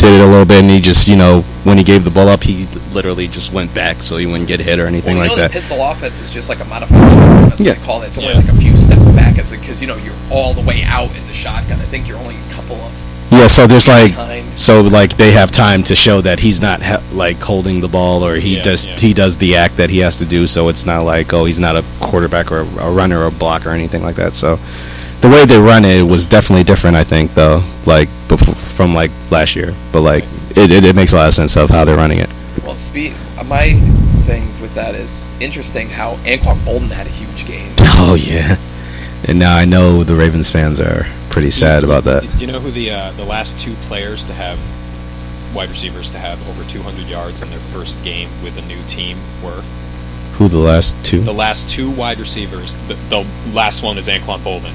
did 0.00 0.12
it 0.12 0.20
a 0.20 0.26
little 0.26 0.44
bit, 0.46 0.60
and 0.62 0.70
he 0.70 0.80
just 0.80 1.06
you 1.06 1.16
know 1.16 1.42
when 1.64 1.78
he 1.78 1.84
gave 1.84 2.04
the 2.04 2.10
ball 2.10 2.28
up, 2.28 2.42
he 2.42 2.66
literally 2.92 3.28
just 3.28 3.52
went 3.52 3.72
back 3.74 4.02
so 4.02 4.16
he 4.16 4.26
wouldn't 4.26 4.48
get 4.48 4.60
hit 4.60 4.78
or 4.78 4.86
anything 4.86 5.16
well, 5.16 5.24
you 5.26 5.30
like 5.30 5.36
know 5.36 5.42
that. 5.42 5.48
the 5.48 5.54
pistol 5.54 5.82
offense 5.82 6.20
is 6.20 6.30
just 6.30 6.48
like 6.48 6.60
a 6.60 6.64
modified 6.64 6.98
shotgun. 6.98 7.48
That's 7.50 7.60
Yeah. 7.60 7.72
what 7.72 7.78
they 7.80 7.84
call 7.86 8.02
it. 8.02 8.06
It's 8.08 8.18
only 8.18 8.30
Yeah. 8.30 8.36
like 8.38 8.48
a 8.48 8.56
few 8.56 8.76
steps 8.76 9.06
back, 9.08 9.38
as 9.38 9.50
because 9.50 9.80
you 9.80 9.86
know 9.86 9.96
you're 9.96 10.14
all 10.30 10.54
the 10.54 10.62
way 10.62 10.82
out 10.84 11.08
in 11.14 11.26
the 11.28 11.34
shotgun. 11.34 11.78
I 11.80 11.84
think 11.84 12.08
you're 12.08 12.18
only 12.18 12.36
a 12.50 12.54
couple 12.54 12.76
of 12.76 12.92
Yeah, 13.32 13.46
so 13.46 13.66
there's 13.66 13.86
like 13.88 14.12
behind. 14.16 14.44
so 14.56 14.80
like 14.80 15.16
they 15.16 15.30
have 15.32 15.50
time 15.52 15.82
to 15.84 15.94
show 15.94 16.20
that 16.22 16.40
he's 16.40 16.60
not 16.60 16.82
ha- 16.82 17.00
like 17.12 17.38
holding 17.40 17.80
the 17.80 17.88
ball 17.88 18.24
or 18.24 18.34
he 18.36 18.56
Yeah, 18.56 18.62
does 18.62 18.86
yeah. 18.86 18.96
he 18.96 19.12
does 19.14 19.36
the 19.36 19.54
act 19.56 19.76
that 19.76 19.90
he 19.90 19.98
has 19.98 20.16
to 20.16 20.24
do. 20.24 20.46
So 20.46 20.68
it's 20.68 20.84
not 20.86 21.04
like 21.04 21.32
oh 21.32 21.44
he's 21.44 21.60
not 21.60 21.76
a 21.76 21.84
quarterback 22.00 22.50
or 22.50 22.60
a 22.60 22.90
runner 22.90 23.20
or 23.20 23.26
a 23.26 23.30
blocker 23.30 23.70
or 23.70 23.72
anything 23.72 24.02
like 24.02 24.16
that. 24.16 24.34
So 24.34 24.58
the 25.20 25.28
way 25.28 25.44
they 25.44 25.58
run 25.58 25.84
it 25.84 26.02
was 26.02 26.26
definitely 26.26 26.64
different. 26.64 26.96
I 26.96 27.04
think 27.04 27.34
though, 27.34 27.62
like 27.86 28.08
before, 28.28 28.54
from 28.54 28.94
like 28.94 29.10
last 29.30 29.54
year, 29.54 29.74
but 29.92 30.00
like 30.00 30.24
it, 30.56 30.70
it 30.70 30.84
it 30.84 30.96
makes 30.96 31.12
a 31.12 31.16
lot 31.16 31.28
of 31.28 31.34
sense 31.34 31.56
of 31.56 31.70
how 31.70 31.84
they're 31.84 31.96
running 31.96 32.18
it. 32.18 32.30
Well, 32.64 32.76
spe- 32.76 33.14
uh, 33.38 33.44
my 33.44 33.74
thing 34.24 34.46
with 34.60 34.74
that 34.74 34.94
is 34.94 35.26
interesting 35.40 35.88
how 35.88 36.14
Anquan 36.24 36.56
Boldin 36.58 36.90
had 36.90 37.06
a 37.06 37.10
huge 37.10 37.46
game. 37.46 37.72
Oh 38.02 38.14
yeah, 38.14 38.56
and 39.28 39.38
now 39.38 39.54
I 39.54 39.66
know 39.66 40.04
the 40.04 40.14
Ravens 40.14 40.50
fans 40.50 40.80
are 40.80 41.04
pretty 41.28 41.50
sad 41.50 41.84
about 41.84 42.04
that. 42.04 42.22
Do, 42.22 42.28
do 42.28 42.46
you 42.46 42.50
know 42.50 42.58
who 42.58 42.70
the 42.70 42.90
uh, 42.90 43.12
the 43.12 43.24
last 43.24 43.58
two 43.58 43.74
players 43.88 44.24
to 44.24 44.32
have 44.32 44.58
wide 45.54 45.68
receivers 45.68 46.08
to 46.10 46.18
have 46.18 46.40
over 46.48 46.64
200 46.64 47.06
yards 47.06 47.42
in 47.42 47.50
their 47.50 47.58
first 47.58 48.02
game 48.02 48.30
with 48.42 48.56
a 48.56 48.62
new 48.62 48.82
team 48.84 49.18
were? 49.44 49.62
Who 50.38 50.48
the 50.48 50.56
last 50.56 50.96
two? 51.04 51.20
The 51.20 51.34
last 51.34 51.68
two 51.68 51.90
wide 51.90 52.18
receivers. 52.18 52.72
The, 52.88 52.94
the 52.94 53.26
last 53.52 53.82
one 53.82 53.98
is 53.98 54.08
Anquan 54.08 54.38
Boldin 54.38 54.72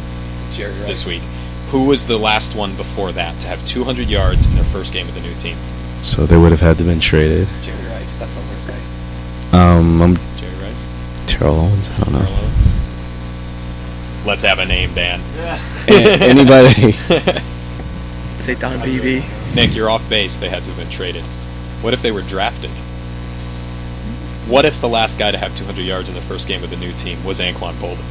Jerry 0.53 0.73
Rice. 0.73 0.87
this 0.87 1.05
week. 1.07 1.21
Who 1.69 1.85
was 1.85 2.05
the 2.07 2.17
last 2.17 2.55
one 2.55 2.75
before 2.75 3.11
that 3.13 3.39
to 3.41 3.47
have 3.47 3.65
200 3.65 4.07
yards 4.07 4.45
in 4.45 4.55
their 4.55 4.63
first 4.65 4.93
game 4.93 5.07
with 5.07 5.17
a 5.17 5.21
new 5.21 5.33
team? 5.35 5.57
So 6.03 6.25
they 6.25 6.37
would 6.37 6.51
have 6.51 6.61
had 6.61 6.77
to 6.77 6.83
been 6.83 6.99
traded. 6.99 7.47
Jerry 7.63 7.77
Rice. 7.89 8.17
That's 8.17 8.33
what 8.35 8.43
I'm 8.43 8.49
gonna 8.49 8.59
say. 8.61 8.77
Um, 9.57 10.01
I'm 10.01 10.15
Jerry 10.37 10.53
Rice, 10.63 10.87
Terrell 11.25 11.55
Owens. 11.55 11.89
I 11.89 11.97
don't 12.03 12.13
Carl 12.13 12.23
know. 12.23 12.29
Owens. 12.39 14.25
Let's 14.25 14.43
have 14.43 14.59
a 14.59 14.65
name, 14.65 14.93
Dan. 14.93 15.19
A- 15.87 15.89
anybody? 16.21 16.91
Say 18.39 18.55
Don 18.55 18.79
Beebe. 18.81 19.23
Nick, 19.55 19.75
you're 19.75 19.89
off 19.89 20.07
base. 20.09 20.37
They 20.37 20.49
had 20.49 20.63
to 20.63 20.69
have 20.69 20.77
been 20.77 20.89
traded. 20.89 21.23
What 21.81 21.93
if 21.93 22.01
they 22.01 22.11
were 22.11 22.21
drafted? 22.23 22.69
What 24.49 24.65
if 24.65 24.79
the 24.81 24.89
last 24.89 25.17
guy 25.17 25.31
to 25.31 25.37
have 25.37 25.55
200 25.55 25.81
yards 25.81 26.09
in 26.09 26.15
the 26.15 26.21
first 26.21 26.47
game 26.47 26.61
with 26.61 26.71
a 26.71 26.77
new 26.77 26.91
team 26.93 27.23
was 27.23 27.39
Anquan 27.39 27.73
Boldin 27.73 28.03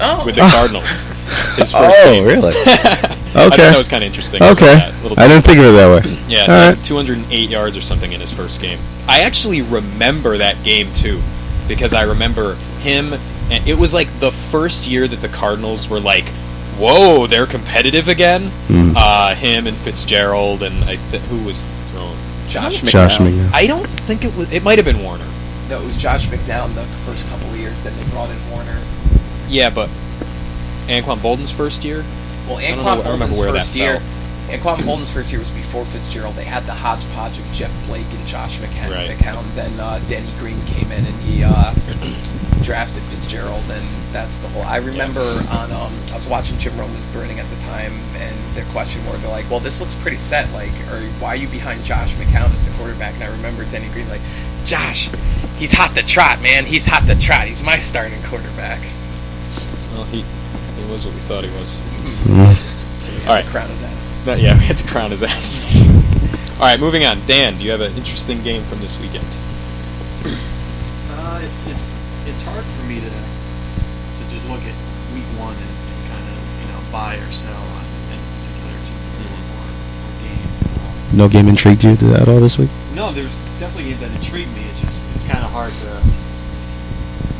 Oh, 0.00 0.24
with 0.26 0.34
the 0.34 0.40
Cardinals? 0.42 1.04
His 1.56 1.70
first 1.70 1.74
oh, 1.76 2.04
game. 2.12 2.24
really? 2.24 2.52
I 2.56 3.06
thought 3.34 3.52
Okay. 3.52 3.62
that 3.70 3.78
was 3.78 3.88
kind 3.88 4.02
of 4.04 4.08
interesting. 4.08 4.42
Okay. 4.42 4.74
I 5.16 5.28
didn't 5.28 5.42
think 5.42 5.58
of 5.58 5.64
it 5.66 5.72
that 5.72 6.04
way. 6.04 6.16
Yeah, 6.28 6.42
All 6.42 6.48
like 6.68 6.76
right. 6.76 6.84
208 6.84 7.48
yards 7.50 7.76
or 7.76 7.80
something 7.80 8.12
in 8.12 8.20
his 8.20 8.32
first 8.32 8.60
game. 8.60 8.78
I 9.08 9.20
actually 9.22 9.62
remember 9.62 10.36
that 10.38 10.62
game 10.64 10.92
too, 10.92 11.20
because 11.68 11.94
I 11.94 12.02
remember 12.02 12.56
him, 12.80 13.14
and 13.50 13.66
it 13.66 13.78
was 13.78 13.94
like 13.94 14.08
the 14.20 14.30
first 14.30 14.86
year 14.86 15.08
that 15.08 15.20
the 15.20 15.28
Cardinals 15.28 15.88
were 15.88 16.00
like, 16.00 16.24
"Whoa, 16.78 17.26
they're 17.26 17.46
competitive 17.46 18.08
again." 18.08 18.50
Mm. 18.68 18.92
Uh, 18.96 19.34
him 19.34 19.66
and 19.66 19.76
Fitzgerald 19.76 20.62
and 20.62 20.84
I 20.84 20.96
th- 21.10 21.22
who 21.24 21.42
was 21.44 21.62
thrown. 21.90 22.14
Josh 22.48 22.82
Josh 22.82 23.16
McDowell. 23.18 23.30
McDowell. 23.32 23.54
I 23.54 23.66
don't 23.66 23.86
think 23.86 24.24
it 24.24 24.34
was. 24.36 24.52
It 24.52 24.62
might 24.62 24.76
have 24.78 24.84
been 24.84 25.02
Warner. 25.02 25.24
No, 25.70 25.80
it 25.80 25.86
was 25.86 25.96
Josh 25.96 26.26
McDowell 26.26 26.74
the 26.74 26.84
first 27.06 27.26
couple 27.30 27.48
of 27.48 27.56
years. 27.58 27.80
that 27.82 27.92
they 27.94 28.04
brought 28.10 28.28
in 28.30 28.50
Warner. 28.50 28.78
Yeah, 29.52 29.68
but 29.68 29.90
Anquan 30.88 31.20
Boldin's 31.20 31.50
first 31.50 31.84
year. 31.84 32.04
Well, 32.48 32.56
I 32.56 32.68
don't 32.70 32.78
Anquan 32.78 32.84
know- 32.84 33.02
I 33.02 33.12
remember 33.12 33.36
Boldin's 33.36 33.38
where 33.38 33.52
that 33.52 33.74
year. 33.74 33.98
fell. 34.00 34.08
Anquan 34.58 34.84
Boldin's 34.86 35.12
first 35.12 35.30
year 35.30 35.40
was 35.40 35.50
before 35.50 35.84
Fitzgerald. 35.84 36.34
They 36.34 36.44
had 36.44 36.64
the 36.64 36.72
hodgepodge 36.72 37.38
of 37.38 37.44
Jeff 37.52 37.70
Blake 37.86 38.06
and 38.10 38.26
Josh 38.26 38.58
McCown. 38.58 38.90
Right. 38.90 39.10
McCown. 39.10 39.44
Then 39.54 39.78
uh, 39.78 40.00
Denny 40.08 40.32
Green 40.38 40.60
came 40.64 40.90
in 40.90 41.04
and 41.04 41.14
he 41.20 41.44
uh, 41.44 41.74
drafted 42.62 43.02
Fitzgerald, 43.04 43.62
and 43.70 43.86
that's 44.10 44.38
the 44.38 44.48
whole. 44.48 44.62
I 44.62 44.78
remember 44.78 45.20
on 45.50 45.70
um, 45.70 45.92
I 46.12 46.16
was 46.16 46.26
watching 46.26 46.58
Jim 46.58 46.76
Rome 46.78 46.92
was 46.94 47.04
burning 47.12 47.38
at 47.38 47.48
the 47.50 47.56
time, 47.66 47.92
and 48.16 48.34
their 48.56 48.64
question 48.72 49.04
were 49.06 49.16
they're 49.18 49.30
like, 49.30 49.48
"Well, 49.50 49.60
this 49.60 49.80
looks 49.80 49.94
pretty 49.96 50.18
set. 50.18 50.50
Like, 50.52 50.72
or 50.90 51.00
why 51.20 51.28
are 51.28 51.36
you 51.36 51.48
behind 51.48 51.84
Josh 51.84 52.12
McCown 52.14 52.52
as 52.54 52.64
the 52.64 52.72
quarterback?" 52.78 53.14
And 53.14 53.24
I 53.24 53.30
remember 53.36 53.64
Danny 53.66 53.88
Green 53.92 54.08
like, 54.08 54.20
"Josh, 54.64 55.10
he's 55.58 55.72
hot 55.72 55.94
to 55.94 56.02
trot, 56.02 56.40
man. 56.42 56.64
He's 56.64 56.86
hot 56.86 57.06
to 57.06 57.18
trot. 57.18 57.46
He's 57.46 57.62
my 57.62 57.78
starting 57.78 58.20
quarterback." 58.24 58.80
Well, 59.92 60.04
he 60.04 60.22
he 60.22 60.90
was 60.90 61.04
what 61.06 61.14
we 61.14 61.20
thought 61.20 61.44
he 61.44 61.50
was. 61.58 61.80
Mm. 62.24 62.54
So 62.98 63.10
All 63.28 63.34
right. 63.36 63.44
crown 63.46 63.68
his 63.68 63.82
ass. 63.82 64.22
But 64.24 64.40
yeah, 64.40 64.54
we 64.58 64.64
had 64.64 64.76
to 64.78 64.86
crown 64.88 65.10
his 65.10 65.22
ass. 65.22 65.60
All 66.60 66.66
right, 66.66 66.78
moving 66.78 67.04
on. 67.04 67.18
Dan, 67.26 67.56
do 67.58 67.64
you 67.64 67.70
have 67.72 67.80
an 67.80 67.92
interesting 67.96 68.42
game 68.42 68.62
from 68.64 68.78
this 68.80 68.98
weekend? 69.00 69.26
Uh, 70.24 71.40
it's 71.42 71.58
it's 71.66 71.86
it's 72.26 72.42
hard 72.42 72.64
for 72.64 72.84
me 72.86 73.00
to 73.00 73.10
to 73.10 74.22
just 74.30 74.44
look 74.48 74.62
at 74.62 74.76
week 75.14 75.26
one 75.38 75.54
and, 75.54 75.72
and 75.74 76.00
kind 76.08 76.22
of 76.22 76.38
you 76.62 76.68
know 76.70 76.80
buy 76.92 77.16
or 77.16 77.30
sell 77.32 77.50
on 77.52 77.84
any 78.10 78.22
particular 78.38 78.78
team 78.86 79.26
or, 79.58 79.66
or 79.66 80.10
game. 80.22 81.16
No 81.18 81.28
game 81.28 81.48
intrigued 81.48 81.82
you 81.84 81.92
at 82.14 82.28
all 82.28 82.40
this 82.40 82.58
week? 82.58 82.70
no, 82.94 83.10
there's 83.12 83.32
definitely 83.58 83.90
games 83.90 84.00
that 84.00 84.12
intrigue 84.14 84.48
me. 84.54 84.62
It's 84.70 84.80
just 84.80 85.02
it's 85.16 85.26
kind 85.26 85.44
of 85.44 85.50
hard 85.50 85.72
to 85.82 85.90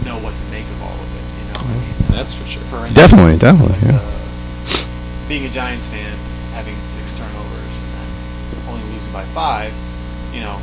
know 0.05 0.19
what 0.19 0.35
to 0.35 0.45
make 0.51 0.67
of 0.67 0.83
all 0.83 0.95
of 0.99 1.11
it. 1.17 1.22
That's 2.11 2.35
for 2.35 2.45
sure. 2.47 2.63
for 2.69 2.85
instance, 2.87 2.95
Definitely, 2.95 3.37
definitely, 3.39 3.77
like, 3.89 3.97
yeah. 3.97 4.01
uh, 4.03 5.29
being 5.29 5.45
a 5.47 5.51
Giants 5.51 5.87
fan, 5.87 6.13
having 6.55 6.75
six 6.97 7.09
turnovers 7.19 7.73
and 7.97 8.09
only 8.69 8.85
losing 8.93 9.13
by 9.13 9.25
five, 9.33 9.73
you 10.33 10.41
know, 10.41 10.61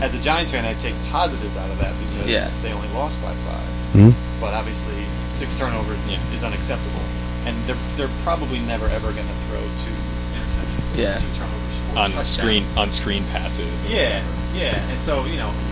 as 0.00 0.14
a 0.14 0.18
Giants 0.20 0.50
fan, 0.50 0.64
I 0.64 0.74
take 0.82 0.94
positives 1.10 1.56
out 1.56 1.70
of 1.70 1.78
that 1.78 1.94
because 2.10 2.28
Yeah. 2.28 2.50
they 2.62 2.72
only 2.72 2.88
lost 2.94 3.14
by 3.22 3.30
five. 3.46 3.68
Hmm? 3.94 4.10
But 4.40 4.54
obviously, 4.54 5.06
six 5.38 5.54
turnovers 5.58 5.98
Yeah. 6.08 6.18
is 6.34 6.42
unacceptable, 6.42 7.04
and 7.46 7.54
they're 7.66 7.78
they're 7.96 8.14
probably 8.24 8.58
never 8.60 8.86
ever 8.88 9.12
going 9.12 9.28
to 9.28 9.38
throw 9.50 9.60
two 9.62 9.94
interceptions, 10.34 10.98
Yeah. 10.98 11.18
two 11.18 11.30
turnovers, 11.38 11.74
four 11.94 11.98
On 12.18 12.24
screen 12.24 12.64
on 12.76 12.90
screen 12.90 13.22
passes. 13.30 13.70
Yeah, 13.88 14.20
yeah, 14.56 14.74
and 14.90 15.00
so 15.00 15.24
you 15.26 15.36
know, 15.36 15.50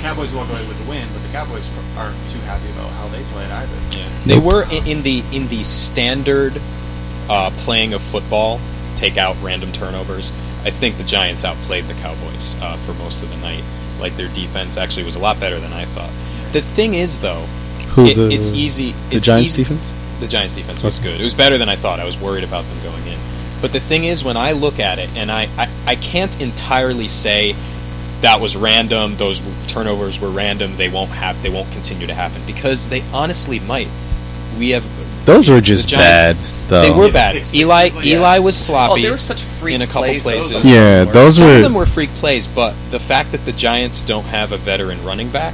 Cowboys 0.00 0.32
walk 0.32 0.48
away 0.50 0.66
with 0.66 0.82
the 0.82 0.88
win, 0.90 1.06
but 1.12 1.22
the 1.22 1.28
Cowboys 1.32 1.68
aren't 1.96 2.16
too 2.30 2.38
happy 2.40 2.68
about 2.70 2.90
how 2.92 3.08
they 3.08 3.22
played 3.32 3.50
either. 3.50 3.98
Yeah. 3.98 4.08
They 4.26 4.38
were 4.38 4.64
in, 4.70 4.86
in 4.86 5.02
the 5.02 5.22
in 5.32 5.48
the 5.48 5.62
standard 5.62 6.60
uh, 7.28 7.50
playing 7.58 7.92
of 7.94 8.02
football, 8.02 8.60
take 8.96 9.16
out 9.16 9.36
random 9.42 9.72
turnovers. 9.72 10.30
I 10.64 10.70
think 10.70 10.96
the 10.98 11.04
Giants 11.04 11.44
outplayed 11.44 11.84
the 11.84 11.94
Cowboys 11.94 12.54
uh, 12.60 12.76
for 12.78 12.92
most 12.94 13.22
of 13.22 13.30
the 13.30 13.36
night. 13.38 13.62
Like 14.00 14.16
their 14.16 14.28
defense 14.28 14.76
actually 14.76 15.04
was 15.04 15.16
a 15.16 15.18
lot 15.20 15.38
better 15.40 15.58
than 15.60 15.72
I 15.72 15.84
thought. 15.84 16.10
The 16.52 16.60
thing 16.60 16.94
is, 16.94 17.20
though, 17.20 17.42
Who 17.94 18.06
it- 18.06 18.14
the 18.16 18.30
it's 18.30 18.52
easy. 18.52 18.92
The 19.10 19.16
it's 19.18 19.26
Giants 19.26 19.50
easy- 19.58 19.62
defense? 19.64 19.96
The 20.20 20.28
Giants 20.28 20.54
defense 20.54 20.82
was 20.82 20.98
good. 20.98 21.18
It 21.18 21.24
was 21.24 21.32
better 21.34 21.56
than 21.56 21.68
I 21.70 21.76
thought. 21.76 21.98
I 21.98 22.04
was 22.04 22.18
worried 22.20 22.44
about 22.44 22.64
them 22.64 22.82
going 22.82 23.06
in. 23.06 23.18
But 23.62 23.72
the 23.72 23.80
thing 23.80 24.04
is, 24.04 24.22
when 24.22 24.36
I 24.36 24.52
look 24.52 24.78
at 24.78 24.98
it, 24.98 25.08
and 25.16 25.30
I, 25.30 25.48
I, 25.56 25.70
I 25.86 25.96
can't 25.96 26.38
entirely 26.42 27.08
say 27.08 27.54
that 28.22 28.40
was 28.40 28.56
random. 28.56 29.14
Those 29.14 29.40
turnovers 29.68 30.20
were 30.20 30.28
random. 30.30 30.76
They 30.76 30.88
won't 30.88 31.10
have. 31.10 31.40
They 31.42 31.48
won't 31.50 31.70
continue 31.72 32.06
to 32.06 32.14
happen 32.14 32.42
because 32.46 32.88
they 32.88 33.02
honestly 33.12 33.60
might. 33.60 33.88
We 34.58 34.70
have. 34.70 34.84
Those 35.26 35.48
were 35.48 35.60
just 35.60 35.84
The 35.84 35.96
Giants- 35.96 36.40
bad. 36.40 36.46
Though. 36.68 36.82
They 36.82 36.90
were 36.90 37.06
Yeah, 37.06 37.12
bad. 37.12 37.34
it's- 37.36 37.52
Eli 37.54 37.84
it's 37.86 37.96
like- 37.96 38.06
Eli 38.06 38.38
was 38.38 38.56
sloppy. 38.56 38.82
Oh, 38.82 38.86
sloppy. 38.86 39.02
there 39.02 39.10
were 39.10 39.18
such 39.18 39.40
freak 39.42 39.74
in 39.74 39.82
a 39.82 39.86
couple 39.88 40.02
plays. 40.02 40.22
places. 40.22 40.50
Those 40.52 40.64
are 40.66 40.68
Yeah, 40.68 41.04
some 41.04 41.12
those 41.12 41.34
Some 41.34 41.46
were- 41.48 41.56
of 41.56 41.62
them 41.62 41.74
were 41.74 41.86
freak 41.86 42.14
plays, 42.16 42.46
but 42.46 42.74
the 42.92 43.00
fact 43.00 43.32
that 43.32 43.44
the 43.44 43.50
Giants 43.52 44.02
don't 44.02 44.26
have 44.26 44.52
a 44.52 44.56
veteran 44.56 45.04
running 45.04 45.28
back 45.30 45.52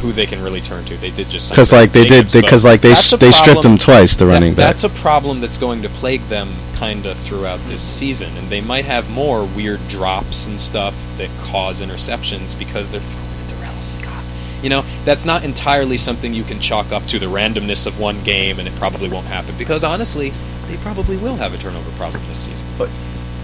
who 0.00 0.12
they 0.12 0.26
can 0.26 0.42
really 0.42 0.60
turn 0.60 0.84
to, 0.86 0.96
they 0.96 1.10
did 1.10 1.28
just 1.28 1.50
because 1.50 1.72
like 1.72 1.92
they 1.92 2.02
did 2.04 2.28
Jacobs, 2.28 2.32
but 2.34 2.40
because 2.42 2.64
like 2.64 2.80
they 2.80 2.90
that's 2.90 3.12
a 3.12 3.16
they 3.16 3.30
stripped 3.30 3.60
problem. 3.62 3.72
them 3.76 3.78
twice. 3.78 4.16
The 4.16 4.24
That- 4.24 4.32
running 4.32 4.54
back. 4.54 4.66
That's 4.74 4.84
a 4.84 4.88
problem 4.90 5.40
that's 5.40 5.58
going 5.58 5.82
to 5.82 5.88
plague 5.88 6.22
them 6.28 6.48
kind 6.74 7.04
of 7.06 7.16
throughout 7.18 7.60
this 7.68 7.82
season, 7.82 8.34
and 8.36 8.48
they 8.48 8.60
might 8.60 8.84
have 8.86 9.10
more 9.10 9.44
weird 9.44 9.80
drops 9.88 10.46
and 10.46 10.60
stuff 10.60 10.94
that 11.18 11.28
cause 11.42 11.80
interceptions 11.80 12.58
because 12.58 12.88
they're 12.90 13.00
throwing 13.00 13.48
to 13.48 13.54
Da'Rel 13.54 13.82
Scott. 13.82 14.24
You 14.62 14.70
know, 14.70 14.82
that's 15.04 15.24
not 15.24 15.44
entirely 15.44 15.96
something 15.96 16.34
you 16.34 16.44
can 16.44 16.60
chalk 16.60 16.92
up 16.92 17.04
to 17.06 17.18
the 17.18 17.26
randomness 17.26 17.86
of 17.86 17.98
one 18.00 18.22
game, 18.24 18.58
and 18.58 18.66
it 18.68 18.74
probably 18.76 19.08
won't 19.08 19.26
happen 19.26 19.54
because 19.58 19.84
honestly, 19.84 20.32
they 20.68 20.76
probably 20.78 21.16
will 21.18 21.36
have 21.36 21.52
a 21.54 21.58
turnover 21.58 21.90
problem 21.92 22.22
this 22.28 22.38
season. 22.38 22.66
But 22.78 22.88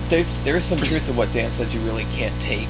there's 0.08 0.38
there's 0.44 0.64
some 0.64 0.78
truth 0.78 1.04
to 1.06 1.12
what 1.12 1.32
Dan 1.32 1.50
says. 1.52 1.74
You 1.74 1.80
really 1.80 2.04
can't 2.16 2.38
take 2.40 2.68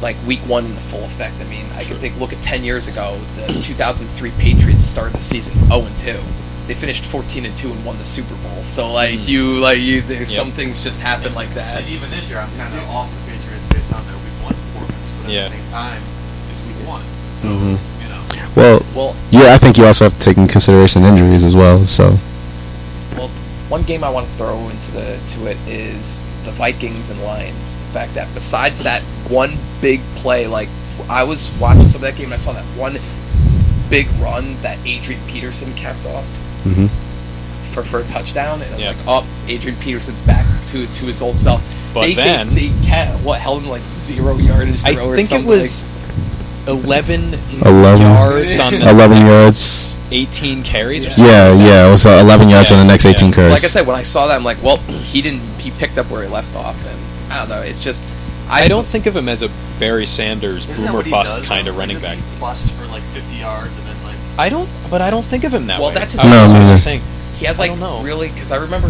like 0.00 0.16
week 0.26 0.40
one 0.40 0.64
in 0.64 0.74
the 0.74 0.80
full 0.80 1.04
effect. 1.04 1.34
I 1.40 1.44
mean, 1.44 1.64
I 1.76 1.84
can 1.84 1.96
think. 1.96 2.18
Look 2.18 2.32
at 2.32 2.40
ten 2.42 2.64
years 2.64 2.86
ago, 2.88 3.18
the 3.36 3.52
2003 3.62 4.30
Patriots 4.38 4.84
started 4.84 5.14
the 5.14 5.22
season 5.22 5.54
0 5.68 5.82
and 5.82 5.96
2. 5.98 6.18
They 6.66 6.74
finished 6.74 7.04
14 7.04 7.44
and 7.46 7.56
2 7.56 7.70
and 7.70 7.84
won 7.84 7.98
the 7.98 8.04
Super 8.04 8.34
Bowl. 8.36 8.62
So 8.62 8.92
like 8.92 9.18
Mm. 9.18 9.28
you 9.28 9.44
like 9.58 9.78
you, 9.78 10.00
there's 10.02 10.30
Yep. 10.32 10.40
some 10.40 10.52
things 10.52 10.82
just 10.84 11.00
happen 11.00 11.34
like 11.34 11.52
that. 11.54 11.82
And 11.82 11.88
even 11.88 12.08
this 12.10 12.28
year, 12.28 12.38
I'm 12.38 12.48
kind 12.56 12.72
of 12.74 12.88
off 12.90 13.10
the 13.10 13.32
Patriots 13.32 13.64
based 13.74 13.92
on 13.92 14.04
their 14.06 14.14
week 14.16 14.36
one 14.44 14.54
performance, 14.54 14.96
but 15.22 15.26
at 15.26 15.32
Yeah. 15.32 15.44
the 15.44 15.50
same 15.50 15.70
time, 15.70 16.02
it's 16.50 16.78
week 16.78 16.88
one, 16.88 17.02
so 17.42 17.48
Mhm. 17.48 17.78
you 18.02 18.08
know. 18.08 18.22
well, 18.54 18.82
Well, 18.94 19.16
yeah, 19.30 19.54
I 19.54 19.58
think 19.58 19.76
you 19.78 19.86
also 19.86 20.04
have 20.04 20.14
to 20.18 20.20
take 20.24 20.36
in 20.36 20.46
consideration 20.48 21.04
injuries 21.04 21.42
as 21.44 21.54
well. 21.56 21.84
So 21.86 22.18
Well, 23.16 23.30
one 23.68 23.82
game 23.82 24.04
I 24.04 24.08
want 24.10 24.26
to 24.28 24.32
throw 24.38 24.56
into 24.70 24.90
the 24.92 25.18
to 25.34 25.46
it 25.46 25.56
is 25.68 26.24
the 26.44 26.52
Vikings 26.52 27.10
and 27.10 27.20
Lions. 27.22 27.76
The 27.92 27.98
fact 27.98 28.14
that 28.14 28.32
besides 28.34 28.80
that 28.82 29.02
one 29.28 29.58
big 29.80 30.00
play, 30.16 30.46
like 30.46 30.68
I 31.08 31.22
was 31.24 31.50
watching 31.60 31.86
some 31.86 31.96
of 31.96 32.00
that 32.02 32.16
game, 32.16 32.26
and 32.26 32.34
I 32.34 32.38
saw 32.38 32.52
that 32.52 32.64
one 32.78 32.98
big 33.88 34.06
run 34.20 34.54
that 34.62 34.78
Adrian 34.86 35.20
Peterson 35.26 35.72
kept 35.74 36.04
off 36.06 36.24
hmm 36.64 36.86
for, 37.72 37.84
for 37.84 38.00
a 38.00 38.04
touchdown, 38.04 38.60
and 38.62 38.70
I 38.70 38.74
was 38.74 38.82
Yeah. 38.82 38.88
like, 38.88 38.98
oh, 39.06 39.26
Adrian 39.46 39.78
Peterson's 39.78 40.20
back 40.22 40.44
to 40.68 40.86
to 40.86 41.04
his 41.04 41.22
old 41.22 41.38
self. 41.38 41.62
But 41.94 42.00
they, 42.02 42.14
then- 42.14 42.48
they, 42.54 42.66
they 42.68 42.88
ca- 42.88 43.16
what 43.22 43.40
held 43.40 43.62
him 43.62 43.68
like 43.70 43.82
zero 43.94 44.36
yardage 44.36 44.82
I 44.84 44.94
throw 44.94 45.08
or 45.08 45.16
something. 45.16 45.16
I 45.16 45.16
think 45.16 45.26
it 45.26 45.28
something 45.28 45.46
was 45.46 45.84
11, 46.68 47.34
11 47.64 48.00
yards 48.00 48.58
on 48.60 48.72
the 48.74 48.90
eleven 48.90 49.18
next 49.24 49.44
yards. 49.44 49.96
18 50.12 50.62
carries 50.64 51.04
or 51.06 51.08
Yeah. 51.08 51.14
something. 51.14 51.32
Yeah, 51.60 51.66
yeah, 51.68 51.86
it 51.86 51.90
was 51.90 52.06
uh, 52.06 52.18
eleven 52.20 52.48
yards 52.48 52.70
Yeah, 52.70 52.78
on 52.78 52.86
the 52.86 52.92
next 52.92 53.04
yeah. 53.04 53.12
eighteen 53.12 53.28
So, 53.28 53.34
So 53.36 53.40
carries. 53.42 53.52
like 53.52 53.64
I 53.64 53.68
said, 53.68 53.86
when 53.86 53.96
I 53.96 54.02
saw 54.02 54.26
that, 54.26 54.34
I'm 54.34 54.44
like, 54.44 54.60
well, 54.62 54.78
he 54.78 55.22
didn't. 55.22 55.40
He 55.60 55.70
picked 55.70 55.98
up 55.98 56.10
where 56.10 56.22
he 56.24 56.28
left 56.28 56.54
off, 56.56 56.76
and 56.86 57.32
I 57.32 57.38
don't 57.38 57.48
know. 57.48 57.62
It's 57.62 57.78
just 57.82 58.02
I 58.50 58.68
don't 58.68 58.86
think 58.86 59.06
of 59.06 59.14
him 59.16 59.28
as 59.28 59.42
a 59.42 59.48
Barry 59.78 60.06
Sanders 60.06 60.68
Isn't 60.68 60.86
boomer 60.86 61.08
bust 61.08 61.38
does, 61.38 61.46
kind 61.48 61.66
though? 61.66 61.70
of 61.72 61.78
running 61.78 62.00
back. 62.00 62.18
Bust 62.40 62.70
for 62.72 62.86
like 62.86 63.02
50 63.02 63.36
yards 63.36 63.76
and 63.78 63.86
then 63.86 64.02
like. 64.04 64.16
I 64.38 64.48
don't, 64.48 64.68
but 64.90 65.00
I 65.00 65.10
don't 65.10 65.24
think 65.24 65.44
of 65.44 65.54
him 65.54 65.66
that 65.68 65.78
Well, 65.80 65.88
way. 65.88 65.94
that's 65.94 66.12
his- 66.14 66.22
I 66.22 66.42
was, 66.42 66.50
No, 66.52 66.58
I 66.58 66.60
was 66.62 66.70
just 66.70 66.84
saying. 66.84 67.00
He 67.38 67.46
has 67.46 67.58
like 67.58 67.78
don't 67.78 68.04
really 68.04 68.28
because 68.28 68.52
I 68.52 68.56
remember 68.56 68.88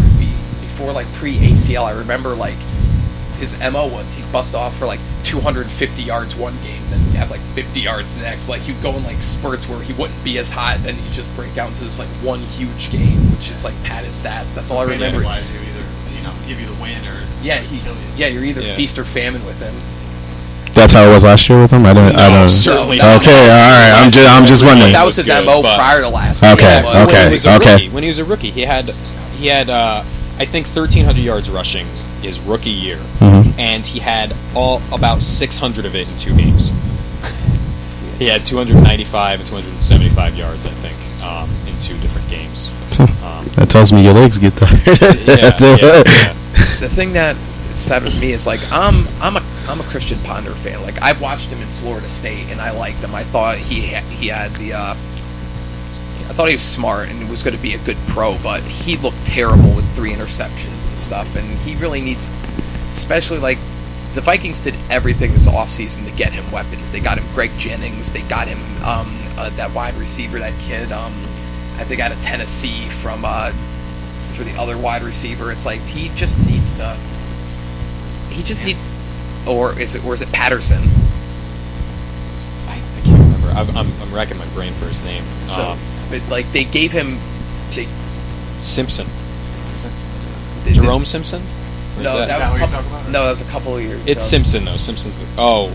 before 0.60 0.92
like 0.92 1.06
pre 1.14 1.36
ACL. 1.36 1.84
I 1.84 1.92
remember 1.92 2.30
like 2.34 2.56
his 3.38 3.56
mo 3.72 3.86
was 3.86 4.12
he'd 4.14 4.30
bust 4.32 4.54
off 4.54 4.76
for 4.76 4.86
like 4.86 5.00
250 5.22 6.02
yards 6.02 6.34
one 6.36 6.52
game, 6.64 6.82
then 6.90 6.98
he'd 7.00 7.16
have 7.16 7.30
like 7.30 7.40
50 7.54 7.80
yards 7.80 8.16
next. 8.16 8.48
Like 8.48 8.60
he'd 8.62 8.80
go 8.82 8.90
in 8.96 9.04
like 9.04 9.22
spurts 9.22 9.68
where 9.68 9.80
he 9.82 9.92
wouldn't 9.94 10.22
be 10.24 10.38
as 10.38 10.50
hot, 10.50 10.78
then 10.82 10.94
he'd 10.94 11.12
just 11.12 11.34
break 11.36 11.56
out 11.58 11.68
into 11.68 11.84
this 11.84 11.98
like 11.98 12.08
one 12.24 12.40
huge 12.40 12.90
game, 12.90 13.18
which 13.30 13.50
is 13.50 13.62
like 13.64 13.74
pad 13.84 14.04
his 14.04 14.20
stats. 14.20 14.52
That's 14.54 14.70
all 14.70 14.78
I 14.78 14.84
remember. 14.84 15.22
Wise 16.20 16.34
you 16.38 16.40
know 16.40 16.48
give 16.48 16.60
you 16.60 16.66
the 16.66 16.80
win 16.82 16.98
or 17.06 17.16
Yeah, 17.42 17.58
he, 17.60 17.78
kill 17.80 17.94
you. 17.94 18.00
yeah, 18.16 18.26
you're 18.28 18.44
either 18.44 18.60
Yeah. 18.62 18.76
feast 18.76 18.98
or 18.98 19.04
famine 19.04 19.44
with 19.46 19.60
him. 19.60 19.74
That's 20.74 20.92
how 20.92 21.04
it 21.04 21.12
was 21.12 21.24
last 21.24 21.48
year 21.48 21.60
with 21.62 21.72
him. 21.72 21.84
I 21.84 21.92
don't. 21.92 22.14
I 22.16 22.28
don't. 22.28 22.48
certainly 22.48 22.98
No, 22.98 23.04
not. 23.14 23.22
okay, 23.22 23.32
all 23.40 23.46
right, 23.48 23.92
I'm 24.02 24.10
just. 24.10 24.30
I'm 24.30 24.46
just 24.46 24.64
wondering. 24.64 24.92
That 24.92 25.04
was 25.04 25.16
his 25.16 25.26
good, 25.26 25.44
mo 25.44 25.62
prior 25.62 26.00
to 26.00 26.08
last. 26.08 26.42
Okay, 26.44 26.62
year. 26.62 26.70
Yeah, 26.70 26.82
was- 26.82 26.94
When 26.94 27.08
okay, 27.08 27.24
he 27.26 27.30
was 27.32 27.44
a 27.46 27.56
okay. 27.56 27.72
rookie, 27.72 27.88
when 27.90 28.02
he 28.04 28.08
was 28.08 28.18
a 28.18 28.24
rookie, 28.24 28.50
he 28.50 28.60
had 28.62 28.94
he 29.38 29.48
had 29.48 29.68
uh, 29.68 30.02
I 30.38 30.44
think 30.44 30.66
1,300 30.66 31.20
yards 31.20 31.50
rushing 31.50 31.86
his 32.22 32.38
rookie 32.40 32.70
year, 32.70 32.98
Mhm. 33.20 33.52
and 33.58 33.84
he 33.86 33.98
had 33.98 34.32
all 34.54 34.80
about 34.92 35.22
600 35.22 35.84
of 35.86 35.94
it 35.96 36.06
in 36.08 36.16
two 36.16 36.36
games. 36.36 36.72
he 38.18 38.26
had 38.28 38.44
295 38.46 39.40
and 39.40 39.48
275 39.48 40.36
yards, 40.36 40.66
I 40.66 40.70
think, 40.70 40.96
um, 41.24 41.48
in 41.59 41.59
two 41.80 41.96
different 41.98 42.28
games. 42.28 42.70
Um, 42.98 43.46
That 43.56 43.68
tells 43.70 43.92
me 43.92 44.04
your 44.04 44.12
legs 44.12 44.38
get 44.38 44.54
tired. 44.56 44.80
yeah, 44.86 45.56
yeah, 45.60 45.76
yeah. 45.80 46.32
the 46.80 46.88
thing 46.88 47.12
that 47.14 47.36
sad 47.74 48.02
with 48.04 48.20
me 48.20 48.32
is 48.32 48.46
like 48.46 48.60
I'm 48.70 49.06
I'm 49.20 49.36
a 49.36 49.42
I'm 49.68 49.80
a 49.80 49.84
Christian 49.84 50.18
Ponder 50.20 50.50
fan. 50.50 50.82
Like 50.82 51.00
I've 51.02 51.20
watched 51.20 51.48
him 51.48 51.60
in 51.60 51.68
Florida 51.80 52.08
State 52.08 52.50
and 52.50 52.60
I 52.60 52.70
liked 52.72 52.98
him. 52.98 53.14
I 53.14 53.24
thought 53.24 53.56
he 53.58 53.86
ha- 53.94 54.02
he 54.02 54.28
had 54.28 54.50
the 54.56 54.72
uh, 54.74 54.94
I 56.30 56.32
thought 56.32 56.48
he 56.48 56.54
was 56.54 56.62
smart 56.62 57.08
and 57.08 57.28
was 57.28 57.42
going 57.42 57.56
to 57.56 57.62
be 57.62 57.74
a 57.74 57.78
good 57.78 57.96
pro, 58.08 58.38
but 58.38 58.62
he 58.62 58.96
looked 58.96 59.24
terrible 59.26 59.74
with 59.74 59.88
three 59.96 60.12
interceptions 60.12 60.86
and 60.86 60.96
stuff. 60.96 61.34
And 61.34 61.46
he 61.60 61.74
really 61.76 62.00
needs, 62.00 62.30
especially 62.92 63.38
like 63.38 63.58
the 64.14 64.20
Vikings 64.20 64.60
did 64.60 64.74
everything 64.90 65.32
this 65.32 65.48
offseason 65.48 66.04
to 66.08 66.16
get 66.16 66.32
him 66.32 66.48
weapons. 66.52 66.92
They 66.92 67.00
got 67.00 67.18
him 67.18 67.24
Greg 67.34 67.50
Jennings. 67.58 68.12
They 68.12 68.22
got 68.22 68.46
him 68.46 68.58
um, 68.84 69.08
uh, 69.36 69.50
that 69.50 69.74
wide 69.74 69.94
receiver, 69.94 70.38
that 70.38 70.54
kid. 70.60 70.92
Um, 70.92 71.12
I 71.80 71.84
think 71.84 72.00
out 72.00 72.12
of 72.12 72.20
Tennessee 72.22 72.88
from 72.88 73.24
uh, 73.24 73.50
for 74.34 74.44
the 74.44 74.52
other 74.56 74.76
wide 74.78 75.02
receiver. 75.02 75.50
It's 75.50 75.64
like 75.66 75.80
he 75.80 76.10
just 76.14 76.38
needs 76.46 76.74
to. 76.74 76.94
He 78.28 78.42
just 78.42 78.64
needs, 78.64 78.84
or 79.48 79.78
is 79.80 79.94
it 79.94 80.04
or 80.04 80.14
is 80.14 80.20
it 80.20 80.30
Patterson? 80.30 80.82
I, 82.68 82.74
I 82.76 83.00
can't 83.02 83.18
remember. 83.18 83.48
I'm, 83.48 83.76
I'm, 83.76 84.02
I'm 84.02 84.14
racking 84.14 84.38
my 84.38 84.46
brain 84.48 84.72
for 84.74 84.86
his 84.86 85.02
name. 85.02 85.24
So, 85.48 85.62
Um, 85.70 85.78
but 86.10 86.22
like 86.28 86.50
they 86.52 86.64
gave 86.64 86.92
him. 86.92 87.18
They, 87.74 87.88
Simpson, 88.60 89.06
they- 90.64 90.72
Jerome 90.72 91.04
Simpson. 91.06 91.40
Or 91.98 92.02
No, 92.02 92.18
that- 92.18 92.28
that, 92.28 92.38
that 92.38 92.52
was 92.52 92.60
a 92.60 92.64
couple, 92.66 92.76
talking 92.90 92.90
about? 93.00 93.10
no, 93.10 93.24
that 93.24 93.30
was 93.30 93.40
a 93.40 93.44
couple 93.50 93.76
of 93.76 93.82
years. 93.82 94.00
it's 94.06 94.10
ago. 94.10 94.42
Simpson 94.42 94.64
though. 94.66 94.76
Simpson's 94.76 95.18
the, 95.18 95.26
oh. 95.38 95.74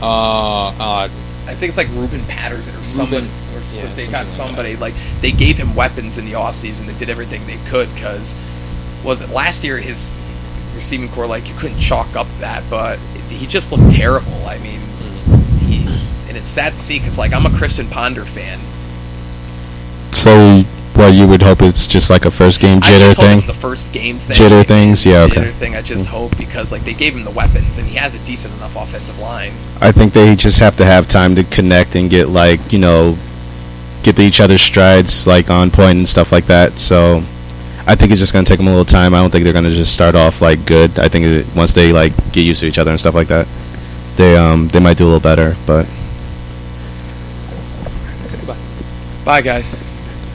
Uh, 0.00 0.68
uh, 0.68 1.08
I 1.46 1.54
think 1.54 1.68
it's 1.70 1.76
like 1.76 1.88
Ruben 1.90 2.22
Patterson 2.24 2.74
or 2.74 2.84
somebody. 2.84 3.22
Ruben- 3.26 3.39
Or 3.54 3.60
yeah, 3.74 3.92
they 3.94 4.06
got 4.06 4.28
somebody 4.28 4.76
like 4.76 4.94
they 5.20 5.32
gave 5.32 5.58
him 5.58 5.74
weapons 5.74 6.18
in 6.18 6.24
the 6.24 6.32
offseason. 6.32 6.86
They 6.86 6.98
did 6.98 7.10
everything 7.10 7.46
they 7.46 7.58
could 7.68 7.92
because 7.94 8.36
was 9.04 9.20
it 9.20 9.30
last 9.30 9.64
year 9.64 9.78
his 9.78 10.14
receiving 10.74 11.08
corps, 11.08 11.26
like 11.26 11.48
you 11.48 11.54
couldn't 11.54 11.78
chalk 11.78 12.16
up 12.16 12.26
that, 12.38 12.62
but 12.70 12.98
he 13.28 13.46
just 13.46 13.72
looked 13.72 13.94
terrible. 13.94 14.44
I 14.46 14.58
mean, 14.58 14.80
he, 15.60 15.86
and 16.28 16.36
it's 16.36 16.48
sad 16.48 16.72
to 16.72 16.78
see 16.78 16.98
because 16.98 17.18
like 17.18 17.32
I'm 17.32 17.46
a 17.46 17.56
Christian 17.56 17.88
Ponder 17.88 18.24
fan. 18.24 18.58
So, 20.12 20.64
well, 20.96 21.12
you 21.12 21.26
would 21.28 21.42
hope 21.42 21.62
it's 21.62 21.86
just 21.86 22.10
like 22.10 22.24
a 22.26 22.30
first 22.30 22.60
game 22.60 22.78
I 22.78 22.80
jitter 22.80 22.98
just 22.98 23.16
hope 23.16 23.26
thing. 23.26 23.36
it's 23.36 23.46
the 23.46 23.54
first 23.54 23.92
game 23.92 24.16
thing. 24.16 24.36
Jitter 24.36 24.66
things? 24.66 25.06
Yeah, 25.06 25.22
okay. 25.22 25.42
Jitter 25.42 25.52
thing. 25.52 25.76
I 25.76 25.82
just 25.82 26.06
hope 26.06 26.36
because 26.36 26.72
like 26.72 26.82
they 26.82 26.94
gave 26.94 27.14
him 27.14 27.24
the 27.24 27.30
weapons 27.30 27.78
and 27.78 27.86
he 27.86 27.96
has 27.96 28.14
a 28.14 28.18
decent 28.26 28.54
enough 28.54 28.76
offensive 28.76 29.18
line. 29.18 29.52
I 29.80 29.92
think 29.92 30.12
they 30.12 30.36
just 30.36 30.58
have 30.58 30.76
to 30.76 30.84
have 30.84 31.08
time 31.08 31.34
to 31.36 31.44
connect 31.44 31.94
and 31.94 32.10
get 32.10 32.28
like 32.28 32.72
you 32.72 32.78
know, 32.78 33.16
get 34.02 34.16
to 34.16 34.22
each 34.22 34.40
other's 34.40 34.60
strides 34.62 35.26
like 35.26 35.50
on 35.50 35.70
point 35.70 35.98
and 35.98 36.08
stuff 36.08 36.32
like 36.32 36.46
that. 36.46 36.78
So, 36.78 37.22
I 37.86 37.94
think 37.96 38.10
it's 38.12 38.20
just 38.20 38.32
gonna 38.32 38.44
take 38.46 38.58
them 38.58 38.66
a 38.66 38.70
little 38.70 38.84
time. 38.84 39.14
I 39.14 39.18
don't 39.20 39.30
think 39.30 39.44
they're 39.44 39.52
gonna 39.52 39.70
just 39.70 39.92
start 39.94 40.14
off 40.14 40.40
like 40.40 40.64
good. 40.66 40.98
I 40.98 41.08
think 41.08 41.24
it, 41.26 41.46
once 41.56 41.72
they 41.72 41.92
like 41.92 42.12
get 42.32 42.42
used 42.44 42.60
to 42.60 42.66
each 42.66 42.78
other 42.78 42.90
and 42.90 43.00
stuff 43.00 43.14
like 43.14 43.28
that, 43.28 43.46
they 44.16 44.36
um 44.36 44.68
they 44.68 44.80
might 44.80 44.96
do 44.96 45.04
a 45.04 45.06
little 45.06 45.20
better. 45.20 45.56
But 45.66 45.86
Bye 49.24 49.42
guys. 49.42 49.80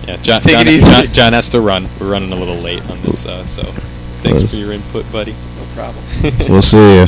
Yeah, 0.07 0.17
John, 0.17 0.39
Take 0.41 0.53
John, 0.53 0.67
it 0.67 0.71
easy. 0.71 0.85
John, 0.91 1.07
John 1.13 1.33
has 1.33 1.49
to 1.49 1.59
run. 1.61 1.87
We're 1.99 2.11
running 2.11 2.31
a 2.31 2.35
little 2.35 2.57
late 2.57 2.87
on 2.91 3.01
this, 3.01 3.25
uh, 3.25 3.43
so 3.45 3.63
thanks 4.21 4.43
Was- 4.43 4.53
for 4.53 4.59
your 4.59 4.71
input, 4.71 5.11
buddy. 5.11 5.31
No 5.57 5.65
problem. 5.73 6.03
we'll 6.49 6.61
see 6.61 6.77
you. 6.77 7.05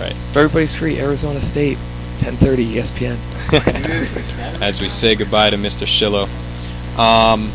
Right. 0.00 0.12
If 0.12 0.36
everybody's 0.36 0.74
free, 0.76 0.98
Arizona 1.00 1.40
State, 1.40 1.78
10:30 2.22 2.74
ESPN. 2.74 3.16
As 4.62 4.80
we 4.80 4.88
say 4.88 5.14
goodbye 5.14 5.50
to 5.50 5.56
Mr. 5.56 5.86
Shillo. 5.86 6.24
Um, 6.98 7.48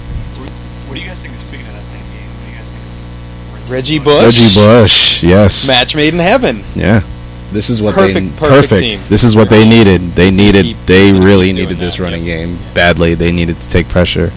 What 0.87 0.95
do 0.95 0.99
you 0.99 1.07
guys 1.07 1.21
think? 1.21 1.33
of 1.35 1.41
Speaking 1.43 1.65
of 1.67 1.73
that 1.73 1.83
same 1.85 2.01
game, 2.11 2.29
what 2.29 2.45
do 2.45 2.51
you 2.51 2.57
guys 2.57 2.69
think? 2.71 3.63
of 3.63 3.71
Reggie 3.71 3.99
Bush. 3.99 4.23
Reggie 4.39 4.59
Bush, 4.59 5.23
yes, 5.23 5.67
match 5.67 5.95
made 5.95 6.13
in 6.13 6.19
heaven. 6.19 6.63
yeah. 6.75 7.01
This 7.49 7.69
is 7.69 7.81
what 7.81 7.95
Perfect- 7.95 8.27
they 8.35 8.37
perfect 8.49 8.81
team. 8.81 8.99
This 9.07 9.23
is 9.23 9.33
what 9.33 9.49
they 9.49 9.63
needed. 9.67 10.01
They 10.15 10.25
He's 10.25 10.37
needed. 10.37 10.75
they 10.85 11.13
really 11.13 11.53
needed 11.53 11.77
this 11.77 11.95
that, 11.95 12.03
running 12.03 12.25
yeah. 12.25 12.39
game 12.43 12.57
badly. 12.73 13.13
They 13.13 13.31
needed 13.31 13.55
to 13.61 13.69
take 13.69 13.87
pressure 13.87 14.33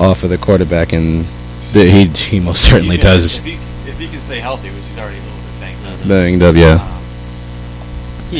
off 0.00 0.24
of 0.24 0.30
the 0.30 0.36
quarterback, 0.38 0.92
and 0.92 1.24
the, 1.72 1.84
he 1.88 2.06
he 2.06 2.40
most 2.40 2.64
certainly 2.64 2.96
He's 2.96 3.04
gonna- 3.04 3.14
does. 3.14 3.38
If 3.38 3.44
he, 3.44 3.52
if 3.88 3.98
he 4.00 4.08
can 4.08 4.20
stay 4.22 4.40
healthy, 4.40 4.70
which 4.70 4.82
he's 4.88 4.98
already 4.98 5.18
a 5.18 5.20
little 5.20 5.38
bit 5.38 5.60
banged 5.60 5.86
up. 6.02 6.08
Banged 6.08 6.42
up, 6.42 6.56
yeah. 6.56 6.95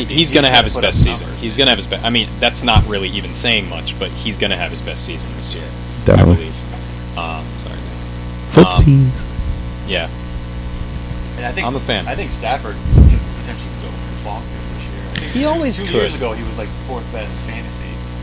Um, 0.01 0.05
He, 0.07 0.13
He- 0.13 0.19
he's 0.19 0.29
he's 0.29 0.31
going 0.31 0.43
to 0.45 0.49
have 0.51 0.65
his 0.65 0.75
best 0.77 1.03
season. 1.03 1.25
numbers. 1.27 1.41
He's 1.41 1.57
going 1.57 1.65
to 1.67 1.71
have 1.71 1.77
his 1.79 1.87
best. 1.87 2.03
I 2.05 2.09
mean, 2.09 2.27
that's 2.39 2.63
not 2.63 2.85
really 2.87 3.09
even 3.09 3.33
saying 3.33 3.69
much, 3.69 3.97
but 3.99 4.09
he's 4.11 4.37
going 4.37 4.51
to 4.51 4.57
have 4.57 4.71
his 4.71 4.81
best 4.81 5.05
season 5.05 5.29
this 5.35 5.53
year. 5.55 5.63
Definitely. 6.05 6.33
I 6.33 6.35
believe. 6.37 7.17
Um, 7.17 7.45
sorry. 7.63 7.79
Footsie. 8.53 9.09
Yeah. 9.87 10.09
and 11.37 11.45
I 11.45 11.51
think 11.51 11.65
I'm 11.67 11.75
a 11.75 11.79
fan. 11.79 12.07
I 12.07 12.15
think 12.15 12.31
Stafford 12.31 12.75
could 12.93 13.19
potentially 13.41 13.71
go 13.81 13.89
bonkers 14.27 14.43
this 14.73 14.83
year. 14.83 15.03
I 15.05 15.19
think 15.19 15.31
He 15.31 15.45
always 15.45 15.77
two 15.77 15.85
could. 15.85 15.93
years 15.95 16.15
ago, 16.15 16.33
he 16.33 16.43
was 16.43 16.57
like 16.57 16.69
fourth 16.87 17.09
best 17.13 17.31
fantasy 17.47 17.73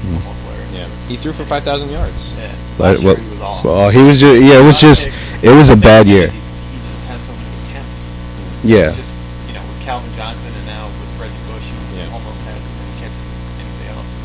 Hmm. 0.04 0.16
football 0.16 0.34
player. 0.44 0.64
Yeah. 0.84 0.88
He 1.08 1.16
threw 1.16 1.32
for 1.32 1.44
5,000 1.44 1.90
yards. 1.90 2.34
Yeah. 2.36 2.52
But, 2.76 3.00
Last 3.00 3.02
year 3.02 3.14
well, 3.14 3.22
he 3.22 3.30
was 3.30 3.40
off. 3.40 3.64
well, 3.64 3.90
he 3.90 4.02
was 4.02 4.20
just 4.20 4.42
yeah. 4.42 4.58
It 4.60 4.64
was 4.64 4.80
just 4.80 5.06
it 5.42 5.54
was 5.54 5.70
a 5.70 5.76
bad 5.76 6.06
year. 6.06 6.28
He, 6.28 6.36
he 6.38 6.78
just 6.84 7.04
has 7.06 7.20
so 7.22 7.32
many 7.32 7.70
attempts. 7.70 8.10
Yeah. 8.64 8.90
Just 8.92 9.16
you 9.48 9.54
know, 9.54 9.62
with 9.62 9.80
Calvin 9.86 10.10
Johnson 10.16 10.43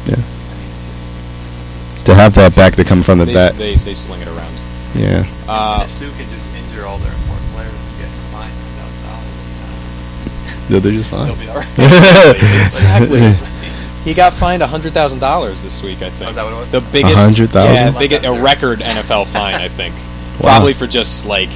Yeah. 0.10 0.16
I 0.16 0.56
mean, 0.58 0.70
it's 0.74 0.86
just 0.90 2.06
To 2.06 2.16
have 2.16 2.34
that 2.36 2.56
back 2.56 2.76
to 2.76 2.84
come 2.84 3.02
from 3.04 3.20
the 3.20 3.26
They, 3.26 3.34
bat. 3.34 3.54
they, 3.56 3.76
they 3.76 3.94
sling 3.94 4.22
it 4.22 4.28
around. 4.28 4.54
Yeah. 4.96 5.26
Uh, 5.48 5.84
if 5.86 5.92
Suh 5.92 6.10
can 6.18 6.28
just 6.34 6.48
injure 6.56 6.86
all 6.86 6.98
their 6.98 7.14
important 7.14 7.48
players 7.54 7.74
and 7.74 8.00
get 8.02 8.10
fined 8.34 8.52
ten 8.52 8.72
thousand 8.82 9.04
dollars, 9.06 10.70
No, 10.70 10.80
they're 10.80 10.92
just 10.98 11.10
fine. 11.10 11.28
they'll 11.28 11.36
be 11.38 11.50
all 11.50 11.58
right. 11.62 12.36
Exactly. 12.62 13.34
he 14.04 14.14
got 14.14 14.34
fined 14.34 14.62
$100,000 14.64 15.62
this 15.62 15.84
week, 15.84 16.02
I 16.02 16.10
think. 16.10 16.32
Oh, 16.32 16.34
that 16.34 16.44
what 16.44 16.54
it 16.54 16.56
was? 16.58 16.72
The 16.72 16.82
biggest, 16.92 17.16
100,000? 17.16 17.74
yeah, 17.76 18.00
big, 18.00 18.24
a 18.26 18.42
record 18.42 18.80
NFL 18.80 19.28
fine, 19.28 19.56
I 19.56 19.68
think. 19.68 19.94
Wow. 20.42 20.56
Probably 20.56 20.74
for 20.74 20.88
just 20.88 21.26
like, 21.26 21.50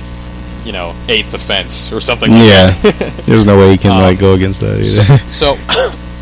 you 0.65 0.71
know, 0.73 0.93
eighth 1.07 1.33
offense 1.33 1.91
or 1.91 2.01
something. 2.01 2.31
Yeah. 2.31 2.73
Like 2.83 2.97
that. 2.99 3.13
There's 3.25 3.45
no 3.45 3.57
way 3.57 3.71
he 3.71 3.77
can 3.77 3.91
Um, 3.91 4.01
like 4.01 4.19
go 4.19 4.33
against 4.33 4.59
that 4.61 4.83
so, 4.85 5.01
either. 5.01 5.17
so 5.29 5.55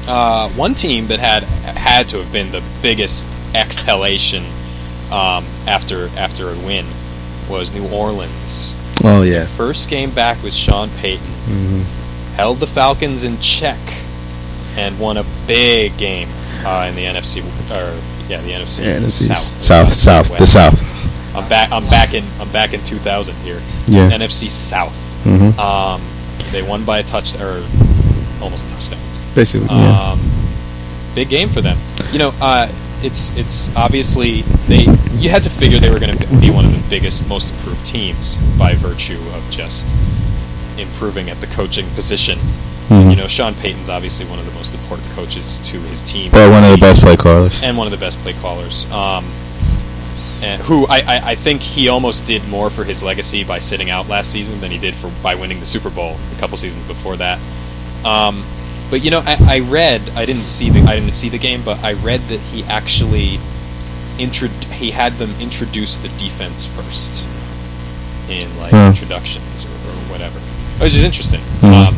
uh, 0.07 0.49
one 0.51 0.73
team 0.73 1.07
that 1.07 1.19
had 1.19 1.43
had 1.43 2.09
to 2.09 2.17
have 2.17 2.31
been 2.31 2.51
the 2.51 2.63
biggest 2.81 3.29
exhalation 3.55 4.43
um, 5.11 5.45
after 5.67 6.07
after 6.17 6.49
a 6.49 6.55
win 6.59 6.85
was 7.49 7.73
New 7.73 7.87
Orleans. 7.89 8.75
oh 9.03 9.23
yeah. 9.23 9.45
First 9.45 9.89
game 9.89 10.11
back 10.11 10.41
with 10.43 10.53
Sean 10.53 10.89
Payton 10.97 11.25
hmm 11.45 11.81
held 12.35 12.59
the 12.59 12.65
Falcons 12.67 13.25
in 13.25 13.37
check 13.41 13.77
and 14.77 14.97
won 14.97 15.17
a 15.17 15.25
big 15.47 15.95
game 15.97 16.29
uh, 16.65 16.85
in 16.87 16.95
the 16.95 17.03
NFC 17.03 17.43
or 17.69 18.01
yeah 18.29 18.39
the 18.41 18.51
NFC 18.51 18.85
Yeah, 18.85 19.05
South 19.07 19.61
South, 19.61 19.93
South, 19.93 20.37
the 20.37 20.47
South. 20.47 21.35
I'm 21.35 21.47
back. 21.49 21.71
I'm 21.71 21.85
back 21.89 22.13
in. 22.13 22.23
I'm 22.39 22.49
back 22.51 22.73
in 22.73 22.81
2000 22.83 23.35
here. 23.37 23.61
Yeah. 23.85 24.09
NFC 24.11 24.49
South. 24.49 24.97
hmm 25.23 25.57
Um, 25.59 26.01
they 26.51 26.61
won 26.63 26.83
by 26.85 26.99
a 26.99 27.03
touchdown 27.03 27.41
or 27.43 27.63
almost 28.41 28.67
a 28.67 28.71
touchdown. 28.75 28.99
Basically, 29.35 29.67
yeah. 29.67 30.11
Um, 30.11 30.19
big 31.15 31.29
game 31.29 31.49
for 31.49 31.61
them. 31.61 31.77
You 32.11 32.19
know, 32.19 32.33
uh, 32.41 32.71
it's 33.03 33.35
it's 33.37 33.73
obviously 33.75 34.41
they. 34.67 34.83
You 35.17 35.29
had 35.29 35.43
to 35.43 35.49
figure 35.49 35.79
they 35.79 35.89
were 35.91 35.99
going 35.99 36.17
to 36.17 36.27
be 36.39 36.49
one 36.49 36.65
of 36.65 36.71
the 36.73 36.89
biggest, 36.89 37.27
most 37.29 37.51
improved 37.51 37.85
teams 37.85 38.35
by 38.57 38.73
virtue 38.73 39.19
of 39.33 39.45
just 39.51 39.93
improving 40.79 41.29
at 41.29 41.37
the 41.37 41.47
coaching 41.47 41.87
position. 41.91 42.39
Mhm. 42.89 43.11
You 43.11 43.15
know, 43.15 43.27
Sean 43.27 43.53
Payton's 43.55 43.87
obviously 43.87 44.25
one 44.25 44.39
of 44.39 44.45
the 44.45 44.51
most 44.53 44.73
important 44.73 45.07
coaches 45.11 45.59
to 45.65 45.79
his 45.79 46.01
team, 46.01 46.31
But 46.31 46.49
one 46.49 46.63
of 46.63 46.71
the 46.71 46.77
best 46.77 47.01
play 47.01 47.15
callers. 47.15 47.61
and 47.63 47.77
one 47.77 47.85
of 47.87 47.91
the 47.91 47.97
best 47.97 48.17
play 48.19 48.33
callers. 48.33 48.91
Um, 48.91 49.25
and 50.41 50.59
who 50.63 50.87
I, 50.87 50.97
I, 51.01 51.21
I 51.31 51.35
think 51.35 51.61
he 51.61 51.87
almost 51.87 52.25
did 52.25 52.45
more 52.49 52.69
for 52.71 52.83
his 52.83 53.03
legacy 53.03 53.43
by 53.43 53.59
sitting 53.59 53.91
out 53.91 54.09
last 54.09 54.31
season 54.31 54.59
than 54.59 54.71
he 54.71 54.79
did 54.79 54.95
for 54.95 55.11
by 55.21 55.35
winning 55.35 55.59
the 55.59 55.65
Super 55.67 55.91
Bowl 55.91 56.15
a 56.35 56.39
couple 56.39 56.57
seasons 56.57 56.85
before 56.87 57.15
that. 57.17 57.37
Um, 58.03 58.43
but 58.91 59.04
you 59.04 59.10
know, 59.10 59.23
I, 59.25 59.38
I 59.56 59.60
read 59.62 60.01
I 60.15 60.25
didn't 60.25 60.45
see 60.45 60.69
the 60.69 60.82
I 60.82 60.95
didn't 60.99 61.13
see 61.13 61.30
the 61.30 61.39
game, 61.39 61.63
but 61.65 61.84
I 61.84 61.93
read 61.93 62.19
that 62.27 62.39
he 62.39 62.63
actually 62.65 63.39
intro- 64.19 64.49
he 64.73 64.91
had 64.91 65.13
them 65.13 65.34
introduce 65.39 65.97
the 65.97 66.10
defense 66.10 66.65
first 66.65 67.25
in 68.30 68.47
like 68.60 68.71
Hmm. 68.71 68.89
introductions 68.89 69.65
or, 69.65 69.69
or 69.89 69.95
whatever, 70.12 70.38
which 70.80 70.93
is 70.93 71.04
interesting. 71.04 71.41
Mhm. 71.62 71.88
Um, 71.88 71.95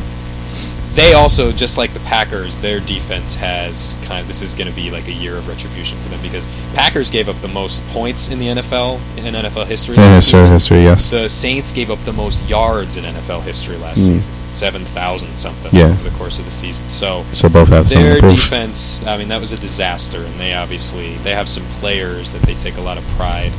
they 0.95 1.13
also, 1.13 1.51
just 1.51 1.75
like 1.79 1.91
the 1.93 1.99
Packers, 2.01 2.59
their 2.59 2.79
defense 2.79 3.33
has 3.33 3.97
kind 4.05 4.21
of 4.21 4.27
this 4.27 4.43
is 4.43 4.53
going 4.53 4.69
to 4.69 4.75
be 4.75 4.91
like 4.91 5.07
a 5.07 5.11
year 5.11 5.35
of 5.37 5.47
retribution 5.47 5.97
for 5.97 6.09
them 6.09 6.19
because 6.21 6.45
Packers 6.75 7.09
gave 7.09 7.27
up 7.27 7.35
the 7.41 7.47
most 7.47 7.81
points 7.87 8.27
in 8.29 8.37
the 8.37 8.45
NFL 8.49 8.99
in 9.17 9.33
NFL 9.33 9.65
history. 9.65 9.95
In 9.95 10.01
history, 10.13 10.47
history, 10.49 10.83
yes. 10.83 11.09
The 11.09 11.27
Saints 11.27 11.71
gave 11.71 11.89
up 11.89 11.97
the 12.05 12.13
most 12.13 12.47
yards 12.47 12.95
in 12.97 13.05
NFL 13.05 13.41
history 13.41 13.75
last 13.77 14.01
Mm. 14.01 14.07
season, 14.19 14.33
seven 14.53 14.83
thousand 14.85 15.35
something 15.37 15.71
Yeah. 15.73 15.85
over 15.85 16.09
the 16.09 16.15
course 16.17 16.39
of 16.39 16.45
the 16.45 16.51
season. 16.51 16.87
So 16.87 17.23
So 17.31 17.49
both 17.49 17.69
have 17.69 17.89
some 17.89 18.01
their 18.01 18.19
defense, 18.21 19.05
I 19.05 19.17
mean, 19.17 19.27
that 19.29 19.41
was 19.41 19.51
a 19.51 19.57
disaster, 19.57 20.17
and 20.19 20.33
they 20.39 20.53
obviously 20.53 21.15
they 21.17 21.33
have 21.33 21.49
some 21.49 21.63
players 21.79 22.31
that 22.31 22.41
they 22.43 22.53
take 22.55 22.77
a 22.77 22.81
lot 22.81 22.97
of 22.97 23.05
pride. 23.17 23.51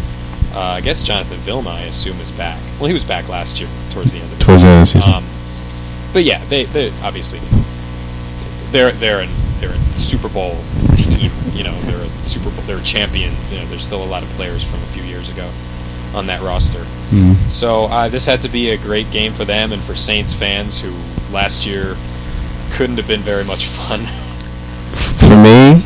Uh, 0.55 0.61
I 0.61 0.81
guess 0.83 1.03
Jonathan 1.03 1.37
Vilma, 1.39 1.71
I 1.71 1.81
assume, 1.83 2.19
is 2.21 2.31
back. 2.31 2.61
Well, 2.79 2.87
he 2.87 2.95
was 2.95 3.05
back 3.05 3.29
last 3.29 3.59
year 3.59 3.69
towards 3.91 4.13
the 4.13 4.19
end 4.21 4.31
of 4.33 4.39
the 4.39 4.45
Towards 4.45 4.63
the 4.63 4.69
season. 4.69 4.71
end 4.71 4.83
of 4.83 4.93
the 4.93 5.01
season. 5.01 5.13
Um, 5.15 6.13
but 6.13 6.23
yeah, 6.25 6.45
they 6.49 6.65
they 6.65 6.93
obviously 7.03 7.41
they're 8.71 8.93
they're 8.93 9.21
an, 9.21 9.29
they're 9.61 9.71
a 9.73 9.99
Super 9.99 10.29
Bowl 10.29 10.57
team. 10.97 11.31
You 11.53 11.65
know, 11.65 11.75
they're 11.83 12.03
a 12.03 12.09
Super 12.23 12.51
Bowl 12.51 12.63
they're 12.67 12.81
champions. 12.81 13.53
You 13.53 13.59
know, 13.61 13.67
there's 13.67 13.85
still 13.85 14.03
a 14.03 14.07
lot 14.07 14.23
of 14.23 14.29
players 14.31 14.63
from 14.65 14.81
a 14.81 14.87
few 14.87 15.03
years 15.05 15.29
ago 15.29 15.49
on 16.15 16.27
that 16.27 16.41
roster. 16.43 16.85
Mhm. 17.13 17.37
So 17.49 17.85
uh, 17.87 18.09
this 18.09 18.27
had 18.27 18.43
to 18.43 18.49
be 18.49 18.71
a 18.71 18.77
great 18.77 19.11
game 19.11 19.33
for 19.33 19.45
them 19.45 19.73
and 19.73 19.83
for 19.83 19.95
Saints 19.95 20.33
fans 20.33 20.81
who 20.81 20.93
last 21.33 21.67
year 21.67 21.97
couldn't 22.73 22.97
have 22.97 23.07
been 23.09 23.21
very 23.23 23.45
much 23.45 23.67
fun. 23.67 24.01
For 24.93 25.37
me, 25.37 25.83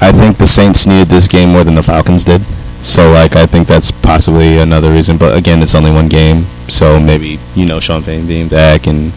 I 0.00 0.12
think 0.12 0.38
the 0.38 0.46
Saints 0.46 0.86
needed 0.86 1.08
this 1.08 1.28
game 1.28 1.50
more 1.50 1.64
than 1.64 1.74
the 1.74 1.82
Falcons 1.82 2.24
did. 2.24 2.42
So, 2.82 3.12
like, 3.12 3.36
I 3.36 3.44
think 3.44 3.68
that's 3.68 3.90
possibly 3.90 4.58
another 4.58 4.90
reason. 4.90 5.18
But 5.18 5.36
again, 5.36 5.62
it's 5.62 5.74
only 5.74 5.90
one 5.90 6.08
game, 6.08 6.46
so 6.68 6.98
maybe 6.98 7.38
you 7.54 7.66
know 7.66 7.78
Sean 7.78 8.02
Payton 8.02 8.26
being 8.26 8.48
back, 8.48 8.86
and 8.86 9.12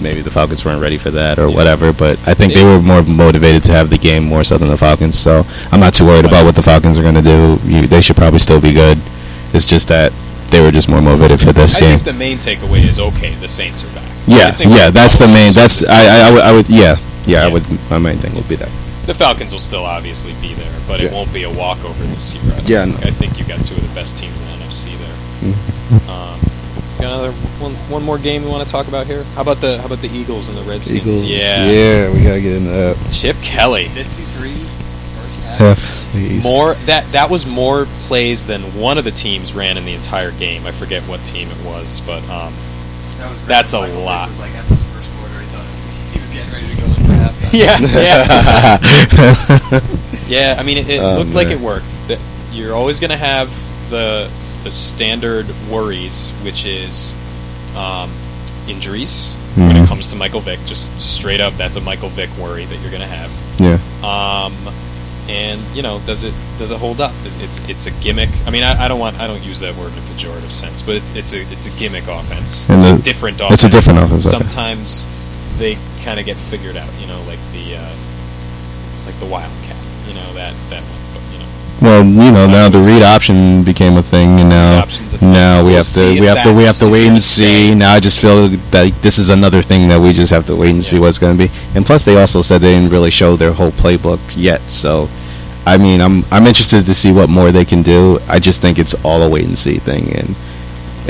maybe 0.00 0.22
the 0.22 0.30
Falcons 0.30 0.64
weren't 0.64 0.82
ready 0.82 0.98
for 0.98 1.10
that 1.12 1.38
or 1.38 1.48
Yeah. 1.48 1.54
whatever. 1.54 1.92
But 1.92 2.18
I 2.26 2.34
think 2.34 2.52
They- 2.52 2.60
they 2.60 2.66
were 2.66 2.82
more 2.82 3.02
motivated 3.02 3.62
to 3.64 3.72
have 3.72 3.90
the 3.90 3.98
game 3.98 4.24
more 4.24 4.42
so 4.42 4.58
than 4.58 4.68
the 4.68 4.76
Falcons. 4.76 5.16
So 5.16 5.46
I'm 5.70 5.78
not 5.80 5.94
too 5.94 6.04
worried 6.04 6.24
about 6.24 6.44
what 6.44 6.56
the 6.56 6.62
Falcons 6.62 6.98
are 6.98 7.02
going 7.02 7.14
to 7.14 7.22
do. 7.22 7.60
You, 7.66 7.86
they 7.86 8.00
should 8.00 8.16
probably 8.16 8.40
still 8.40 8.60
be 8.60 8.72
good. 8.72 8.98
It's 9.54 9.64
just 9.64 9.86
that 9.88 10.12
they 10.50 10.60
were 10.60 10.70
just 10.70 10.88
more 10.88 11.00
motivated 11.02 11.40
for 11.40 11.52
this 11.52 11.76
I 11.76 11.80
game. 11.80 11.88
I 11.88 11.92
think 11.92 12.04
the 12.04 12.12
main 12.12 12.38
takeaway 12.38 12.84
is 12.84 12.98
okay. 12.98 13.34
The 13.34 13.48
Saints 13.48 13.82
are 13.84 13.94
back. 13.94 14.04
Yeah, 14.26 14.56
yeah, 14.58 14.90
that's 14.90 15.18
the 15.18 15.28
main. 15.28 15.52
That's 15.52 15.88
I, 15.88 15.94
I, 16.24 16.28
I 16.28 16.30
would, 16.32 16.42
I 16.42 16.52
would, 16.52 16.68
yeah, 16.68 16.96
yeah, 17.26 17.42
I 17.42 17.46
Yeah. 17.46 17.52
would. 17.52 17.90
My 17.90 17.98
main 17.98 18.18
thing 18.18 18.34
would 18.34 18.48
be 18.48 18.56
that. 18.56 18.70
The 19.06 19.14
Falcons 19.14 19.52
will 19.52 19.60
still 19.60 19.84
obviously 19.84 20.32
be 20.40 20.54
there, 20.54 20.72
but 20.88 21.00
it 21.00 21.12
won't 21.12 21.32
be 21.32 21.44
a 21.44 21.50
walkover 21.50 22.02
this 22.14 22.34
year. 22.34 22.42
I 22.54 22.56
Yeah, 22.66 22.84
think. 22.86 23.00
no. 23.02 23.06
I 23.08 23.10
think 23.12 23.38
you 23.38 23.44
got 23.44 23.64
two 23.64 23.74
of 23.74 23.82
the 23.88 23.94
best 23.94 24.18
teams 24.18 24.34
in 24.40 24.58
the 24.58 24.64
NFC 24.64 24.96
there. 24.98 25.52
Mm-hmm. 25.52 26.10
Um, 26.10 26.40
Got 26.98 27.12
another 27.12 27.32
one, 27.60 27.74
one 27.92 28.02
more 28.02 28.16
game 28.18 28.42
we 28.42 28.48
want 28.50 28.64
to 28.66 28.72
talk 28.72 28.88
about 28.88 29.06
here. 29.06 29.22
How 29.34 29.42
about 29.42 29.60
the 29.60 29.76
how 29.78 29.84
about 29.86 29.98
the 30.00 30.08
Eagles 30.08 30.48
and 30.48 30.56
the 30.56 30.62
Redskins? 30.62 31.02
Eagles. 31.02 31.24
Yeah. 31.24 31.70
yeah, 31.70 32.10
we 32.10 32.22
gotta 32.22 32.40
get 32.40 32.56
into 32.56 32.70
that. 32.70 32.96
Chip 33.12 33.36
Kelly. 33.42 33.88
53 33.88 34.50
half. 35.58 36.05
Half. 36.12 36.44
More 36.44 36.74
that 36.86 37.04
that 37.12 37.28
was 37.30 37.44
more 37.46 37.86
plays 38.02 38.44
than 38.44 38.62
one 38.78 38.96
of 38.98 39.04
the 39.04 39.10
teams 39.10 39.52
ran 39.54 39.76
in 39.76 39.84
the 39.84 39.92
entire 39.94 40.30
game. 40.32 40.64
I 40.66 40.70
forget 40.72 41.02
what 41.04 41.24
team 41.24 41.48
it 41.50 41.64
was, 41.66 42.00
but 42.00 42.22
um, 42.30 42.54
That 43.18 43.28
was 43.30 43.38
great. 43.38 43.48
That's 43.48 43.72
a 43.74 43.80
Michael 43.80 44.02
lot. 44.02 44.30
Like 44.38 44.52
after 44.52 44.74
the 44.74 44.84
first 44.84 45.10
quarter, 45.18 45.40
he 45.40 45.46
thought 45.46 45.66
he 46.12 46.18
was 46.20 46.30
getting 46.30 46.52
ready 46.52 46.68
to 46.68 46.76
go 46.80 46.86
in 46.86 46.94
for 46.94 47.12
halftime. 47.12 47.52
yeah, 47.56 47.78
yeah, 49.20 50.26
yeah. 50.28 50.56
I 50.58 50.62
mean, 50.62 50.78
it, 50.78 50.88
it 50.88 51.00
Oh, 51.00 51.18
looked 51.18 51.34
like 51.34 51.48
it 51.48 51.60
worked. 51.60 51.90
That 52.08 52.18
you're 52.52 52.74
always 52.74 53.00
going 53.00 53.10
to 53.10 53.16
have 53.16 53.50
the 53.90 54.30
the 54.64 54.70
standard 54.70 55.46
worries, 55.70 56.30
which 56.42 56.64
is 56.64 57.14
um, 57.76 58.10
injuries 58.68 59.32
when 59.54 59.76
it 59.76 59.80
Mhm. 59.80 59.86
comes 59.88 60.08
to 60.08 60.16
Michael 60.16 60.40
Vick. 60.40 60.58
Just 60.66 60.98
straight 61.00 61.40
up, 61.40 61.54
that's 61.54 61.76
a 61.76 61.80
Michael 61.80 62.08
Vick 62.10 62.30
worry 62.38 62.64
that 62.64 62.76
you're 62.80 62.90
going 62.90 63.02
to 63.02 63.06
have. 63.08 63.30
yeah. 63.58 63.78
Um, 64.02 64.54
and 65.28 65.60
you 65.76 65.82
know, 65.82 66.00
does 66.06 66.24
it 66.24 66.34
does 66.58 66.70
it 66.70 66.78
hold 66.78 67.00
up? 67.00 67.12
It's 67.24 67.34
it's, 67.40 67.68
it's 67.68 67.86
a 67.86 67.90
gimmick. 68.02 68.30
I 68.46 68.50
mean, 68.50 68.62
I, 68.62 68.84
I 68.84 68.88
don't 68.88 69.00
want 69.00 69.18
I 69.20 69.26
don't 69.26 69.42
use 69.42 69.60
that 69.60 69.74
word 69.76 69.92
in 69.92 69.98
a 69.98 70.02
pejorative 70.02 70.52
sense, 70.52 70.82
but 70.82 70.94
it's 70.96 71.14
it's 71.16 71.32
a 71.32 71.40
it's 71.52 71.66
a 71.66 71.70
gimmick 71.78 72.04
offense. 72.08 72.68
And 72.68 72.76
It's 72.80 72.84
a 72.84 73.02
different 73.02 73.40
offense. 73.40 73.62
it's 73.62 73.64
a 73.64 73.68
different 73.68 73.98
offense. 74.00 74.24
Sometimes 74.24 75.06
they 75.58 75.76
kind 76.04 76.20
of 76.20 76.26
get 76.26 76.36
figured 76.36 76.76
out. 76.76 76.88
You 77.00 77.06
know, 77.08 77.20
like 77.26 77.40
the 77.52 77.76
uh, 77.76 77.94
like 79.06 79.18
the 79.18 79.26
Wildcat. 79.26 79.76
You 80.08 80.14
know 80.14 80.32
that 80.34 80.54
that 80.70 80.82
one. 80.82 81.00
But 81.14 81.22
you 81.32 81.38
know, 81.40 81.50
Well, 81.80 82.02
you 82.04 82.32
know, 82.32 82.46
now 82.46 82.68
the 82.70 82.78
read 82.80 83.02
option 83.02 83.62
became 83.62 83.96
a 83.98 84.02
thing, 84.02 84.40
and 84.40 84.48
now 84.48 84.72
Read 84.76 84.82
option's 84.82 85.12
a 85.14 85.18
thing. 85.18 85.32
now 85.32 85.60
we 85.62 85.72
We'll 85.72 85.76
have 85.76 85.92
to 85.94 86.20
we 86.20 86.26
have 86.26 86.42
to 86.44 86.52
we 86.54 86.64
have 86.64 86.76
to 86.76 86.88
wait 86.88 87.06
and 87.08 87.22
see. 87.22 87.74
Now 87.74 87.92
I 87.92 88.00
just 88.00 88.18
feel 88.18 88.48
that 88.48 88.92
this 89.02 89.18
is 89.18 89.28
another 89.28 89.60
thing 89.60 89.88
that 89.88 90.00
we 90.00 90.12
just 90.14 90.32
have 90.32 90.46
to 90.46 90.56
wait 90.56 90.70
and 90.70 90.82
see 90.82 90.96
Yeah. 90.96 91.00
what 91.02 91.08
it's 91.08 91.18
going 91.18 91.36
to 91.36 91.48
be. 91.48 91.52
And 91.74 91.84
plus, 91.84 92.04
they 92.04 92.16
also 92.18 92.40
said 92.42 92.62
they 92.62 92.72
didn't 92.72 92.90
really 92.90 93.10
show 93.10 93.36
their 93.36 93.52
whole 93.52 93.70
playbook 93.72 94.20
yet, 94.36 94.60
so. 94.62 95.08
I 95.68 95.78
mean, 95.78 96.00
I'm 96.00 96.24
I'm 96.30 96.46
interested 96.46 96.86
to 96.86 96.94
see 96.94 97.10
what 97.12 97.28
more 97.28 97.50
they 97.50 97.64
can 97.64 97.82
do. 97.82 98.20
I 98.28 98.38
just 98.38 98.62
think 98.62 98.78
it's 98.78 98.94
all 99.04 99.22
a 99.24 99.28
wait 99.28 99.46
and 99.46 99.58
see 99.58 99.78
thing, 99.78 100.14
and 100.16 100.36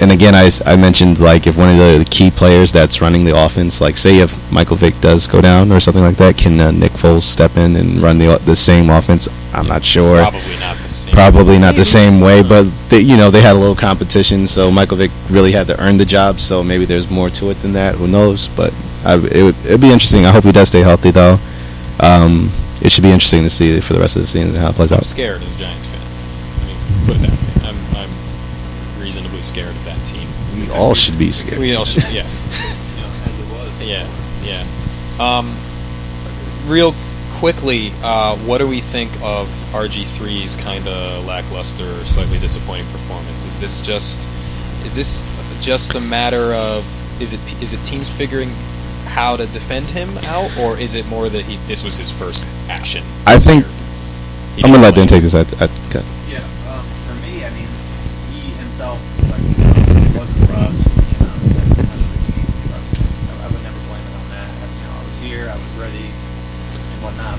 and 0.00 0.12
again, 0.12 0.35
I, 0.35 0.50
I 0.64 0.76
mentioned 0.76 1.18
like 1.18 1.46
if 1.46 1.56
one 1.56 1.70
of 1.70 1.76
the 1.76 2.06
key 2.11 2.30
players 2.30 2.72
that's 2.72 3.00
running 3.00 3.24
the 3.24 3.37
offense, 3.37 3.80
like 3.80 3.96
say 3.96 4.18
if 4.18 4.52
Michael 4.52 4.76
Vick 4.76 4.98
does 5.00 5.26
go 5.26 5.40
down 5.40 5.72
or 5.72 5.80
something 5.80 6.02
like 6.02 6.16
that, 6.16 6.37
can 6.37 6.61
uh, 6.61 6.70
Nick 6.70 6.92
Foles 6.92 7.22
step 7.22 7.56
in 7.56 7.76
and 7.76 7.98
run 7.98 8.18
the 8.18 8.38
the 8.44 8.56
same 8.56 8.90
offense? 8.90 9.28
I'm 9.52 9.66
not 9.66 9.85
sure. 9.85 10.18
probably 10.18 10.56
not 10.59 10.76
the 10.76 10.88
same. 10.88 11.12
Probably 11.14 11.59
not 11.59 11.74
the 11.74 11.85
same 11.85 12.20
way, 12.20 12.42
but 12.42 12.64
they, 12.88 13.00
you 13.00 13.16
know 13.16 13.30
they 13.30 13.40
had 13.40 13.56
a 13.56 13.59
little 13.59 13.76
competition, 13.76 14.46
so 14.46 14.70
Michael 14.70 14.98
Vick 14.98 15.11
really 15.30 15.52
had 15.52 15.66
to 15.68 15.80
earn 15.82 15.96
the 15.96 16.04
job. 16.04 16.40
So 16.40 16.62
maybe 16.62 16.85
there's 16.85 17.11
more 17.11 17.30
to 17.30 17.50
it 17.50 17.54
than 17.62 17.72
that. 17.72 17.94
Who 17.94 18.06
knows? 18.06 18.48
But 18.48 18.74
I, 19.04 19.14
it 19.14 19.42
would 19.42 19.56
it'd 19.64 19.80
be 19.80 19.92
interesting. 19.92 20.26
I 20.26 20.30
hope 20.30 20.44
he 20.44 20.52
does 20.52 20.68
stay 20.68 20.80
healthy 20.80 21.11
though. 21.11 21.38
Um, 22.00 22.50
it 22.82 22.92
should 22.92 23.02
be 23.02 23.11
interesting 23.11 23.42
to 23.42 23.50
see 23.50 23.80
for 23.80 23.94
the 23.94 24.00
rest 24.00 24.16
of 24.16 24.22
the 24.22 24.28
season 24.28 24.54
how 24.54 24.68
it 24.70 24.74
plays 24.74 24.92
I'm 24.92 24.98
out. 24.98 25.04
scared 25.04 25.42
as 25.42 25.56
Giants 25.56 25.87
fan. 25.87 26.00
I 26.61 26.66
mean, 26.66 27.06
put 27.06 27.16
it 27.16 27.22
that 27.22 27.30
way. 27.30 27.55
I'm 29.54 29.59
I'm 29.59 29.64
reasonably 29.64 29.74
scared 29.74 29.76
of 29.76 29.85
that 29.85 30.06
team. 30.06 30.28
We 30.54 30.70
all 30.70 30.94
should 30.94 31.18
be 31.18 31.30
scared. 31.32 31.59
We 31.59 31.74
all 31.74 31.85
should. 31.85 32.02
Yeah. 32.12 32.26
As 33.26 33.40
it 33.40 33.52
was. 33.52 33.80
Yeah, 33.82 34.06
yeah. 34.42 34.64
Um, 35.20 35.54
real 36.66 36.94
quickly, 37.35 37.92
uh, 38.02 38.37
what 38.38 38.59
do 38.59 38.66
we 38.66 38.80
think 38.80 39.11
of 39.22 39.48
RG3's 39.72 40.56
kind 40.56 40.87
of 40.88 41.24
lackluster, 41.26 42.04
slightly 42.04 42.38
disappointing 42.38 42.87
performance? 42.87 43.44
Is 43.44 43.59
this 43.59 43.80
just 43.80 44.28
is 44.85 44.94
this 44.94 45.32
just 45.61 45.94
a 45.94 46.00
matter 46.00 46.54
of 46.54 46.85
is 47.20 47.32
it 47.32 47.40
is 47.62 47.72
it 47.72 47.85
teams 47.85 48.09
figuring 48.09 48.50
how 49.06 49.37
to 49.37 49.46
defend 49.46 49.88
him 49.90 50.16
out, 50.24 50.56
or 50.59 50.76
is 50.78 50.94
it 50.94 51.06
more 51.09 51.28
that 51.28 51.44
he 51.44 51.56
this 51.66 51.82
was 51.85 51.96
his 51.96 52.11
first 52.11 52.46
action? 52.68 53.02
I 53.26 53.38
think- 53.38 53.66
I'm 54.56 54.70
gonna 54.72 54.82
let 54.82 54.94
didn't 54.94 55.11
them 55.11 55.20
take 55.20 55.22
this. 55.22 55.35
At, 55.35 55.61
at, 55.61 55.70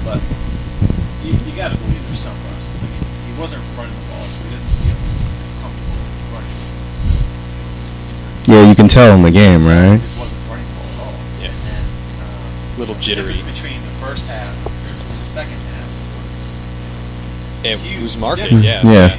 but 0.07 0.23
you, 1.27 1.35
you 1.35 1.51
got 1.59 1.75
to 1.75 1.77
believe 1.83 1.99
there's 2.07 2.23
some 2.23 2.31
rust. 2.47 2.67
I 2.71 2.87
mean, 2.87 3.03
he 3.27 3.31
wasn't 3.35 3.59
running 3.75 3.91
the 3.91 4.05
ball, 4.07 4.23
so 4.23 4.39
he 4.47 4.55
doesn't 4.55 4.71
feel 4.87 4.95
comfortable 5.59 5.99
running. 6.31 6.55
Yeah, 8.47 8.63
you 8.69 8.75
can 8.75 8.87
tell 8.87 9.11
in 9.15 9.21
the 9.23 9.31
game, 9.35 9.67
right? 9.67 9.99
He 9.99 10.07
just 10.07 10.15
wasn't 10.17 10.39
running 10.47 10.63
the 10.63 10.75
ball 10.79 10.87
at 10.87 10.99
all. 11.03 11.15
Yeah. 11.43 11.51
And, 11.51 12.23
um, 12.23 12.79
Little 12.79 12.95
jittery. 13.03 13.35
between 13.51 13.83
the 13.83 13.93
first 13.99 14.23
half 14.31 14.47
and 14.47 15.19
the 15.19 15.29
second 15.29 15.59
half 15.75 15.89
was, 16.15 17.67
It 17.67 17.79
huge 17.83 18.03
was 18.03 18.17
market. 18.17 18.43
difference. 18.47 18.63
Yeah. 18.63 18.87
Yeah. 18.87 19.17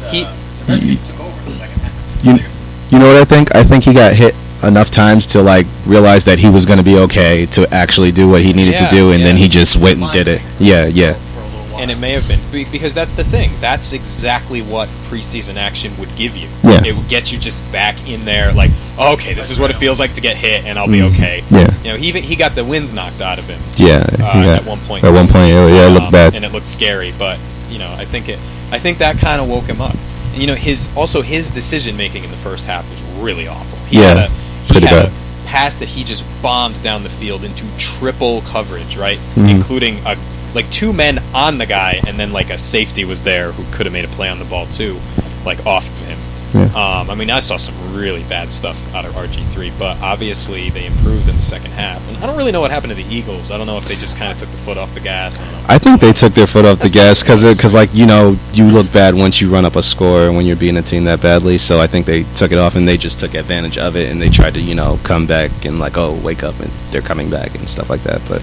the, 0.00 0.08
He- 0.12 0.24
the 0.24 0.64
Redskins 0.68 1.06
took 1.08 1.20
over 1.20 1.38
in 1.40 1.44
the 1.48 1.54
second 1.56 1.80
half. 1.80 1.96
You- 2.24 2.44
You 2.90 2.98
know 3.00 3.06
what 3.08 3.16
I 3.16 3.24
think? 3.24 3.54
I 3.56 3.64
think 3.64 3.82
he 3.84 3.92
got 3.94 4.14
hit 4.14 4.34
enough 4.62 4.90
times 4.90 5.26
to 5.28 5.42
like 5.42 5.66
realize 5.86 6.24
that 6.24 6.38
he 6.38 6.48
was 6.48 6.66
going 6.66 6.78
to 6.78 6.84
be 6.84 6.96
okay 6.98 7.46
to 7.46 7.72
actually 7.72 8.12
do 8.12 8.28
what 8.28 8.42
he 8.42 8.52
needed 8.52 8.72
Yeah, 8.74 8.88
to 8.88 8.94
do, 8.94 9.12
and 9.12 9.22
then 9.24 9.36
he 9.36 9.48
just 9.48 9.76
went 9.76 10.00
and 10.00 10.10
did 10.12 10.28
it. 10.28 10.40
Yeah, 10.58 10.86
yeah. 10.86 11.12
For 11.12 11.40
a 11.40 11.44
little 11.44 11.58
while. 11.72 11.82
And 11.82 11.90
it 11.90 11.98
may 11.98 12.12
have 12.12 12.26
been 12.26 12.40
because 12.72 12.94
that's 12.94 13.12
the 13.14 13.24
thing. 13.24 13.50
That's 13.60 13.92
exactly 13.92 14.62
what 14.62 14.88
preseason 15.08 15.56
action 15.56 15.96
would 15.98 16.08
give 16.16 16.36
you. 16.36 16.48
Yeah. 16.62 16.82
It 16.84 16.96
would 16.96 17.08
get 17.08 17.30
you 17.32 17.38
just 17.38 17.60
back 17.70 17.96
in 18.08 18.24
there, 18.24 18.52
like, 18.52 18.70
oh, 18.98 19.12
okay, 19.14 19.34
this 19.34 19.50
is 19.50 19.60
what 19.60 19.70
it 19.70 19.76
feels 19.76 20.00
like 20.00 20.14
to 20.14 20.20
get 20.20 20.36
hit, 20.36 20.64
and 20.64 20.78
I'll 20.78 20.86
be 20.88 20.98
Mhm. 21.00 21.12
okay. 21.14 21.44
Yeah. 21.50 21.70
You 21.84 21.90
know, 21.90 21.96
he 21.96 22.08
even 22.08 22.22
he 22.22 22.34
got 22.36 22.54
the 22.54 22.64
wind 22.64 22.94
knocked 22.94 23.20
out 23.20 23.38
of 23.38 23.46
him 23.46 23.60
Yeah, 23.76 24.04
uh, 24.22 24.42
he 24.42 24.48
at 24.48 24.64
one 24.64 24.80
point. 24.80 25.04
At 25.04 25.12
one 25.12 25.26
point, 25.28 25.48
yeah, 25.48 25.66
yeah, 25.68 25.86
it 25.86 25.90
looked 25.90 26.06
Um, 26.06 26.12
bad. 26.12 26.34
and 26.34 26.44
it 26.44 26.52
looked 26.52 26.68
scary. 26.68 27.12
But 27.18 27.38
you 27.70 27.78
know, 27.78 27.92
I 27.98 28.04
think 28.04 28.28
it. 28.28 28.38
I 28.72 28.78
think 28.78 28.98
that 28.98 29.18
kind 29.18 29.40
of 29.40 29.48
woke 29.48 29.64
him 29.66 29.80
up. 29.80 29.94
And, 30.32 30.40
you 30.40 30.46
know, 30.48 30.54
his 30.54 30.88
also 30.96 31.20
his 31.22 31.50
decision 31.50 31.96
making 31.96 32.24
in 32.24 32.30
the 32.30 32.36
first 32.38 32.64
half 32.66 32.88
was 32.90 33.00
really 33.20 33.46
awful. 33.48 33.78
He 33.88 33.98
Yeah, 34.00 34.08
had 34.08 34.16
a, 34.16 34.28
he 34.28 34.34
pretty 34.68 34.86
had 34.86 35.04
bad. 35.04 35.12
a 35.12 35.46
pass 35.48 35.78
that 35.78 35.88
he 35.88 36.02
just 36.04 36.24
bombed 36.42 36.80
down 36.82 37.02
the 37.02 37.08
field 37.08 37.44
into 37.44 37.64
triple 37.78 38.40
coverage, 38.42 38.96
right, 38.96 39.18
Mhm. 39.36 39.48
including 39.50 39.98
a 40.06 40.16
like 40.54 40.68
two 40.70 40.92
men 40.92 41.22
on 41.34 41.58
the 41.58 41.66
guy, 41.66 42.00
and 42.06 42.18
then 42.18 42.32
like 42.32 42.48
a 42.50 42.56
safety 42.56 43.04
was 43.04 43.22
there 43.22 43.52
who 43.52 43.62
could 43.72 43.84
have 43.84 43.92
made 43.92 44.04
a 44.06 44.08
play 44.08 44.28
on 44.28 44.38
the 44.38 44.44
ball 44.46 44.64
too, 44.66 44.98
like 45.44 45.64
off 45.66 45.86
of 45.86 46.06
him. 46.08 46.18
Yeah. 46.56 47.00
Um, 47.00 47.10
I 47.10 47.14
mean, 47.14 47.30
I 47.30 47.40
saw 47.40 47.56
some 47.56 47.74
really 47.94 48.22
bad 48.24 48.52
stuff 48.52 48.94
out 48.94 49.04
of 49.04 49.12
RG3, 49.12 49.78
but 49.78 50.00
obviously 50.00 50.70
they 50.70 50.86
improved 50.86 51.28
in 51.28 51.36
the 51.36 51.42
second 51.42 51.72
half. 51.72 52.06
And 52.08 52.16
I 52.18 52.26
don't 52.26 52.36
really 52.36 52.52
know 52.52 52.60
what 52.60 52.70
happened 52.70 52.96
to 52.96 53.02
the 53.02 53.14
Eagles. 53.14 53.50
I 53.50 53.58
don't 53.58 53.66
know 53.66 53.78
if 53.78 53.86
they 53.86 53.96
just 53.96 54.16
kind 54.16 54.32
of 54.32 54.38
took 54.38 54.48
the 54.48 54.56
foot 54.58 54.78
off 54.78 54.92
the 54.94 55.00
gas. 55.00 55.40
I, 55.40 55.50
know. 55.50 55.64
I 55.68 55.78
think 55.78 56.00
they 56.00 56.12
took 56.12 56.34
their 56.34 56.46
foot 56.46 56.64
off 56.64 56.78
the 56.78 56.88
gas 56.88 57.26
was. 57.28 57.54
because, 57.54 57.74
like 57.74 57.92
you 57.92 58.06
know, 58.06 58.36
you 58.52 58.66
look 58.66 58.90
bad 58.92 59.14
once 59.14 59.40
you 59.40 59.50
run 59.52 59.64
up 59.64 59.76
a 59.76 59.82
score 59.82 60.32
when 60.32 60.46
you're 60.46 60.56
beating 60.56 60.78
a 60.78 60.82
team 60.82 61.04
that 61.04 61.20
badly. 61.20 61.58
So 61.58 61.80
I 61.80 61.86
think 61.86 62.06
they 62.06 62.22
took 62.34 62.52
it 62.52 62.58
off 62.58 62.76
and 62.76 62.86
they 62.86 62.96
just 62.96 63.18
took 63.18 63.34
advantage 63.34 63.78
of 63.78 63.96
it 63.96 64.10
and 64.10 64.20
they 64.20 64.30
tried 64.30 64.54
to, 64.54 64.60
you 64.60 64.74
know, 64.74 64.98
come 65.02 65.26
back 65.26 65.64
and 65.64 65.78
like, 65.78 65.96
oh, 65.96 66.14
wake 66.22 66.42
up 66.42 66.58
and 66.60 66.70
they're 66.90 67.02
coming 67.02 67.30
back 67.30 67.54
and 67.54 67.68
stuff 67.68 67.90
like 67.90 68.02
that. 68.04 68.22
But 68.28 68.42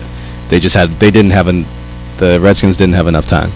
they 0.49 0.59
just 0.59 0.75
had, 0.75 0.89
they 0.91 1.11
didn't 1.11 1.31
have 1.31 1.47
an, 1.47 1.65
the 2.17 2.39
Redskins 2.39 2.77
didn't 2.77 2.93
have 2.93 3.07
enough 3.07 3.27
time. 3.27 3.51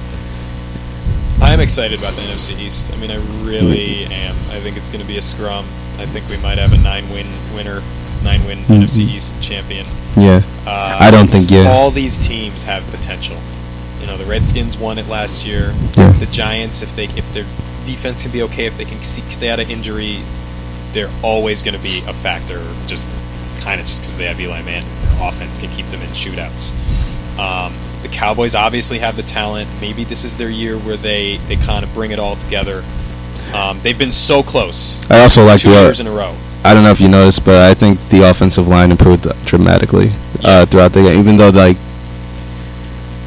I 1.48 1.54
am 1.54 1.62
excited 1.62 1.98
about 1.98 2.14
the 2.16 2.22
NFC 2.24 2.60
East. 2.60 2.92
I 2.94 2.98
mean, 2.98 3.10
I 3.10 3.16
really 3.46 4.04
am. 4.06 4.36
I 4.52 4.60
think 4.60 4.76
it's 4.76 4.90
going 4.90 5.02
to 5.02 5.08
be 5.08 5.18
a 5.18 5.22
scrum. 5.22 5.66
I 5.98 6.06
think 6.06 6.28
we 6.30 6.36
might 6.38 6.58
have 6.58 6.74
a 6.74 6.78
nine-win 6.78 7.26
winner, 7.56 7.82
nine-win 8.22 8.60
Mhm. 8.66 8.82
NFC 8.84 9.04
East 9.04 9.34
champion. 9.42 9.86
Yeah, 10.18 10.42
Uh, 10.66 10.98
I 11.00 11.10
don't 11.10 11.30
think- 11.30 11.50
yeah. 11.50 11.72
all 11.72 11.90
these 11.90 12.18
teams 12.18 12.64
have 12.64 12.86
potential. 12.92 13.38
You 14.02 14.08
know, 14.08 14.18
the 14.18 14.26
Redskins 14.26 14.76
won 14.78 14.98
it 14.98 15.08
last 15.08 15.46
year. 15.46 15.74
Yeah. 15.96 16.12
The 16.20 16.26
Giants, 16.26 16.82
if 16.82 16.94
they 16.98 17.06
if 17.16 17.34
their 17.34 17.46
defense 17.86 18.24
can 18.24 18.32
be 18.32 18.42
okay, 18.44 18.66
if 18.66 18.76
they 18.78 18.86
can 18.86 19.02
stay 19.04 19.50
out 19.50 19.60
of 19.62 19.70
injury, 19.72 20.20
they're 20.92 21.10
always 21.22 21.64
going 21.64 21.76
to 21.76 21.82
be 21.82 22.04
a 22.08 22.14
factor. 22.14 22.60
Just 22.88 23.06
kind 23.62 23.80
of 23.80 23.88
just 23.88 24.02
because 24.02 24.18
they 24.18 24.26
have 24.26 24.40
Eli 24.40 24.62
Manning, 24.64 24.90
their 25.04 25.30
offense 25.30 25.58
can 25.58 25.70
keep 25.70 25.90
them 25.92 26.02
in 26.02 26.10
shootouts. 26.10 26.72
Um, 27.40 27.74
the 28.02 28.08
Cowboys 28.10 28.56
obviously 28.56 29.00
have 29.00 29.16
the 29.16 29.24
talent. 29.24 29.70
Maybe 29.82 30.04
this 30.04 30.24
is 30.24 30.38
their 30.38 30.50
year 30.50 30.78
where 30.78 30.98
they 30.98 31.38
they 31.48 31.56
kind 31.56 31.84
of 31.84 31.94
bring 31.94 32.12
it 32.12 32.20
all 32.20 32.36
together. 32.36 32.84
Um, 33.54 33.80
they've 33.82 33.98
been 33.98 34.12
so 34.12 34.44
close 34.44 35.00
I 35.10 35.22
also 35.22 35.46
like 35.46 35.62
two 35.62 35.70
the. 35.72 35.82
years 35.84 36.00
in 36.02 36.08
a 36.08 36.12
row. 36.12 36.36
I 36.66 36.74
don't 36.74 36.84
know 36.84 36.92
if 36.92 37.00
you 37.00 37.08
noticed, 37.08 37.46
but 37.46 37.62
I 37.62 37.74
think 37.74 37.98
the 38.10 38.30
offensive 38.30 38.68
line 38.68 38.92
improved 38.92 39.26
dramatically 39.46 40.12
uh, 40.44 40.66
throughout 40.66 40.92
the 40.92 41.02
game. 41.04 41.18
Even 41.20 41.38
though 41.38 41.50
like 41.50 41.78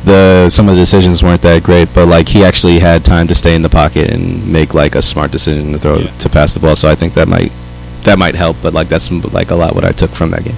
the 0.04 0.48
some 0.48 0.68
of 0.68 0.76
the 0.76 0.80
decisions 0.82 1.22
weren't 1.22 1.42
that 1.42 1.62
great, 1.62 1.88
but 1.94 2.06
like 2.06 2.28
he 2.28 2.44
actually 2.44 2.78
had 2.78 3.04
time 3.04 3.26
to 3.28 3.34
stay 3.34 3.54
in 3.54 3.62
the 3.62 3.68
pocket 3.68 4.10
and 4.10 4.50
make 4.50 4.74
like 4.74 4.94
a 4.94 5.02
smart 5.02 5.30
decision 5.30 5.72
to 5.72 5.78
throw 5.78 5.98
Yeah. 5.98 6.10
to 6.18 6.28
pass 6.28 6.54
the 6.54 6.60
ball. 6.60 6.76
So 6.76 6.88
I 6.88 6.94
think 6.94 7.14
that 7.14 7.28
might 7.28 7.52
that 8.04 8.18
might 8.18 8.34
help. 8.34 8.56
But 8.62 8.72
like 8.74 8.88
that's 8.88 9.10
like 9.10 9.50
a 9.50 9.54
lot 9.56 9.74
what 9.74 9.84
I 9.84 9.92
took 9.92 10.10
from 10.10 10.30
that 10.30 10.44
game. 10.44 10.56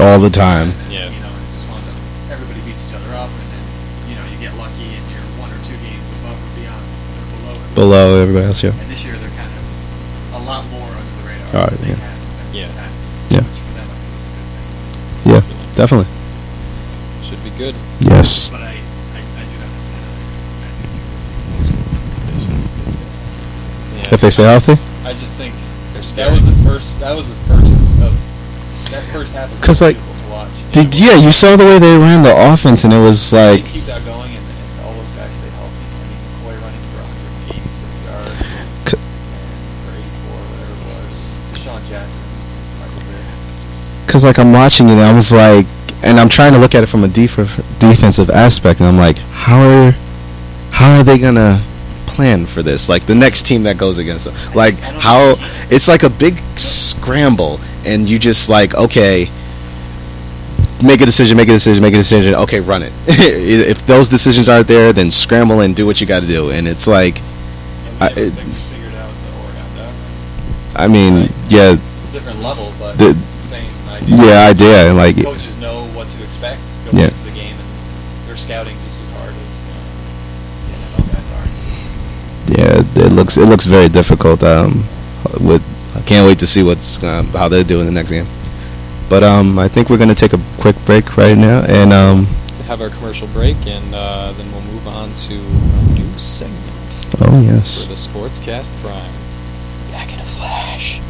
All 0.00 0.18
the 0.18 0.30
time. 0.30 0.68
All 0.70 0.74
the 0.74 0.80
time. 0.86 0.90
Yeah. 0.90 1.08
You 1.10 1.20
know, 1.20 1.28
and 1.32 1.42
it 1.42 1.50
just 1.54 1.66
wound 1.68 1.84
up, 1.86 1.94
everybody 2.32 2.60
beat 2.64 2.74
against 2.74 2.88
each 2.88 2.94
other 2.98 3.12
up, 3.18 3.30
and 3.30 3.48
then 3.52 3.62
you 4.08 4.14
know 4.16 4.24
you 4.30 4.36
get 4.38 4.54
lucky 4.58 4.88
and 4.94 5.04
you're 5.12 5.26
one 5.38 5.50
or 5.50 5.58
two 5.66 5.76
games 5.82 6.06
above 6.22 6.38
or 6.38 6.50
beyond 6.58 6.82
or 6.82 6.86
below. 7.38 7.54
everybody. 7.58 7.74
Below 7.74 8.04
everybody 8.22 8.46
else, 8.46 8.62
yeah. 8.62 8.70
And 8.74 8.90
this 8.90 9.02
year 9.04 9.16
they're 9.18 9.36
kind 9.38 9.50
of 9.50 10.34
a 10.38 10.40
lot 10.46 10.64
more 10.70 10.88
under 10.88 11.14
the 11.20 11.24
radar. 11.28 11.50
All 11.56 11.62
right, 11.68 11.78
yeah. 11.82 11.94
had 11.98 12.18
Yeah. 12.54 12.70
past, 12.74 12.94
Yeah. 13.30 13.40
Them 13.42 13.88
I 13.88 13.90
think 13.98 14.12
is 14.16 14.24
a 14.24 14.26
good 14.34 14.48
thing. 14.54 14.66
Yeah, 15.32 15.42
definitely. 15.76 16.08
Should 17.26 17.42
be 17.44 17.50
good. 17.58 17.74
Yes. 18.00 18.48
But 18.48 18.62
I, 18.62 18.72
I, 18.72 19.20
I 19.20 19.42
do 19.44 19.56
have 19.60 19.72
this 19.76 19.88
kind 19.92 20.04
of. 20.08 20.12
I 20.64 20.66
think 20.78 20.90
you 20.96 21.02
would 21.58 21.66
Yeah. 24.06 24.14
If 24.14 24.20
they 24.22 24.30
stay 24.30 24.44
healthy, 24.44 24.76
I 25.04 25.12
just 25.14 25.34
think 25.36 25.54
They're 25.92 26.02
that 26.02 26.30
was 26.32 26.42
the 26.44 26.52
first. 26.64 26.98
That 27.00 27.14
was 27.16 27.26
the 27.28 27.34
first 27.46 27.66
of 27.66 27.67
that 28.90 29.02
first 29.12 29.32
half 29.34 29.50
was 29.50 29.60
'Cause, 29.60 29.80
like, 29.80 29.96
to 29.96 30.30
watch. 30.30 30.48
did 30.72 30.94
yeah, 30.94 31.14
you 31.16 31.30
saw 31.32 31.56
the 31.56 31.64
way 31.64 31.78
they 31.78 31.96
ran 31.96 32.22
the 32.22 32.34
offense, 32.52 32.84
and 32.84 32.92
it 32.92 33.00
was 33.00 33.32
like, 33.32 33.64
keep 33.64 33.84
that 33.86 34.04
going, 34.04 34.30
and, 34.30 34.38
and 34.38 34.86
all 34.86 34.92
those 34.92 35.10
guys 35.16 35.30
stay 35.38 35.50
healthy. 35.56 35.84
I 35.88 36.04
mean, 36.08 36.18
McCoy 36.24 36.54
running 36.62 36.84
for 36.92 37.02
186 37.04 37.92
yards, 38.06 38.30
C- 38.88 38.96
and 38.96 39.48
for 39.84 39.92
84, 39.92 40.40
whatever 40.48 40.72
it 40.72 40.82
was. 40.88 41.16
DeSean 41.52 41.82
Jackson, 41.88 42.26
Michael 42.80 43.02
Vick. 43.08 44.06
Because 44.06 44.24
like 44.24 44.38
I'm 44.38 44.52
watching 44.52 44.88
it, 44.88 44.92
and 44.92 45.02
I 45.02 45.12
was 45.14 45.32
like, 45.32 45.66
and 46.02 46.18
I'm 46.20 46.28
trying 46.28 46.52
to 46.52 46.58
look 46.58 46.74
at 46.74 46.82
it 46.82 46.86
from 46.86 47.04
a 47.04 47.08
def- 47.08 47.60
defensive 47.78 48.30
aspect, 48.30 48.80
and 48.80 48.88
I'm 48.88 48.96
like, 48.98 49.18
how 49.18 49.60
are, 49.62 49.94
how 50.70 50.96
are 50.98 51.02
they 51.02 51.18
gonna 51.18 51.60
plan 52.06 52.46
for 52.46 52.62
this? 52.62 52.88
Like 52.88 53.06
the 53.06 53.14
next 53.14 53.46
team 53.46 53.64
that 53.64 53.76
goes 53.78 53.98
against 53.98 54.24
them, 54.26 54.34
like 54.54 54.74
how 54.78 55.36
it's 55.70 55.88
like 55.88 56.04
a 56.04 56.10
big 56.10 56.40
scramble, 56.56 57.58
and 57.88 58.08
you 58.08 58.18
just 58.18 58.48
like 58.48 58.74
okay. 58.74 59.28
Make 60.80 61.00
a 61.00 61.06
decision, 61.06 61.36
make 61.36 61.48
a 61.48 61.52
decision, 61.52 61.82
make 61.82 61.94
a 61.94 61.96
decision. 61.96 62.34
Okay, 62.46 62.60
run 62.60 62.84
it. 62.84 62.92
if 63.08 63.84
those 63.88 64.08
decisions 64.08 64.48
aren't 64.48 64.68
there, 64.68 64.92
then 64.92 65.10
scramble 65.10 65.58
and 65.60 65.74
do 65.74 65.84
what 65.86 66.00
you 66.00 66.06
got 66.06 66.20
to 66.20 66.26
do. 66.28 66.50
And 66.52 66.68
it's 66.68 66.86
like, 66.86 67.18
I- 68.00 68.06
it- 68.14 68.30
think 68.30 68.46
we 68.46 68.54
figured 68.54 68.94
out 68.94 69.10
the 69.10 69.42
Oregon 69.42 69.66
Ducks. 69.76 70.76
I 70.76 70.86
mean, 70.86 71.14
Right. 71.22 71.30
yeah, 71.48 71.72
It's 71.72 71.82
a 71.82 72.12
different 72.12 72.40
level, 72.44 72.72
but 72.78 72.96
The- 72.96 73.10
it's 73.10 73.26
the 73.26 73.42
same 73.58 73.66
idea. 73.90 74.16
yeah, 74.24 74.46
idea, 74.54 74.86
and 74.88 74.96
like, 74.96 75.16
coaches 75.20 75.50
know 75.60 75.82
what 75.98 76.06
to 76.16 76.22
expect 76.22 76.60
going 76.86 76.98
Yeah. 76.98 77.04
into 77.10 77.24
the 77.24 77.32
game, 77.34 77.56
and 77.58 78.28
they're 78.28 78.36
scouting 78.36 78.76
just 78.86 79.00
as 79.02 79.10
hard 79.18 79.34
as 79.34 79.50
uh, 79.66 79.82
the 80.62 80.72
NFL 80.78 81.04
guys 81.10 81.26
are. 81.34 82.86
Yeah, 82.94 83.04
it 83.04 83.12
looks 83.12 83.36
it 83.36 83.46
looks 83.48 83.66
very 83.66 83.88
difficult. 83.88 84.44
Um, 84.44 84.84
with 85.40 85.62
I 85.98 86.02
can't 86.02 86.26
wait 86.26 86.38
to 86.38 86.46
see 86.46 86.62
what's 86.62 87.02
um, 87.02 87.26
how 87.28 87.48
they 87.48 87.64
do 87.64 87.80
in 87.80 87.86
the 87.86 87.92
next 87.92 88.10
game. 88.10 88.26
But 89.10 89.24
um, 89.24 89.58
I 89.58 89.66
think 89.66 89.90
we're 89.90 89.98
gonna 89.98 90.14
take 90.14 90.32
a 90.32 90.40
quick 90.58 90.76
break 90.86 91.16
right 91.16 91.36
now, 91.36 91.64
and 91.66 91.92
um, 91.92 92.26
To 92.56 92.62
have 92.62 92.80
our 92.80 92.90
commercial 92.90 93.26
break, 93.28 93.56
and 93.66 93.94
uh, 93.94 94.32
then 94.32 94.50
we'll 94.52 94.62
move 94.62 94.86
on 94.86 95.12
to 95.14 95.34
a 95.34 95.98
new 95.98 96.18
segment 96.18 96.68
oh 97.20 97.40
yes, 97.40 97.82
for 97.82 97.88
yes, 97.88 98.06
the 98.06 98.10
Sportscast 98.10 98.80
Prime. 98.80 99.12
Back 99.90 100.12
in 100.12 100.20
a 100.20 100.24
flash. 100.24 101.00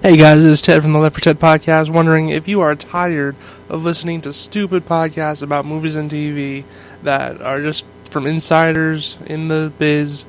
Hey 0.00 0.16
guys, 0.16 0.42
this 0.42 0.60
is 0.60 0.62
Ted 0.62 0.80
from 0.80 0.92
the 0.92 0.98
Left 0.98 1.14
for 1.14 1.20
Ted 1.20 1.38
podcast. 1.38 1.90
Wondering 1.90 2.30
if 2.30 2.48
you 2.48 2.62
are 2.62 2.74
tired 2.74 3.36
of 3.68 3.84
listening 3.84 4.22
to 4.22 4.32
stupid 4.32 4.86
podcasts 4.86 5.42
about 5.42 5.66
movies 5.66 5.96
and 5.96 6.10
TV 6.10 6.64
that 7.02 7.42
are 7.42 7.60
just 7.60 7.84
from 8.10 8.26
insiders 8.26 9.18
in 9.26 9.48
the 9.48 9.70
biz. 9.78 10.24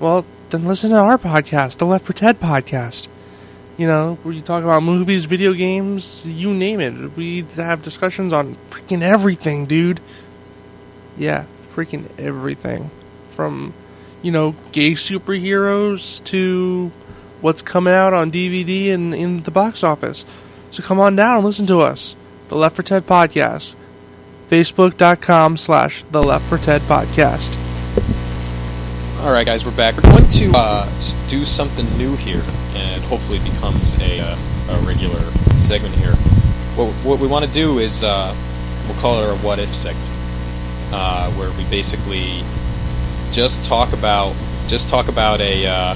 Well, 0.00 0.26
then 0.50 0.64
listen 0.64 0.90
to 0.90 0.96
our 0.96 1.18
podcast, 1.18 1.78
the 1.78 1.86
Left 1.86 2.04
for 2.04 2.12
Ted 2.12 2.40
podcast. 2.40 3.08
You 3.76 3.86
know, 3.86 4.18
where 4.22 4.34
you 4.34 4.40
talk 4.40 4.64
about 4.64 4.82
movies, 4.82 5.26
video 5.26 5.52
games, 5.52 6.22
you 6.24 6.54
name 6.54 6.80
it. 6.80 7.14
We 7.16 7.44
have 7.56 7.82
discussions 7.82 8.32
on 8.32 8.56
freaking 8.70 9.02
everything, 9.02 9.66
dude. 9.66 10.00
Yeah, 11.16 11.44
freaking 11.74 12.06
everything. 12.18 12.90
From, 13.30 13.74
you 14.22 14.32
know, 14.32 14.54
gay 14.72 14.92
superheroes 14.92 16.24
to 16.24 16.90
what's 17.42 17.60
coming 17.60 17.92
out 17.92 18.14
on 18.14 18.30
DVD 18.30 18.92
and 18.94 19.14
in 19.14 19.42
the 19.42 19.50
box 19.50 19.84
office. 19.84 20.24
So 20.70 20.82
come 20.82 20.98
on 20.98 21.16
down 21.16 21.38
and 21.38 21.44
listen 21.44 21.66
to 21.66 21.80
us. 21.80 22.16
The 22.48 22.56
Left 22.56 22.76
for 22.76 22.82
Ted 22.82 23.06
Podcast. 23.06 23.74
Facebook.com 24.48 25.56
slash 25.56 26.04
The 26.10 26.22
Left 26.22 26.44
for 26.48 26.58
Ted 26.58 26.80
Podcast. 26.82 27.65
All 29.20 29.32
right, 29.32 29.46
guys, 29.46 29.64
we're 29.64 29.74
back. 29.74 29.96
We're 29.96 30.02
going 30.02 30.28
to 30.28 30.52
uh, 30.54 30.84
do 31.26 31.46
something 31.46 31.86
new 31.96 32.16
here, 32.16 32.42
and 32.74 33.02
hopefully 33.04 33.38
becomes 33.38 33.94
a, 33.94 34.20
uh, 34.20 34.36
a 34.68 34.78
regular 34.86 35.18
segment 35.56 35.94
here. 35.94 36.12
What, 36.76 36.92
what 36.96 37.18
we 37.18 37.26
want 37.26 37.44
to 37.46 37.50
do 37.50 37.78
is 37.78 38.04
uh, 38.04 38.36
we'll 38.86 38.96
call 38.98 39.18
it 39.18 39.26
our 39.26 39.34
"What 39.38 39.58
If" 39.58 39.74
segment, 39.74 40.06
uh, 40.92 41.32
where 41.32 41.50
we 41.52 41.64
basically 41.70 42.44
just 43.32 43.64
talk 43.64 43.94
about 43.94 44.36
just 44.68 44.90
talk 44.90 45.08
about 45.08 45.40
a 45.40 45.66
uh, 45.66 45.92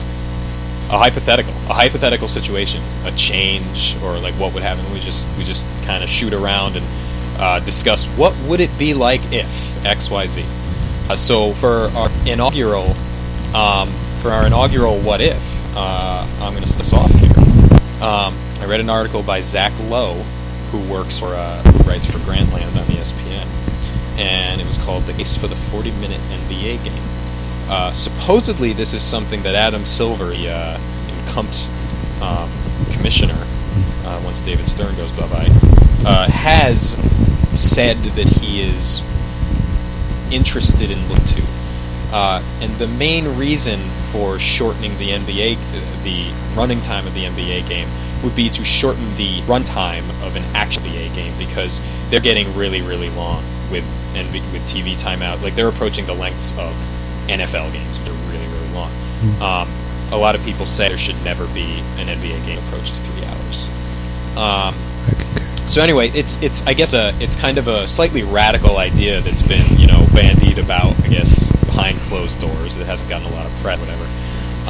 a 0.88 0.98
hypothetical, 0.98 1.52
a 1.68 1.74
hypothetical 1.74 2.26
situation, 2.26 2.82
a 3.04 3.12
change, 3.12 3.96
or 4.02 4.18
like 4.18 4.34
what 4.36 4.54
would 4.54 4.62
happen. 4.62 4.90
We 4.94 4.98
just 4.98 5.28
we 5.36 5.44
just 5.44 5.66
kind 5.84 6.02
of 6.02 6.08
shoot 6.08 6.32
around 6.32 6.76
and 6.76 6.86
uh, 7.38 7.60
discuss 7.60 8.06
what 8.16 8.34
would 8.48 8.60
it 8.60 8.76
be 8.78 8.94
like 8.94 9.20
if 9.30 9.84
X 9.84 10.10
Y 10.10 10.26
Z. 10.26 10.44
So 11.16 11.52
for 11.52 11.90
our 11.94 12.08
inaugural, 12.24 12.96
um, 13.54 13.88
for 14.20 14.30
our 14.30 14.46
inaugural 14.46 14.98
"What 15.00 15.20
If," 15.20 15.76
uh, 15.76 16.26
I'm 16.40 16.52
going 16.52 16.64
to 16.64 16.68
start 16.68 16.92
off 16.92 17.10
here. 17.12 17.30
Um, 18.02 18.34
I 18.60 18.66
read 18.66 18.80
an 18.80 18.90
article 18.90 19.22
by 19.22 19.40
Zach 19.40 19.72
Lowe, 19.88 20.14
who 20.70 20.78
works 20.92 21.18
for 21.18 21.34
uh, 21.34 21.62
writes 21.86 22.06
for 22.06 22.18
Grantland 22.18 22.76
on 22.76 22.84
ESPN, 22.86 23.46
and 24.18 24.60
it 24.60 24.66
was 24.66 24.78
called 24.78 25.04
"The 25.04 25.12
Case 25.12 25.36
for 25.36 25.48
the 25.48 25.54
40-Minute 25.54 26.20
NBA 26.48 26.84
Game." 26.84 27.02
Uh, 27.68 27.92
supposedly, 27.92 28.72
this 28.72 28.94
is 28.94 29.02
something 29.02 29.42
that 29.42 29.54
Adam 29.54 29.86
Silver, 29.86 30.30
the 30.30 30.50
uh, 30.50 30.80
incumbent 31.08 31.68
um, 32.20 32.50
commissioner, 32.92 33.46
uh, 34.04 34.20
once 34.24 34.40
David 34.40 34.66
Stern 34.66 34.94
goes 34.96 35.10
bye 35.12 35.28
bye, 35.28 35.48
uh, 36.04 36.28
has 36.30 36.96
said 37.58 37.96
that 37.96 38.26
he 38.26 38.62
is 38.62 39.02
interested 40.32 40.90
in 40.90 40.98
look 41.08 41.22
to. 41.24 41.42
Uh, 42.12 42.42
and 42.60 42.72
the 42.78 42.88
main 42.88 43.36
reason 43.36 43.78
for 44.10 44.38
shortening 44.38 44.96
the 44.98 45.10
NBA, 45.10 45.56
the 46.02 46.32
running 46.56 46.82
time 46.82 47.06
of 47.06 47.14
the 47.14 47.24
NBA 47.24 47.68
game, 47.68 47.88
would 48.22 48.34
be 48.34 48.50
to 48.50 48.64
shorten 48.64 49.16
the 49.16 49.40
runtime 49.42 50.08
of 50.26 50.36
an 50.36 50.42
actual 50.54 50.82
NBA 50.82 51.14
game 51.14 51.32
because 51.38 51.80
they're 52.10 52.20
getting 52.20 52.54
really, 52.56 52.82
really 52.82 53.10
long 53.10 53.42
with 53.70 53.84
with 54.12 54.62
TV 54.66 55.00
timeout. 55.00 55.42
Like 55.42 55.54
they're 55.54 55.68
approaching 55.68 56.06
the 56.06 56.14
lengths 56.14 56.52
of 56.58 56.74
NFL 57.28 57.72
games, 57.72 57.98
which 58.00 58.08
are 58.08 58.32
really, 58.32 58.46
really 58.46 58.72
long. 58.74 58.90
Um, 59.40 59.68
a 60.12 60.16
lot 60.16 60.34
of 60.34 60.42
people 60.44 60.66
say 60.66 60.88
there 60.88 60.98
should 60.98 61.22
never 61.24 61.46
be 61.48 61.80
an 61.98 62.08
NBA 62.08 62.44
game 62.44 62.58
approaches 62.58 62.98
three 63.00 63.24
hours. 63.24 63.68
Um, 64.36 64.74
so 65.66 65.82
anyway, 65.82 66.08
it's 66.10 66.42
it's 66.42 66.66
I 66.66 66.74
guess 66.74 66.94
a 66.94 67.12
it's 67.20 67.36
kind 67.36 67.58
of 67.58 67.68
a 67.68 67.86
slightly 67.86 68.22
radical 68.22 68.78
idea 68.78 69.20
that's 69.20 69.42
been 69.42 69.78
you 69.78 69.86
know 69.86 70.06
bandied 70.12 70.58
about 70.58 70.98
I 71.04 71.08
guess 71.08 71.50
behind 71.66 71.98
closed 72.00 72.40
doors 72.40 72.76
that 72.76 72.86
hasn't 72.86 73.08
gotten 73.08 73.30
a 73.30 73.34
lot 73.34 73.46
of 73.46 73.52
press 73.62 73.78
whatever. 73.78 74.04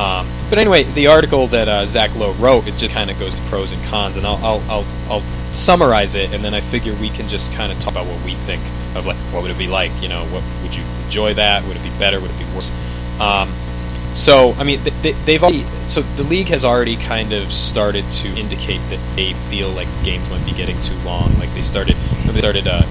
Um, 0.00 0.26
but 0.48 0.58
anyway, 0.58 0.84
the 0.84 1.08
article 1.08 1.46
that 1.48 1.68
uh, 1.68 1.84
Zach 1.84 2.14
Lowe 2.16 2.32
wrote 2.34 2.66
it 2.68 2.76
just 2.76 2.94
kind 2.94 3.10
of 3.10 3.18
goes 3.18 3.34
to 3.34 3.42
pros 3.42 3.72
and 3.72 3.82
cons, 3.84 4.16
and 4.16 4.26
I'll, 4.26 4.36
I'll 4.44 4.62
I'll 4.70 4.86
I'll 5.10 5.20
summarize 5.52 6.14
it, 6.14 6.32
and 6.32 6.44
then 6.44 6.54
I 6.54 6.60
figure 6.60 6.94
we 6.94 7.10
can 7.10 7.28
just 7.28 7.52
kind 7.52 7.72
of 7.72 7.78
talk 7.80 7.92
about 7.92 8.06
what 8.06 8.24
we 8.24 8.34
think 8.34 8.62
of 8.94 9.06
like 9.06 9.16
what 9.32 9.42
would 9.42 9.50
it 9.50 9.58
be 9.58 9.66
like, 9.66 9.90
you 10.00 10.08
know, 10.08 10.24
what 10.26 10.42
would 10.62 10.74
you 10.74 10.84
enjoy 11.04 11.34
that? 11.34 11.64
Would 11.64 11.76
it 11.76 11.82
be 11.82 11.90
better? 11.98 12.20
Would 12.20 12.30
it 12.30 12.38
be 12.38 12.44
worse? 12.54 12.70
Um, 13.20 13.50
so, 14.14 14.52
I 14.58 14.64
mean, 14.64 14.80
th- 14.80 14.94
th- 15.02 15.16
they've 15.24 15.42
already. 15.42 15.64
So 15.88 16.02
the 16.02 16.22
league 16.24 16.48
has 16.48 16.64
already 16.64 16.96
kind 16.96 17.32
of 17.32 17.52
started 17.52 18.08
to 18.10 18.28
indicate 18.36 18.80
that 18.90 18.98
they 19.16 19.32
feel 19.48 19.70
like 19.70 19.88
games 20.04 20.28
might 20.30 20.44
be 20.44 20.52
getting 20.52 20.80
too 20.82 20.96
long. 21.04 21.32
Like 21.38 21.52
they 21.54 21.60
started, 21.60 21.96
they 22.26 22.38
started 22.40 22.66
uh, 22.66 22.82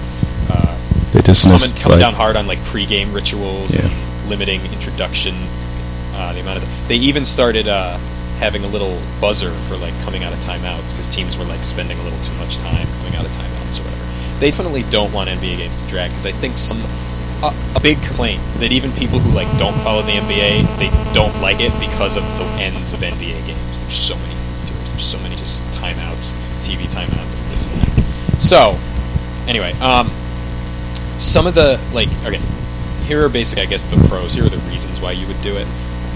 uh, 0.50 0.76
they 1.12 1.20
coming, 1.20 1.22
dismissed 1.22 1.76
coming 1.78 1.98
like 1.98 2.00
down 2.00 2.14
hard 2.14 2.36
on 2.36 2.46
like 2.46 2.58
pre-game 2.64 3.12
rituals 3.12 3.74
Yeah. 3.74 3.86
and 3.86 4.28
limiting 4.30 4.60
introduction. 4.72 5.34
Uh, 6.14 6.32
the 6.34 6.40
amount 6.40 6.62
of 6.62 6.88
they 6.88 6.96
even 6.96 7.24
started 7.24 7.68
uh, 7.68 7.96
having 8.38 8.64
a 8.64 8.68
little 8.68 9.00
buzzer 9.20 9.50
for 9.68 9.76
like 9.76 9.94
coming 10.02 10.24
out 10.24 10.32
of 10.32 10.38
timeouts 10.40 10.90
because 10.90 11.06
teams 11.06 11.36
were 11.38 11.44
like 11.44 11.62
spending 11.62 11.98
a 11.98 12.02
little 12.02 12.20
too 12.20 12.34
much 12.34 12.56
time 12.58 12.86
coming 12.98 13.14
out 13.16 13.24
of 13.24 13.30
timeouts 13.32 13.78
or 13.80 13.84
whatever. 13.84 14.40
They 14.40 14.50
definitely 14.50 14.82
don't 14.84 15.12
want 15.12 15.28
NBA 15.28 15.58
games 15.58 15.82
to 15.82 15.88
drag 15.88 16.10
because 16.10 16.26
I 16.26 16.32
think 16.32 16.56
some 16.58 16.80
a, 17.42 17.54
a 17.76 17.80
big 17.80 18.00
complaint 18.02 18.42
that 18.58 18.72
even 18.72 18.92
people 18.92 19.18
who 19.18 19.30
like 19.32 19.48
don't 19.58 19.76
follow 19.80 20.02
the 20.02 20.12
NBA 20.12 20.78
they 20.78 20.90
don't 21.14 21.34
like 21.40 21.60
it 21.60 21.72
because 21.80 22.16
of 22.16 22.22
the 22.38 22.44
ends 22.60 22.92
of 22.92 23.00
NBA 23.00 23.46
games. 23.46 23.80
There's 23.80 23.94
so 23.94 24.16
many 24.16 24.34
free 24.34 24.68
throws. 24.68 24.90
There's 24.90 25.04
so 25.04 25.18
many 25.20 25.36
just 25.36 25.64
timeouts, 25.76 26.34
TV 26.60 26.84
timeouts, 26.84 27.36
and 27.36 27.50
this 27.50 27.66
and 27.66 27.80
that. 27.80 28.42
So, 28.42 28.78
anyway, 29.48 29.72
um, 29.80 30.10
some 31.18 31.46
of 31.46 31.54
the 31.54 31.80
like 31.92 32.08
okay, 32.24 32.40
here 33.06 33.24
are 33.24 33.28
basic 33.28 33.58
I 33.58 33.66
guess 33.66 33.84
the 33.84 33.96
pros. 34.08 34.34
Here 34.34 34.44
are 34.44 34.48
the 34.48 34.58
reasons 34.70 35.00
why 35.00 35.12
you 35.12 35.26
would 35.26 35.40
do 35.42 35.56
it. 35.56 35.66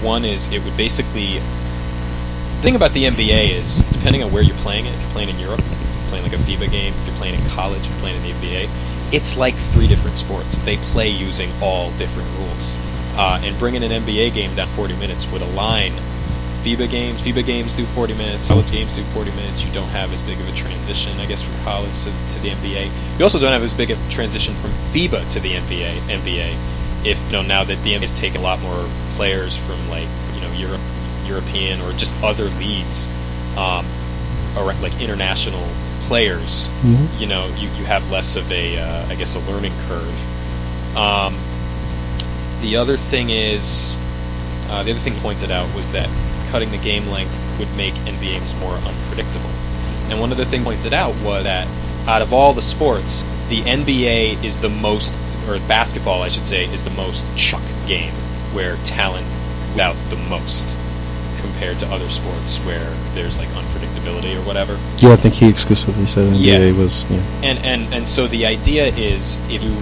One 0.01 0.25
is 0.25 0.51
it 0.51 0.63
would 0.63 0.77
basically 0.77 1.39
the 1.39 2.61
thing 2.61 2.75
about 2.75 2.91
the 2.91 3.05
NBA 3.05 3.49
is 3.49 3.83
depending 3.91 4.23
on 4.23 4.31
where 4.31 4.43
you're 4.43 4.57
playing 4.57 4.85
it. 4.85 4.93
If 4.93 5.01
you're 5.01 5.11
playing 5.11 5.29
in 5.29 5.39
Europe, 5.39 5.61
playing 6.07 6.23
like 6.23 6.33
a 6.33 6.43
FIBA 6.43 6.71
game. 6.71 6.93
If 6.93 7.07
you're 7.07 7.15
playing 7.17 7.35
in 7.39 7.49
college, 7.49 7.81
if 7.81 7.89
you're 7.89 7.99
playing 7.99 8.17
in 8.17 8.23
the 8.23 8.31
NBA, 8.31 8.69
it's 9.11 9.37
like 9.37 9.55
three 9.55 9.87
different 9.87 10.17
sports. 10.17 10.57
They 10.59 10.77
play 10.77 11.09
using 11.09 11.49
all 11.61 11.91
different 11.97 12.29
rules. 12.39 12.77
Uh, 13.17 13.39
and 13.43 13.57
bringing 13.57 13.83
an 13.83 13.91
NBA 13.91 14.33
game 14.33 14.53
down 14.55 14.67
40 14.67 14.95
minutes 14.97 15.29
would 15.31 15.41
align 15.41 15.93
FIBA 16.65 16.89
games. 16.89 17.21
FIBA 17.21 17.45
games 17.45 17.73
do 17.75 17.85
40 17.85 18.15
minutes. 18.15 18.49
College 18.49 18.71
games 18.71 18.93
do 18.95 19.03
40 19.03 19.29
minutes. 19.31 19.63
You 19.63 19.71
don't 19.71 19.87
have 19.89 20.11
as 20.11 20.21
big 20.23 20.39
of 20.39 20.49
a 20.49 20.51
transition, 20.53 21.17
I 21.19 21.27
guess, 21.27 21.41
from 21.43 21.53
college 21.63 21.93
to, 22.03 22.11
to 22.33 22.39
the 22.39 22.49
NBA. 22.49 23.19
You 23.19 23.23
also 23.23 23.39
don't 23.39 23.51
have 23.51 23.63
as 23.63 23.73
big 23.73 23.91
of 23.91 24.03
a 24.03 24.11
transition 24.11 24.55
from 24.55 24.71
FIBA 24.91 25.31
to 25.33 25.39
the 25.39 25.51
NBA. 25.53 25.93
NBA, 26.09 27.05
if 27.05 27.23
you 27.27 27.31
know 27.31 27.43
now 27.43 27.63
that 27.63 27.77
the 27.83 27.93
NBA 27.93 28.01
has 28.01 28.11
taken 28.11 28.41
a 28.41 28.43
lot 28.43 28.59
more 28.61 28.83
players 29.15 29.55
from 29.55 29.77
like 29.89 30.07
you 30.33 30.41
know 30.41 30.51
Europe, 30.53 30.81
European 31.25 31.79
or 31.81 31.93
just 31.93 32.11
other 32.23 32.45
leagues, 32.57 33.07
um, 33.57 33.85
or 34.57 34.73
like 34.81 34.99
international 34.99 35.63
players. 36.07 36.67
Mhm. 36.83 37.19
You 37.19 37.27
know, 37.27 37.47
you, 37.57 37.67
you 37.77 37.85
have 37.85 38.09
less 38.11 38.35
of 38.35 38.51
a, 38.51 38.77
uh, 38.79 39.05
I 39.09 39.15
guess, 39.15 39.35
a 39.35 39.39
learning 39.51 39.73
curve. 39.87 40.97
Um, 40.97 41.35
the 42.61 42.77
other 42.77 42.97
thing 42.97 43.29
is, 43.29 43.97
uh, 44.69 44.83
the 44.83 44.91
other 44.91 44.99
thing 44.99 45.15
pointed 45.21 45.51
out 45.51 45.73
was 45.75 45.91
that 45.91 46.09
cutting 46.51 46.71
the 46.71 46.77
game 46.77 47.07
length 47.09 47.35
would 47.59 47.73
make 47.75 47.93
NBA 48.05 48.21
games 48.21 48.55
more 48.59 48.73
unpredictable. 48.73 49.49
And 50.09 50.19
one 50.19 50.31
of 50.31 50.37
the 50.37 50.45
things 50.45 50.65
pointed 50.65 50.93
out 50.93 51.15
was 51.23 51.43
that 51.43 51.67
out 52.07 52.21
of 52.21 52.33
all 52.33 52.53
the 52.53 52.61
sports, 52.61 53.23
the 53.49 53.61
NBA 53.61 54.43
is 54.43 54.59
the 54.59 54.69
most, 54.69 55.13
or 55.47 55.59
basketball, 55.67 56.21
I 56.21 56.29
should 56.29 56.43
say, 56.45 56.65
is 56.65 56.83
the 56.83 56.91
most 56.91 57.25
chalk 57.37 57.63
game 57.87 58.13
where 58.53 58.75
talent 58.77 59.25
out 59.79 59.95
the 60.09 60.15
most 60.29 60.77
compared 61.45 61.77
to 61.79 61.85
other 61.87 62.09
sports 62.09 62.57
where 62.65 62.89
there's 63.13 63.37
like 63.37 63.47
unpredictability 63.49 64.35
or 64.35 64.41
whatever. 64.45 64.77
Yeah, 64.97 65.13
I 65.13 65.15
think 65.15 65.35
he 65.35 65.47
exclusively 65.47 66.05
said 66.07 66.33
NBA 66.33 66.71
Yeah. 66.73 66.77
was. 66.81 67.05
Yeah. 67.09 67.21
And 67.43 67.59
and 67.59 67.93
and 67.93 68.07
so 68.07 68.27
the 68.27 68.45
idea 68.45 68.87
is 68.87 69.37
if 69.49 69.61
you 69.63 69.75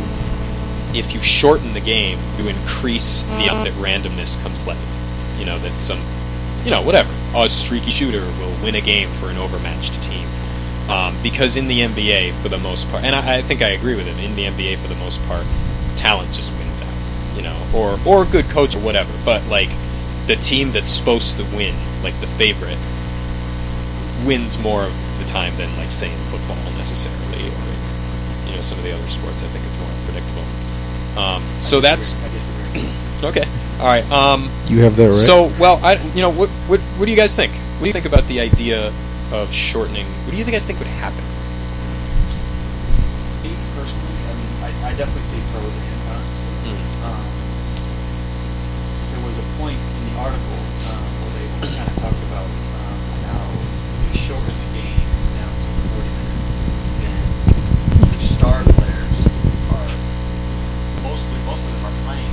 if 0.97 1.13
you 1.13 1.21
shorten 1.21 1.73
the 1.73 1.79
game, 1.81 2.19
you 2.37 2.47
increase 2.49 3.23
the 3.23 3.47
amount 3.47 3.65
that 3.65 3.73
randomness 3.81 4.41
comes 4.43 4.59
play. 4.59 4.77
You 5.39 5.45
know 5.45 5.57
that 5.59 5.71
some, 5.79 5.99
you 6.65 6.71
know 6.71 6.81
whatever, 6.81 7.09
a 7.35 7.49
streaky 7.49 7.91
shooter 7.91 8.21
will 8.39 8.53
win 8.63 8.75
a 8.75 8.81
game 8.81 9.09
for 9.19 9.29
an 9.29 9.37
overmatched 9.37 10.01
team. 10.03 10.27
Um, 10.89 11.15
because 11.23 11.55
in 11.55 11.67
the 11.67 11.79
NBA, 11.79 12.33
for 12.41 12.49
the 12.49 12.57
most 12.57 12.89
part, 12.91 13.05
and 13.05 13.15
I, 13.15 13.37
I 13.37 13.41
think 13.41 13.61
I 13.61 13.69
agree 13.69 13.95
with 13.95 14.05
him. 14.05 14.19
In 14.19 14.35
the 14.35 14.43
NBA, 14.45 14.77
for 14.79 14.89
the 14.89 14.95
most 14.99 15.23
part, 15.27 15.45
talent 15.95 16.33
just 16.33 16.51
wins 16.59 16.81
out. 16.81 16.93
You 17.37 17.41
know, 17.41 17.57
or 17.73 17.97
or 18.05 18.23
a 18.23 18.25
good 18.27 18.45
coach 18.49 18.75
or 18.75 18.79
whatever. 18.79 19.11
But 19.25 19.47
like 19.47 19.69
the 20.27 20.35
team 20.37 20.71
that's 20.71 20.89
supposed 20.89 21.37
to 21.37 21.43
win, 21.55 21.75
like 22.03 22.17
the 22.21 22.27
favorite, 22.27 22.77
wins 24.25 24.57
more 24.59 24.83
of 24.83 24.93
the 25.19 25.25
time 25.25 25.55
than 25.57 25.75
like 25.77 25.91
say 25.91 26.11
in 26.11 26.17
football 26.31 26.55
necessarily 26.77 27.43
or 27.43 28.49
you 28.49 28.55
know 28.55 28.61
some 28.61 28.77
of 28.77 28.83
the 28.83 28.91
other 28.91 29.07
sports 29.07 29.43
I 29.43 29.47
think 29.47 29.65
it's 29.65 29.77
more 29.79 29.89
unpredictable 29.89 30.43
um, 31.19 31.43
so 31.59 31.79
that's 31.79 32.13
I 32.15 33.23
okay. 33.29 33.45
All 33.79 33.85
right 33.85 34.09
um, 34.11 34.49
You 34.67 34.79
have 34.81 34.95
that 34.95 35.07
right. 35.07 35.15
so 35.15 35.51
well 35.59 35.79
I 35.83 35.95
you 36.15 36.21
know 36.21 36.31
what, 36.31 36.49
what 36.67 36.79
what 36.79 37.05
do 37.05 37.11
you 37.11 37.17
guys 37.17 37.35
think? 37.35 37.51
What 37.53 37.81
do 37.81 37.85
you 37.87 37.93
think 37.93 38.05
about 38.05 38.23
the 38.27 38.39
idea 38.39 38.91
of 39.31 39.51
shortening? 39.51 40.05
What 40.05 40.31
do 40.31 40.37
you 40.37 40.45
guys 40.45 40.65
think 40.65 40.79
would 40.79 40.87
happen? 40.87 41.23
Me 43.43 43.51
personally, 43.75 44.17
I 44.29 44.33
mean, 44.37 44.51
I, 44.63 44.69
I 44.87 44.91
definitely 44.95 45.27
see 45.27 45.41
pros 45.51 45.67
and 45.67 46.01
cons. 46.07 46.35
Um, 47.03 47.25
there 47.27 47.42
was 49.33 49.41
a 49.41 49.49
point 49.57 49.77
in 49.81 50.01
the 50.13 50.15
article 50.21 50.61
um, 50.93 51.09
where 51.25 51.33
they 51.41 51.45
kind 51.73 51.89
of 51.89 51.97
talked 51.97 52.21
about 52.29 52.45
um, 52.45 52.99
how 53.33 53.41
they 54.05 54.13
shorten 54.13 54.53
the 54.53 54.69
game 54.77 55.09
down 55.33 55.49
to 55.49 55.69
40 55.89 56.05
minutes, 56.05 56.53
and 57.01 57.25
the 58.13 58.19
star 58.29 58.61
players 58.77 59.17
are 59.73 59.89
mostly 61.01 61.39
most 61.49 61.65
of 61.65 61.71
them 61.73 61.81
are 61.81 61.97
playing 62.05 62.29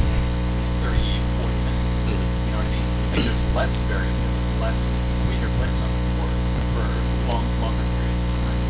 30, 0.84 1.01
40 1.40 1.57
minutes. 1.64 1.92
You 2.05 2.53
know 2.53 2.61
what 2.61 2.68
I 2.68 2.76
mean? 2.76 2.88
Like 3.16 3.22
there's 3.24 3.44
less 3.57 3.72
variance, 3.88 4.36
less 4.61 4.80
weaker 5.24 5.48
players 5.57 5.78
on 5.80 5.88
the 5.88 6.03
court 6.20 6.36
for 6.76 6.84
long, 7.32 7.44
longer 7.64 7.86
periods 7.96 8.20
of 8.28 8.32
time. 8.44 8.61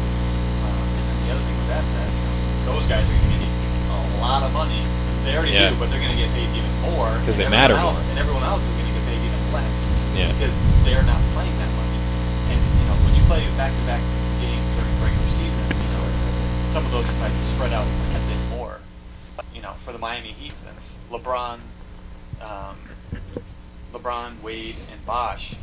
Um, 0.70 0.86
and 0.86 1.02
then 1.02 1.18
the 1.26 1.28
other 1.34 1.44
thing 1.50 1.56
with 1.58 1.70
that, 1.74 1.82
that 1.82 2.08
you 2.14 2.22
know, 2.22 2.78
those 2.78 2.86
guys 2.86 3.02
are 3.02 3.18
going 3.26 3.42
to 3.42 3.42
get 3.42 3.54
a 3.90 4.22
lot 4.22 4.46
of 4.46 4.54
money. 4.54 4.99
They 5.30 5.36
already 5.38 5.52
Yeah. 5.54 5.70
do, 5.70 5.76
but 5.78 5.90
they're 5.94 6.02
going 6.02 6.10
to 6.10 6.18
get 6.18 6.32
paid 6.34 6.50
even 6.58 6.74
more 6.82 7.06
'Cause 7.22 7.38
and 7.38 7.46
they 7.46 7.48
matter 7.48 7.74
else, 7.78 7.94
more. 8.02 8.10
and 8.10 8.18
everyone 8.18 8.42
else 8.42 8.62
is 8.66 8.74
going 8.74 8.86
to 8.90 8.94
get 8.98 9.06
paid 9.06 9.22
even 9.22 9.52
less 9.54 9.76
Yeah. 10.18 10.26
because 10.34 10.50
they're 10.82 11.06
not 11.06 11.22
playing 11.38 11.54
that 11.62 11.70
much. 11.78 11.94
And 12.50 12.58
you 12.58 12.84
know, 12.90 12.96
when 13.06 13.14
you 13.14 13.22
play 13.30 13.46
back-to-back 13.56 14.02
games 14.42 14.66
during 14.74 14.90
regular 14.98 15.30
season, 15.30 15.64
you 15.70 15.90
know, 15.94 16.04
some 16.74 16.82
of 16.84 16.90
those 16.90 17.06
might 17.22 17.30
be 17.30 17.44
spread 17.46 17.72
out 17.72 17.86
a 17.86 18.18
bit 18.26 18.58
more. 18.58 18.80
You 19.54 19.62
know, 19.62 19.74
for 19.84 19.92
the 19.92 19.98
Miami 20.02 20.32
Heat, 20.32 20.58
since 20.58 20.98
LeBron, 21.12 21.60
um, 22.42 22.76
LeBron, 23.94 24.42
Wade, 24.42 24.76
and 24.90 24.98
Bosh, 25.06 25.54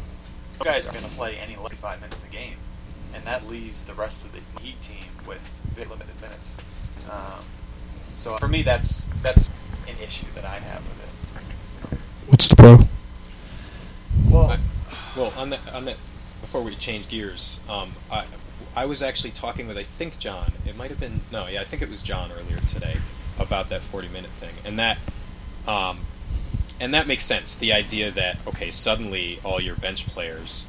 those 0.59 0.63
guys 0.65 0.87
are 0.87 0.91
going 0.95 1.03
to 1.03 1.11
play 1.11 1.35
any 1.43 1.57
less 1.57 1.71
than 1.71 1.79
five 1.79 1.99
minutes 1.99 2.23
a 2.23 2.27
game, 2.27 2.55
and 3.13 3.25
that 3.25 3.49
leaves 3.49 3.83
the 3.83 3.93
rest 3.93 4.23
of 4.23 4.31
the 4.31 4.39
Heat 4.61 4.81
team 4.81 5.11
with 5.27 5.41
very 5.75 5.87
limited 5.89 6.15
minutes. 6.21 6.53
Um, 7.11 7.43
so 8.27 8.37
for 8.37 8.47
me, 8.47 8.61
that's 8.61 9.07
that's 9.21 9.47
an 9.87 9.95
issue 10.03 10.25
that 10.35 10.43
I 10.43 10.59
have 10.59 10.83
with 10.83 11.93
it. 11.93 11.99
What's 12.27 12.47
the 12.49 12.55
pro? 12.55 12.79
Well, 14.29 14.51
I- 14.51 14.59
well 15.15 15.33
on 15.35 15.49
that 15.49 15.59
on 15.73 15.85
that 15.85 15.97
before 16.41 16.61
we 16.61 16.75
change 16.75 17.09
gears 17.09 17.59
um, 17.67 17.93
I 18.11 18.25
I 18.75 18.85
was 18.85 19.01
actually 19.01 19.31
talking 19.31 19.67
with 19.67 19.77
I 19.77 19.83
think 19.83 20.19
John 20.19 20.51
it 20.65 20.77
might 20.77 20.91
have 20.91 20.99
been 20.99 21.21
no 21.31 21.47
yeah 21.47 21.61
I 21.61 21.63
think 21.63 21.81
it 21.81 21.89
was 21.89 22.03
John 22.03 22.31
earlier 22.31 22.59
today 22.59 22.97
about 23.39 23.69
that 23.69 23.81
40 23.81 24.09
minute 24.09 24.29
thing 24.29 24.53
and 24.63 24.77
that 24.77 24.97
um, 25.67 25.99
and 26.79 26.93
that 26.93 27.07
makes 27.07 27.23
sense 27.23 27.55
the 27.55 27.73
idea 27.73 28.11
that 28.11 28.37
okay 28.47 28.69
suddenly 28.69 29.39
all 29.43 29.59
your 29.59 29.75
bench 29.75 30.05
players 30.05 30.67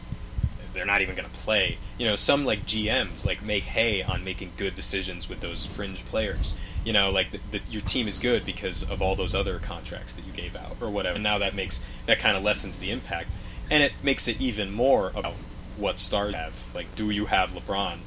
they're 0.79 0.87
not 0.87 1.03
even 1.03 1.17
going 1.17 1.29
to 1.29 1.37
play. 1.39 1.77
You 1.99 2.07
know 2.07 2.17
some 2.17 2.45
like 2.45 2.65
GMs 2.65 3.27
like 3.27 3.43
make 3.43 3.65
hay 3.65 4.03
on 4.03 4.25
making 4.25 4.53
good 4.57 4.77
decisions 4.77 5.29
with 5.29 5.41
those 5.41 5.67
fringe 5.67 6.05
players. 6.07 6.55
You 6.85 6.93
know 6.93 7.11
like 7.11 7.33
the, 7.33 7.41
the, 7.51 7.61
your 7.69 7.83
team 7.83 8.07
is 8.07 8.19
good 8.19 8.45
because 8.45 8.89
of 8.89 9.03
all 9.03 9.17
those 9.17 9.35
other 9.35 9.59
contracts 9.59 10.13
that 10.13 10.25
you 10.25 10.33
gave 10.33 10.55
out 10.55 10.77
or 10.81 10.89
whatever. 10.89 11.17
And 11.17 11.25
now 11.25 11.39
that 11.39 11.55
makes 11.55 11.81
that 12.07 12.21
kind 12.21 12.37
of 12.37 12.45
lessens 12.45 12.79
the 12.79 12.91
impact. 12.91 13.33
And 13.71 13.83
it 13.83 13.93
makes 14.03 14.29
it 14.29 14.41
even 14.41 14.71
more 14.71 15.13
about 15.15 15.35
what 15.77 15.99
stars 15.99 16.35
have. 16.35 16.63
Like 16.75 16.95
do 16.95 17.11
you 17.11 17.27
have 17.27 17.51
LeBron? 17.51 17.99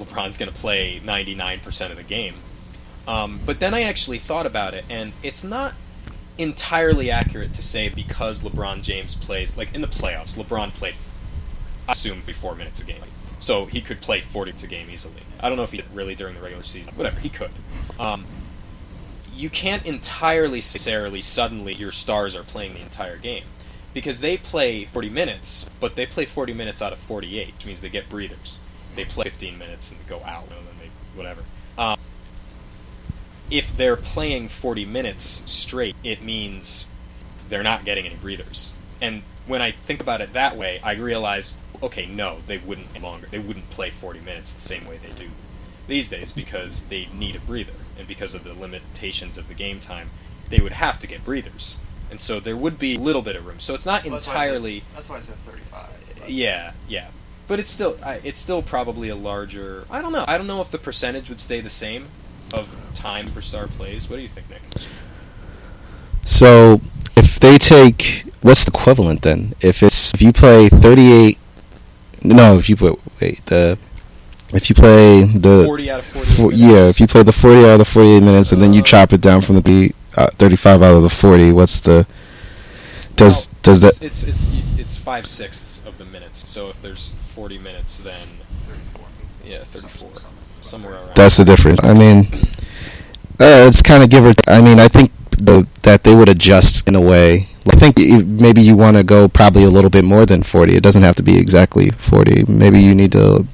LeBron's 0.00 0.36
going 0.36 0.52
to 0.52 0.58
play 0.58 1.00
99% 1.02 1.90
of 1.90 1.96
the 1.96 2.02
game. 2.02 2.34
Um, 3.08 3.40
but 3.46 3.60
then 3.60 3.72
I 3.72 3.84
actually 3.84 4.18
thought 4.18 4.46
about 4.46 4.74
it 4.74 4.84
and 4.90 5.12
it's 5.22 5.44
not 5.44 5.74
entirely 6.38 7.10
accurate 7.10 7.54
to 7.54 7.62
say 7.62 7.88
because 7.88 8.42
LeBron 8.42 8.82
James 8.82 9.14
plays 9.14 9.56
like 9.56 9.74
in 9.74 9.80
the 9.80 9.86
playoffs 9.86 10.36
LeBron 10.36 10.72
played 10.74 10.94
I 11.88 11.92
assume 11.92 12.22
be 12.26 12.32
four 12.32 12.54
minutes 12.54 12.80
a 12.80 12.84
game. 12.84 13.00
So 13.38 13.66
he 13.66 13.80
could 13.80 14.00
play 14.00 14.20
40 14.20 14.48
minutes 14.50 14.62
a 14.64 14.66
game 14.66 14.88
easily. 14.90 15.22
I 15.40 15.48
don't 15.48 15.58
know 15.58 15.64
if 15.64 15.72
he 15.72 15.78
did 15.78 15.86
really 15.94 16.14
during 16.14 16.34
the 16.34 16.40
regular 16.40 16.62
season. 16.62 16.94
Whatever, 16.94 17.20
he 17.20 17.28
could. 17.28 17.50
Um, 18.00 18.24
you 19.34 19.50
can't 19.50 19.84
entirely 19.84 20.58
necessarily 20.58 21.20
suddenly 21.20 21.74
your 21.74 21.92
stars 21.92 22.34
are 22.34 22.42
playing 22.42 22.74
the 22.74 22.80
entire 22.80 23.18
game 23.18 23.44
because 23.92 24.20
they 24.20 24.36
play 24.36 24.86
40 24.86 25.10
minutes, 25.10 25.66
but 25.80 25.96
they 25.96 26.06
play 26.06 26.24
40 26.24 26.54
minutes 26.54 26.80
out 26.80 26.92
of 26.92 26.98
48, 26.98 27.54
which 27.54 27.66
means 27.66 27.80
they 27.82 27.88
get 27.88 28.08
breathers. 28.08 28.60
They 28.94 29.04
play 29.04 29.24
15 29.24 29.58
minutes 29.58 29.90
and 29.90 30.06
go 30.06 30.22
out, 30.24 30.44
and 30.44 30.66
then 30.66 30.74
they 30.80 30.90
whatever. 31.16 31.42
Um, 31.76 31.98
if 33.50 33.76
they're 33.76 33.96
playing 33.96 34.48
40 34.48 34.84
minutes 34.86 35.42
straight, 35.46 35.96
it 36.02 36.22
means 36.22 36.88
they're 37.48 37.62
not 37.62 37.84
getting 37.84 38.06
any 38.06 38.16
breathers. 38.16 38.72
And 39.00 39.22
when 39.46 39.62
I 39.62 39.70
think 39.70 40.00
about 40.00 40.20
it 40.20 40.32
that 40.32 40.56
way, 40.56 40.80
I 40.82 40.94
realize, 40.94 41.54
okay, 41.82 42.06
no, 42.06 42.38
they 42.46 42.58
wouldn't 42.58 43.00
longer. 43.02 43.26
They 43.30 43.38
wouldn't 43.38 43.70
play 43.70 43.90
40 43.90 44.20
minutes 44.20 44.52
the 44.52 44.60
same 44.60 44.86
way 44.86 44.96
they 44.98 45.12
do 45.12 45.30
these 45.86 46.08
days 46.08 46.32
because 46.32 46.82
they 46.84 47.08
need 47.14 47.36
a 47.36 47.40
breather, 47.40 47.72
and 47.98 48.08
because 48.08 48.34
of 48.34 48.44
the 48.44 48.52
limitations 48.54 49.38
of 49.38 49.48
the 49.48 49.54
game 49.54 49.78
time, 49.80 50.10
they 50.48 50.58
would 50.58 50.72
have 50.72 50.98
to 51.00 51.06
get 51.06 51.24
breathers. 51.24 51.78
And 52.10 52.20
so 52.20 52.40
there 52.40 52.56
would 52.56 52.78
be 52.78 52.94
a 52.94 52.98
little 52.98 53.22
bit 53.22 53.36
of 53.36 53.46
room. 53.46 53.60
So 53.60 53.74
it's 53.74 53.86
not 53.86 54.04
Well, 54.04 54.14
that's 54.14 54.26
why 54.28 54.34
I 54.34 54.36
said- 54.36 54.42
entirely. 54.46 54.82
That's 54.94 55.08
why 55.08 55.16
I 55.16 55.20
said 55.20 55.34
35. 55.44 55.86
but- 56.20 56.30
Yeah, 56.30 56.72
yeah. 56.88 57.08
But 57.48 57.60
it's 57.60 57.70
still 57.70 57.96
it's 58.24 58.40
still 58.40 58.60
probably 58.62 59.08
a 59.08 59.14
larger. 59.14 59.86
I 59.88 60.02
don't 60.02 60.12
know. 60.12 60.24
I 60.26 60.36
don't 60.36 60.48
know 60.48 60.60
if 60.60 60.70
the 60.70 60.78
percentage 60.78 61.28
would 61.28 61.38
stay 61.38 61.60
the 61.60 61.70
same 61.70 62.08
of 62.52 62.68
time 62.94 63.28
for 63.28 63.40
star 63.40 63.68
plays. 63.68 64.10
What 64.10 64.16
do 64.16 64.22
you 64.22 64.28
think, 64.28 64.50
Nick? 64.50 64.62
So 66.24 66.80
if 67.16 67.38
they 67.38 67.58
take 67.58 68.24
what's 68.40 68.64
the 68.64 68.72
equivalent 68.72 69.22
then? 69.22 69.54
If 69.60 69.82
it's 69.82 70.12
if 70.14 70.22
you 70.22 70.32
play 70.32 70.68
38 70.68 71.38
no, 72.22 72.56
if 72.56 72.68
you 72.68 72.76
put 72.76 72.98
wait, 73.20 73.44
the 73.46 73.78
if 74.52 74.68
you 74.68 74.74
play 74.74 75.24
the 75.24 75.64
Forty 75.66 75.90
out 75.90 76.00
of 76.00 76.06
forty. 76.06 76.30
for, 76.30 76.52
yeah, 76.52 76.88
if 76.88 77.00
you 77.00 77.06
play 77.06 77.22
the 77.24 77.32
40 77.32 77.60
out 77.64 77.72
of 77.72 77.78
the 77.80 77.84
48 77.84 78.22
minutes 78.22 78.52
and 78.52 78.62
then 78.62 78.72
you 78.72 78.80
Uh, 78.80 78.84
chop 78.84 79.12
it 79.12 79.20
down 79.20 79.40
from 79.40 79.56
the 79.56 79.62
beat, 79.62 79.94
uh, 80.16 80.28
35 80.38 80.82
out 80.82 80.96
of 80.96 81.02
the 81.02 81.10
40, 81.10 81.52
what's 81.52 81.80
the 81.80 82.06
does 83.16 83.48
Well, 83.48 83.56
does 83.62 83.80
that 83.80 84.00
It's 84.00 84.22
it's 84.22 84.48
it's 84.76 84.96
five 84.96 85.26
sixths 85.26 85.80
of 85.86 85.98
the 85.98 86.04
minutes. 86.04 86.48
So 86.48 86.68
if 86.68 86.80
there's 86.82 87.12
forty 87.34 87.58
minutes, 87.58 87.96
then 87.98 88.28
34. 88.68 89.06
yeah, 89.44 89.64
thirty-four, 89.64 90.10
somewhere 90.60 90.94
around. 90.94 91.16
that's 91.16 91.36
the 91.38 91.44
difference. 91.44 91.80
I 91.82 91.94
mean, 91.94 92.28
Uh, 93.40 93.66
it's 93.68 93.82
kind 93.82 94.02
of 94.02 94.08
give 94.10 94.24
or. 94.24 94.32
I 94.48 94.62
mean, 94.62 94.78
I 94.80 94.88
think 94.88 95.10
the, 95.38 95.66
that 95.82 96.04
they 96.04 96.14
would 96.14 96.28
adjust 96.28 96.86
in 96.88 96.94
a 96.94 97.00
way. 97.00 97.48
I 97.68 97.76
think 97.76 97.98
maybe 98.26 98.62
you 98.62 98.76
want 98.76 98.96
to 98.96 99.02
go 99.02 99.28
probably 99.28 99.64
a 99.64 99.70
little 99.70 99.90
bit 99.90 100.04
more 100.04 100.24
than 100.26 100.42
forty. 100.42 100.76
It 100.76 100.82
doesn't 100.82 101.02
have 101.02 101.16
to 101.16 101.22
be 101.22 101.38
exactly 101.38 101.90
forty. 101.90 102.44
Maybe 102.46 102.80
you 102.80 102.94
need 102.94 103.12
to. 103.12 103.46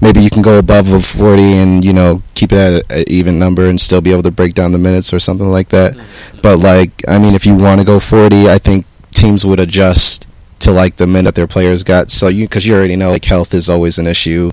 Maybe 0.00 0.20
you 0.20 0.30
can 0.30 0.42
go 0.42 0.58
above 0.58 0.92
of 0.92 1.04
forty 1.04 1.52
and 1.54 1.84
you 1.84 1.92
know 1.92 2.22
keep 2.34 2.52
it 2.52 2.58
at 2.58 2.90
an 2.90 3.04
even 3.06 3.38
number 3.38 3.66
and 3.66 3.80
still 3.80 4.00
be 4.00 4.10
able 4.10 4.24
to 4.24 4.30
break 4.30 4.54
down 4.54 4.72
the 4.72 4.78
minutes 4.78 5.12
or 5.12 5.20
something 5.20 5.48
like 5.48 5.68
that. 5.68 5.96
But 6.42 6.58
like, 6.58 6.90
I 7.06 7.18
mean, 7.18 7.34
if 7.34 7.46
you 7.46 7.54
want 7.54 7.80
to 7.80 7.84
go 7.84 8.00
forty, 8.00 8.48
I 8.48 8.58
think 8.58 8.86
teams 9.12 9.44
would 9.46 9.60
adjust 9.60 10.26
to 10.60 10.72
like 10.72 10.96
the 10.96 11.06
minute 11.06 11.34
their 11.34 11.46
players 11.46 11.82
got. 11.84 12.10
So 12.10 12.28
you 12.28 12.46
because 12.46 12.66
you 12.66 12.74
already 12.74 12.96
know 12.96 13.10
like 13.10 13.24
health 13.24 13.54
is 13.54 13.68
always 13.68 13.98
an 13.98 14.06
issue 14.06 14.52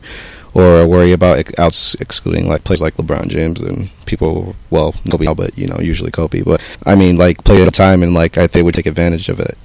or 0.58 0.88
worry 0.88 1.12
about 1.12 1.38
ex- 1.38 1.52
outs 1.60 1.94
excluding 1.96 2.48
like 2.48 2.64
players 2.64 2.82
like 2.82 2.96
LeBron 2.98 3.28
James 3.28 3.62
and 3.62 3.90
people. 4.06 4.56
Well, 4.72 4.94
Kobe, 5.12 5.26
now, 5.26 5.36
but 5.36 5.56
you 5.58 5.68
know 5.68 5.78
usually 5.80 6.12
Kobe. 6.12 6.42
But 6.42 6.62
I 6.86 6.96
mean, 6.96 7.18
like 7.18 7.44
play 7.44 7.62
at 7.62 7.68
a 7.68 7.72
time 7.72 8.02
and 8.02 8.14
like 8.14 8.38
I 8.38 8.42
think 8.42 8.52
they 8.54 8.64
would 8.64 8.74
take 8.76 8.88
advantage 8.88 9.30
of 9.30 9.40
it. 9.40 9.56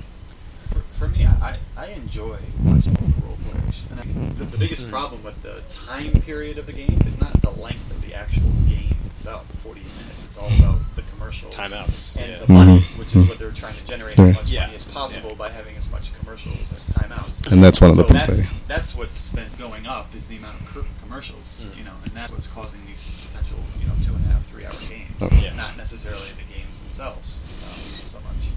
For, 0.70 0.80
for 0.98 1.08
me, 1.08 1.24
I, 1.26 1.56
I 1.76 1.86
enjoy 1.86 2.36
watching 2.62 2.92
the 2.92 3.26
role 3.26 3.38
players. 3.50 3.84
And 3.90 4.00
I 4.00 4.04
the, 4.38 4.44
the 4.44 4.58
biggest 4.58 4.90
problem 4.90 5.24
with 5.24 5.40
the 5.42 5.62
time 5.72 6.12
period 6.20 6.58
of 6.58 6.66
the 6.66 6.72
game 6.74 7.00
is 7.06 7.18
not 7.20 7.40
the 7.40 7.50
length 7.50 7.90
of 7.90 8.02
the 8.02 8.14
actual 8.14 8.50
game 8.68 8.94
itself, 9.06 9.46
40 9.62 9.80
minutes. 9.80 10.24
It's 10.28 10.36
all 10.38 10.52
about 10.52 10.80
the 10.96 11.02
commercials. 11.02 11.54
Timeouts. 11.56 12.16
And 12.20 12.30
yeah. 12.32 12.38
the 12.44 12.52
money, 12.52 12.80
Mhm. 12.80 12.98
which 12.98 13.16
is 13.16 13.26
what 13.28 13.38
they're 13.38 13.50
trying 13.50 13.74
to 13.76 13.84
generate 13.86 14.18
Yeah. 14.18 14.24
as 14.26 14.34
much 14.34 14.46
Yeah. 14.48 14.60
money 14.66 14.76
as 14.76 14.84
possible 14.84 15.30
Yeah. 15.30 15.36
by 15.36 15.48
having 15.50 15.74
as 15.76 15.88
much 15.90 16.12
commercials 16.20 16.70
as 16.70 16.81
timeouts. 17.16 17.52
And 17.52 17.62
that's 17.62 17.80
one 17.80 17.90
of 17.90 17.96
the 17.96 18.02
so 18.04 18.08
problems. 18.08 18.38
that's, 18.38 18.52
they- 18.52 18.58
that's 18.68 18.94
what's 18.94 19.28
been 19.28 19.50
going 19.58 19.86
up 19.86 20.14
is 20.14 20.26
the 20.26 20.36
amount 20.36 20.60
of 20.60 20.66
cur- 20.66 20.84
commercials, 21.02 21.62
Mm. 21.64 21.78
you 21.78 21.84
know, 21.84 21.92
and 22.04 22.12
that's 22.14 22.32
what's 22.32 22.46
causing 22.46 22.80
these 22.86 23.04
potential, 23.28 23.58
you 23.80 23.86
know, 23.86 23.94
two 24.04 24.14
and 24.14 24.24
a 24.24 24.28
half, 24.28 24.46
three 24.46 24.64
hour 24.64 24.72
games. 24.88 25.10
Oh. 25.20 25.28
Yeah. 25.42 25.54
Not 25.54 25.76
necessarily 25.76 26.28
the 26.30 26.54
games 26.54 26.78
themselves 26.80 27.40
um, 27.70 27.80
so 28.10 28.18
much. 28.20 28.48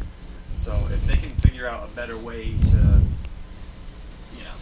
So 0.60 0.72
if 0.94 1.06
they 1.08 1.18
can 1.18 1.30
figure 1.38 1.68
out 1.68 1.90
a 1.92 1.96
better 1.96 2.18
way 2.18 2.54
to, 2.72 2.78
you 4.38 4.44
know, 4.44 4.56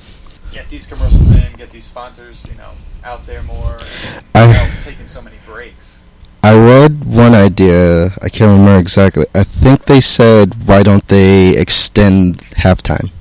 get 0.51 0.69
these 0.69 0.85
commercials 0.85 1.29
in, 1.31 1.53
get 1.57 1.69
these 1.71 1.85
sponsors, 1.85 2.45
you 2.49 2.55
know, 2.55 2.71
out 3.03 3.25
there 3.25 3.43
more, 3.43 3.77
and 4.15 4.25
I- 4.35 4.47
without 4.47 4.83
taking 4.83 5.07
so 5.07 5.21
many 5.21 5.37
breaks. 5.45 5.99
I 6.45 6.53
read 6.59 7.05
one 7.05 7.33
idea. 7.33 8.07
I 8.21 8.27
can't 8.27 8.51
remember 8.51 8.77
exactly. 8.77 9.25
I 9.33 9.45
think 9.45 9.85
they 9.85 10.01
said, 10.01 10.67
why 10.67 10.83
don't 10.83 11.07
they 11.07 11.55
extend 11.57 12.39
halftime 12.39 13.11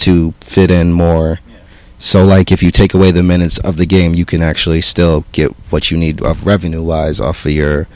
to 0.00 0.32
fit 0.40 0.70
in 0.70 0.92
more? 0.92 1.40
Yeah. 1.48 1.56
So, 1.98 2.24
like, 2.24 2.50
if 2.52 2.62
you 2.62 2.70
take 2.70 2.94
away 2.94 3.10
the 3.10 3.22
minutes 3.22 3.58
of 3.60 3.76
the 3.76 3.86
game, 3.86 4.14
you 4.14 4.24
can 4.24 4.42
actually 4.42 4.80
still 4.80 5.24
get 5.32 5.50
what 5.70 5.90
you 5.90 5.96
need 5.98 6.22
of 6.22 6.46
revenue 6.46 6.82
wise 6.82 7.20
off 7.20 7.44
of 7.46 7.52
your 7.52 7.86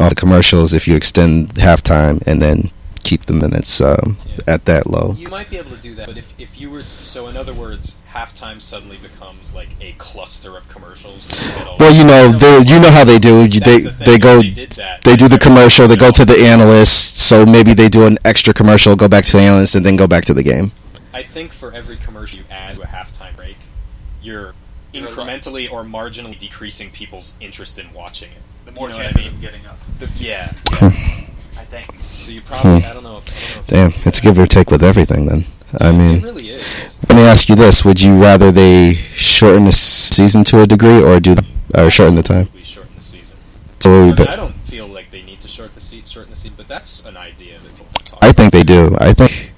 off 0.00 0.10
the 0.10 0.14
commercials. 0.14 0.72
If 0.72 0.86
you 0.88 0.96
extend 0.96 1.54
halftime 1.54 2.26
and 2.26 2.40
then 2.40 2.70
keep 3.02 3.24
the 3.24 3.32
minutes 3.32 3.80
um, 3.80 4.18
Yeah. 4.26 4.36
at 4.54 4.64
that 4.66 4.86
low. 4.86 5.14
You 5.18 5.28
might 5.28 5.48
be 5.48 5.56
able 5.56 5.70
to 5.70 5.76
do 5.78 5.94
that, 5.94 6.06
but 6.06 6.18
if, 6.18 6.32
if 6.38 6.60
you 6.60 6.68
were 6.70 6.82
to, 6.82 6.86
so 6.86 7.28
in 7.28 7.36
other 7.36 7.54
words, 7.54 7.96
halftime 8.12 8.60
suddenly 8.60 8.98
becomes 8.98 9.54
like 9.54 9.70
a 9.80 9.92
cluster 9.92 10.56
of 10.56 10.68
commercials. 10.68 11.26
and 11.26 11.34
you 11.40 11.58
get 11.58 11.66
all- 11.66 11.76
Well, 11.80 11.94
you 11.94 12.04
know, 12.04 12.30
they 12.30 12.58
you 12.60 12.78
know 12.78 12.90
how 12.90 13.04
they 13.04 13.18
do. 13.18 13.48
That's 13.48 13.60
they 13.60 13.80
the 13.80 13.92
thing, 13.92 14.06
they 14.06 14.18
go 14.18 14.42
They, 14.42 14.50
that, 14.66 15.00
they 15.02 15.16
do 15.16 15.28
the 15.28 15.38
commercial. 15.38 15.88
They 15.88 15.96
go 15.96 16.10
to 16.10 16.24
the 16.26 16.38
analyst. 16.46 17.16
So 17.16 17.46
maybe 17.46 17.72
they 17.72 17.88
do 17.88 18.06
an 18.06 18.18
extra 18.24 18.52
commercial, 18.52 18.94
go 18.96 19.08
back 19.08 19.24
to 19.24 19.32
the 19.38 19.42
analyst, 19.42 19.74
and 19.74 19.84
then 19.84 19.96
go 19.96 20.06
back 20.06 20.26
to 20.26 20.34
the 20.34 20.42
game. 20.42 20.70
I 21.12 21.22
think 21.22 21.52
for 21.52 21.72
every 21.72 21.96
commercial 21.96 22.38
you 22.38 22.44
add 22.50 22.76
to 22.76 22.82
a 22.82 22.86
halftime 22.86 23.34
break, 23.36 23.56
you're 24.22 24.54
You're 24.92 25.08
incrementally 25.08 25.70
or 25.70 25.82
marginally 25.84 26.38
decreasing 26.38 26.90
people's 26.90 27.34
interest 27.40 27.78
in 27.78 27.92
watching 27.92 28.30
it. 28.32 28.42
The 28.64 28.72
more 28.72 28.88
You 28.88 28.94
know 28.94 29.00
chance 29.02 29.16
what 29.16 29.24
I 29.24 29.26
of 29.28 29.32
mean? 29.32 29.40
them 29.42 29.50
getting 29.50 29.66
up, 29.66 29.78
The, 29.98 30.08
yeah, 30.16 30.52
yeah. 30.80 30.86
I 31.58 31.64
think. 31.64 31.88
So 32.08 32.30
you 32.32 32.40
probably 32.42 32.80
Hmm. 32.80 32.86
I 32.86 32.92
don't 32.92 33.02
know. 33.02 33.18
If, 33.18 33.28
I 33.28 33.40
don't 33.40 33.54
know 33.56 33.60
if 33.60 33.66
Damn, 33.66 33.86
you 33.86 33.92
can 33.92 34.02
do 34.02 34.08
it's 34.08 34.20
give 34.20 34.38
or 34.38 34.46
take 34.46 34.70
with 34.70 34.82
everything. 34.82 35.26
Then 35.26 35.44
I 35.80 35.92
mean, 35.92 36.00
it 36.00 36.14
mean, 36.14 36.22
really 36.22 36.50
is. 36.50 36.96
let 37.08 37.16
me 37.16 37.22
ask 37.22 37.48
you 37.48 37.54
this: 37.56 37.84
Would 37.84 38.00
you 38.00 38.20
rather 38.20 38.50
they 38.52 38.94
shorten 39.14 39.64
the 39.64 39.72
season 39.72 40.44
to 40.44 40.60
a 40.62 40.66
degree, 40.66 41.02
or 41.02 41.20
do 41.20 41.36
or 41.74 41.90
shorten 41.90 42.14
the 42.16 42.22
time? 42.22 42.48
Absolutely 42.48 42.64
Shorten 42.64 42.92
the 42.96 43.02
season. 43.02 43.36
So, 43.80 43.90
I, 43.90 44.06
mean, 44.06 44.14
but 44.16 44.28
I 44.28 44.36
don't 44.36 44.54
feel 44.66 44.86
like 44.88 45.10
they 45.10 45.22
need 45.22 45.40
to 45.40 45.48
short 45.48 45.74
the 45.74 45.80
se- 45.80 46.02
shorten 46.06 46.30
the 46.30 46.36
season, 46.36 46.54
but 46.56 46.68
that's 46.68 47.04
an 47.04 47.16
idea 47.16 47.58
that 47.58 47.68
people 47.76 47.86
can 47.94 48.04
talk 48.06 48.18
I 48.22 48.32
think 48.32 48.52
they 48.52 48.62
do. 48.62 48.96
I 49.00 49.12
think 49.12 49.30
that 49.30 49.50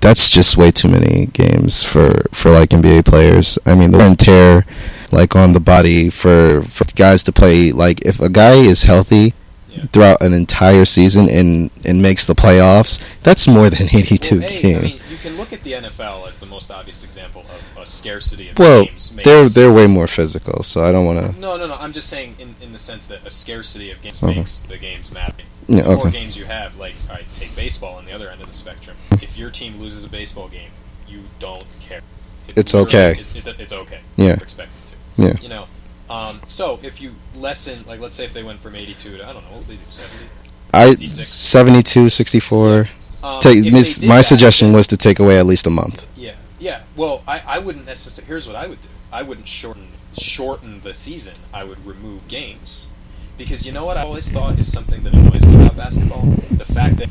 that's 0.00 0.30
just 0.30 0.56
way 0.56 0.70
too 0.70 0.88
many 0.88 1.26
games 1.26 1.82
for 1.82 2.26
for 2.32 2.50
like 2.50 2.70
NBA 2.70 3.04
players. 3.04 3.58
I 3.66 3.74
mean, 3.74 3.90
the 3.90 3.98
wear 3.98 4.06
and 4.06 4.18
tear, 4.18 4.64
like 5.10 5.34
on 5.34 5.52
the 5.52 5.60
body 5.60 6.10
for 6.10 6.62
for 6.62 6.84
guys 6.94 7.22
to 7.24 7.32
play. 7.32 7.72
Like 7.72 8.02
if 8.02 8.20
a 8.20 8.28
guy 8.28 8.54
is 8.54 8.84
healthy 8.84 9.34
Yeah. 9.78 9.86
throughout 9.92 10.22
an 10.22 10.32
entire 10.32 10.84
season 10.84 11.28
and 11.28 11.70
and 11.84 12.02
makes 12.02 12.26
the 12.26 12.34
playoffs, 12.34 13.00
that's 13.22 13.46
more 13.48 13.70
than 13.70 13.88
82 13.92 14.38
Well, 14.40 14.48
hey, 14.48 14.62
games. 14.62 14.78
I 14.78 14.80
mean, 14.82 15.00
you 15.10 15.16
can 15.16 15.36
look 15.36 15.52
at 15.52 15.62
the 15.62 15.72
NFL 15.72 16.28
as 16.28 16.38
the 16.38 16.46
most 16.46 16.70
obvious 16.70 17.02
example 17.04 17.42
of 17.76 17.82
a 17.82 17.86
scarcity 17.86 18.50
of 18.50 18.58
well, 18.58 18.84
games. 18.84 19.12
makes- 19.12 19.24
they're 19.24 19.48
they're 19.48 19.72
way 19.72 19.86
more 19.86 20.06
physical, 20.06 20.62
so 20.62 20.82
I 20.84 20.92
don't 20.92 21.06
want 21.06 21.34
to. 21.34 21.40
No, 21.40 21.56
no, 21.56 21.66
no. 21.66 21.74
I'm 21.76 21.92
just 21.92 22.08
saying 22.08 22.36
in, 22.38 22.54
in 22.60 22.72
the 22.72 22.78
sense 22.78 23.06
that 23.06 23.26
a 23.26 23.30
scarcity 23.30 23.90
of 23.90 24.00
games 24.02 24.22
Okay. 24.22 24.34
makes 24.36 24.60
the 24.60 24.78
games 24.78 25.10
matter. 25.12 25.34
Yeah, 25.66 25.82
the 25.82 25.96
more 25.96 26.10
games 26.10 26.36
you 26.36 26.46
have, 26.46 26.76
like 26.76 26.94
I 27.10 27.22
take 27.34 27.54
baseball 27.54 27.96
on 27.96 28.06
the 28.06 28.12
other 28.12 28.28
end 28.30 28.40
of 28.40 28.46
the 28.46 28.54
spectrum. 28.54 28.96
If 29.20 29.36
your 29.36 29.50
team 29.50 29.78
loses 29.78 30.02
a 30.04 30.08
baseball 30.08 30.48
game, 30.48 30.70
you 31.06 31.20
don't 31.38 31.64
care. 31.80 32.00
It 32.48 32.56
It's 32.56 32.74
okay. 32.74 33.22
It, 33.34 33.46
it, 33.46 33.60
it's 33.60 33.72
okay. 33.72 34.00
Yeah. 34.16 34.26
You're 34.28 34.34
expected 34.36 34.86
to. 34.86 35.22
Yeah. 35.22 35.40
You 35.42 35.48
know. 35.48 35.66
Um, 36.10 36.40
so 36.46 36.78
if 36.82 37.00
you 37.00 37.14
lessen, 37.34 37.84
like, 37.86 38.00
let's 38.00 38.16
say 38.16 38.24
if 38.24 38.32
they 38.32 38.42
went 38.42 38.60
from 38.60 38.74
82 38.74 39.18
to 39.18 39.28
I 39.28 39.32
don't 39.32 39.44
know, 39.44 39.50
what 39.50 39.58
would 39.60 39.68
they 39.68 39.76
do 39.76 39.90
70? 39.90 40.24
I 40.72 40.90
66. 40.90 41.28
72, 41.28 42.08
64. 42.10 42.88
Um, 43.22 43.40
Take, 43.40 43.64
mis- 43.64 44.02
my 44.02 44.18
that, 44.18 44.24
suggestion 44.24 44.72
was 44.72 44.86
to 44.88 44.96
take 44.96 45.18
away 45.18 45.38
at 45.38 45.46
least 45.46 45.66
a 45.66 45.70
month. 45.70 46.06
Yeah, 46.16 46.34
yeah. 46.58 46.82
Well, 46.96 47.22
I, 47.26 47.42
I 47.46 47.58
wouldn't 47.58 47.86
necessarily. 47.86 48.28
Here's 48.28 48.46
what 48.46 48.54
I 48.56 48.66
would 48.66 48.80
do. 48.80 48.88
I 49.12 49.22
wouldn't 49.22 49.48
shorten 49.48 49.88
shorten 50.16 50.80
the 50.82 50.94
season. 50.94 51.34
I 51.52 51.64
would 51.64 51.84
remove 51.84 52.28
games 52.28 52.88
because 53.36 53.66
you 53.66 53.72
know 53.72 53.84
what 53.84 53.96
I 53.96 54.02
always 54.02 54.30
thought 54.30 54.58
is 54.58 54.70
something 54.70 55.02
that 55.02 55.14
annoys 55.14 55.44
me 55.44 55.56
about 55.56 55.76
basketball: 55.76 56.22
the 56.50 56.64
fact 56.64 56.98
that 56.98 57.08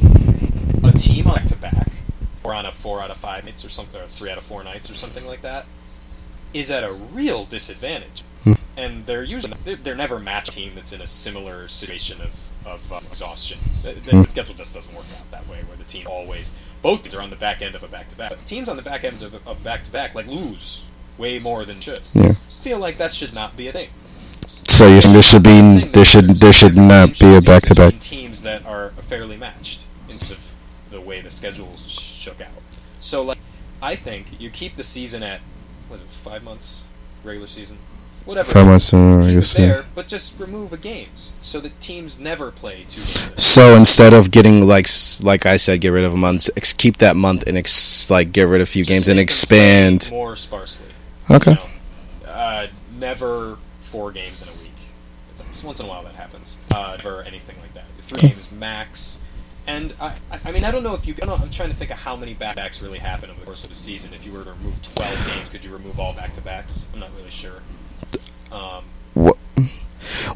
a 0.84 0.98
team 0.98 1.28
on 1.28 1.36
back 1.36 1.48
to 1.48 1.56
back, 1.56 1.92
or 2.44 2.54
on 2.54 2.66
a 2.66 2.72
four 2.72 3.02
out 3.02 3.12
of 3.12 3.18
five 3.18 3.46
nights 3.46 3.66
or 3.66 3.70
something, 3.70 4.00
or 4.00 4.08
three 4.08 4.30
out 4.30 4.38
of 4.38 4.44
four 4.44 4.64
nights 4.64 4.90
or 4.90 4.94
something 4.94 5.26
like 5.26 5.42
that, 5.42 5.66
is 6.54 6.72
at 6.72 6.84
a 6.84 6.92
real 6.92 7.46
disadvantage. 7.46 8.24
And 8.76 9.06
they're 9.08 9.24
usually 9.24 9.54
they're, 9.64 9.96
never 9.96 10.20
match 10.20 10.50
a 10.50 10.52
team 10.52 10.74
that's 10.76 10.94
in 10.94 11.02
a 11.02 11.08
similar 11.08 11.68
situation 11.68 12.22
of 12.22 12.44
of 12.66 12.92
um, 12.94 13.04
exhaustion. 13.10 13.58
The, 13.82 13.94
the 13.94 14.12
Hmm. 14.12 14.24
schedule 14.24 14.54
just 14.54 14.76
doesn't 14.76 14.94
work 14.94 15.06
out 15.18 15.32
that 15.32 15.48
way, 15.48 15.62
where 15.68 15.78
the 15.78 15.84
team 15.86 16.06
always 16.08 16.52
both 16.82 17.02
teams 17.04 17.16
are 17.16 17.22
on 17.22 17.30
the 17.32 17.36
back 17.36 17.62
end 17.62 17.74
of 17.76 17.82
a 17.84 17.88
back 17.88 18.08
to 18.10 18.16
back. 18.16 18.30
But 18.30 18.46
teams 18.46 18.70
on 18.70 18.76
the 18.76 18.84
back 18.84 19.04
end 19.04 19.24
of 19.24 19.34
a 19.48 19.56
back 19.56 19.84
to 19.86 19.92
back 19.92 20.14
like 20.14 20.28
lose 20.28 20.84
way 21.18 21.40
more 21.40 21.66
than 21.66 21.80
should. 21.82 22.02
Yeah. 22.14 22.32
I 22.32 22.64
feel 22.64 22.78
like 22.80 22.98
that 22.98 23.14
should 23.14 23.34
not 23.34 23.58
be 23.58 23.68
a 23.68 23.72
thing. 23.72 23.90
So 24.68 25.00
saying 25.00 25.14
there 25.14 25.24
should 25.24 25.44
be 25.44 25.80
there 25.86 26.06
should 26.06 26.28
there 26.38 26.54
should 26.54 26.78
not 26.78 27.18
be 27.18 27.36
a 27.36 27.42
back 27.42 27.64
to 27.64 27.76
back. 27.76 28.00
teams 28.00 28.44
that 28.44 28.64
are 28.66 28.90
fairly 29.02 29.38
matched 29.38 29.82
in 30.08 30.18
terms 30.20 30.32
of 30.32 30.40
the 30.92 31.02
way 31.02 31.20
the 31.22 31.32
schedule 31.32 31.76
shook 31.88 32.40
out. 32.42 32.50
So 33.00 33.24
like, 33.24 33.40
I 33.82 33.96
think 33.96 34.40
you 34.40 34.50
keep 34.50 34.76
the 34.76 34.84
season 34.84 35.24
at 35.24 35.42
what 35.88 35.96
is 35.98 36.02
it 36.04 36.10
five 36.10 36.44
months 36.44 36.86
regular 37.24 37.48
season, 37.48 37.78
whatever. 38.28 38.52
Five 38.52 38.68
it 38.68 38.76
is. 38.76 38.94
months, 38.94 38.94
I 38.94 39.26
Keep 39.28 39.36
guess, 39.36 39.56
it 39.56 39.60
yeah. 39.62 39.68
there, 39.68 39.86
but 39.96 40.08
just 40.08 40.40
remove 40.40 40.70
the 40.70 40.78
games 40.78 41.34
so 41.42 41.60
that 41.62 41.80
teams 41.82 42.20
never 42.20 42.52
play 42.52 42.86
two 42.88 43.02
games. 43.02 43.44
So 43.44 43.76
instead 43.76 44.14
of 44.14 44.30
getting 44.32 44.66
like 44.68 44.88
like 45.24 45.46
I 45.46 45.58
said, 45.58 45.82
get 45.82 45.90
rid 45.90 46.04
of 46.04 46.14
a 46.14 46.18
month, 46.18 46.50
ex- 46.56 46.74
keep 46.74 46.98
that 46.98 47.16
month 47.16 47.44
and 47.48 47.58
ex- 47.58 48.10
like 48.10 48.32
get 48.32 48.44
rid 48.44 48.62
of 48.62 48.68
a 48.68 48.72
few 48.72 48.84
Just 48.84 48.90
games 48.94 49.08
and 49.08 49.18
make 49.18 49.30
them 49.30 49.36
play 49.48 49.88
expand. 49.88 50.10
more 50.12 50.36
sparsely. 50.36 50.86
Okay. 51.32 51.52
You 51.52 51.58
know? 52.28 52.32
uh, 52.32 52.68
never 53.00 53.58
four 53.82 54.12
games 54.12 54.42
in 54.42 54.48
a 54.50 54.52
week. 54.54 54.72
It's- 55.36 55.64
Once 55.64 55.80
in 55.80 55.86
a 55.88 55.90
while 55.90 56.04
that 56.04 56.14
happens. 56.16 56.58
Uh, 56.72 56.96
never 56.98 57.24
anything 57.24 57.56
like 57.62 57.74
that. 57.74 57.86
Three 58.00 58.18
Okay. 58.20 58.28
games 58.30 58.48
max. 58.52 59.20
And 59.66 59.94
I, 60.00 60.14
I- 60.46 60.52
mean, 60.52 60.64
I 60.64 60.72
don't 60.72 60.84
know 60.84 60.94
if 60.94 61.06
you. 61.06 61.14
I 61.22 61.26
don't 61.26 61.42
I'm 61.42 61.50
trying 61.50 61.70
to 61.70 61.76
think 61.76 61.92
of 61.92 61.98
how 61.98 62.16
many 62.16 62.34
back-to-backs 62.34 62.82
really 62.82 63.00
happen 63.00 63.30
over 63.30 63.40
the 63.40 63.46
course 63.46 63.66
of 63.66 63.72
a 63.72 63.76
season. 63.76 64.14
If 64.14 64.26
you 64.26 64.32
were 64.32 64.44
to 64.46 64.52
remove 64.52 64.82
12 64.82 65.28
games, 65.28 65.50
could 65.50 65.66
you 65.66 65.74
remove 65.74 66.00
all 66.00 66.14
back-to-backs? 66.14 66.88
I'm 66.94 67.00
not 67.02 67.10
really 67.18 67.30
sure. 67.32 67.62
Um, 68.52 68.84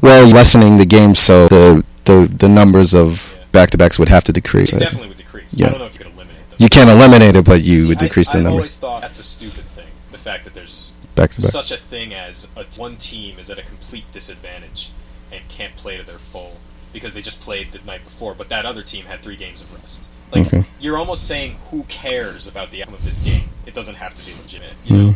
Well, 0.02 0.26
lessening 0.26 0.78
the 0.78 0.86
game 0.86 1.14
so 1.14 1.48
the 1.48 1.84
the 2.04 2.26
the 2.36 2.48
numbers 2.48 2.94
of 2.94 3.32
Yeah. 3.38 3.44
back 3.52 3.70
to 3.70 3.78
backs 3.78 3.98
would 3.98 4.08
have 4.08 4.24
to 4.24 4.32
decrease. 4.32 4.72
it 4.72 4.78
definitely 4.78 5.08
would 5.08 5.16
decrease. 5.16 5.54
Yeah. 5.54 5.68
I 5.68 5.70
don't 5.70 5.78
know 5.80 5.86
if 5.86 5.92
you 5.94 5.98
could 5.98 6.06
eliminate 6.12 6.50
them. 6.50 6.56
You 6.58 6.68
can't 6.68 6.90
eliminate 6.90 7.36
it, 7.36 7.44
but 7.44 7.62
you 7.62 7.82
See, 7.82 7.88
would 7.88 7.98
decrease 7.98 8.28
I, 8.30 8.32
the 8.34 8.38
I've 8.38 8.44
number 8.44 8.58
always 8.58 8.76
thought 8.76 9.02
that's 9.02 9.18
a 9.18 9.22
stupid 9.22 9.64
thing. 9.64 9.86
The 10.10 10.18
fact 10.18 10.44
that 10.44 10.54
there's 10.54 10.92
back 11.14 11.30
to 11.32 11.40
back. 11.42 11.50
such 11.50 11.70
a 11.70 11.76
thing 11.76 12.12
as 12.12 12.48
a, 12.56 12.64
one 12.80 12.96
team 12.96 13.38
is 13.38 13.50
at 13.50 13.58
a 13.58 13.62
complete 13.62 14.04
disadvantage 14.12 14.90
and 15.30 15.40
can't 15.48 15.74
play 15.76 15.96
to 15.96 16.02
their 16.02 16.18
full 16.18 16.58
because 16.92 17.14
they 17.14 17.22
just 17.22 17.40
played 17.40 17.72
the 17.72 17.78
night 17.86 18.04
before, 18.04 18.34
but 18.34 18.48
that 18.50 18.66
other 18.66 18.82
team 18.82 19.06
had 19.06 19.20
three 19.22 19.36
games 19.36 19.60
of 19.62 19.72
rest. 19.74 20.06
Like 20.34 20.46
Okay. 20.48 20.64
you're 20.80 20.98
almost 20.98 21.26
saying, 21.26 21.56
who 21.70 21.84
cares 21.84 22.46
about 22.46 22.70
the 22.70 22.82
outcome 22.82 22.94
of 22.96 23.04
this 23.04 23.20
game? 23.20 23.44
It 23.64 23.72
doesn't 23.74 23.94
have 23.96 24.14
to 24.16 24.24
be 24.26 24.32
legitimate. 24.42 24.74
You 24.84 24.96
know? 24.96 25.08
Mm. 25.12 25.14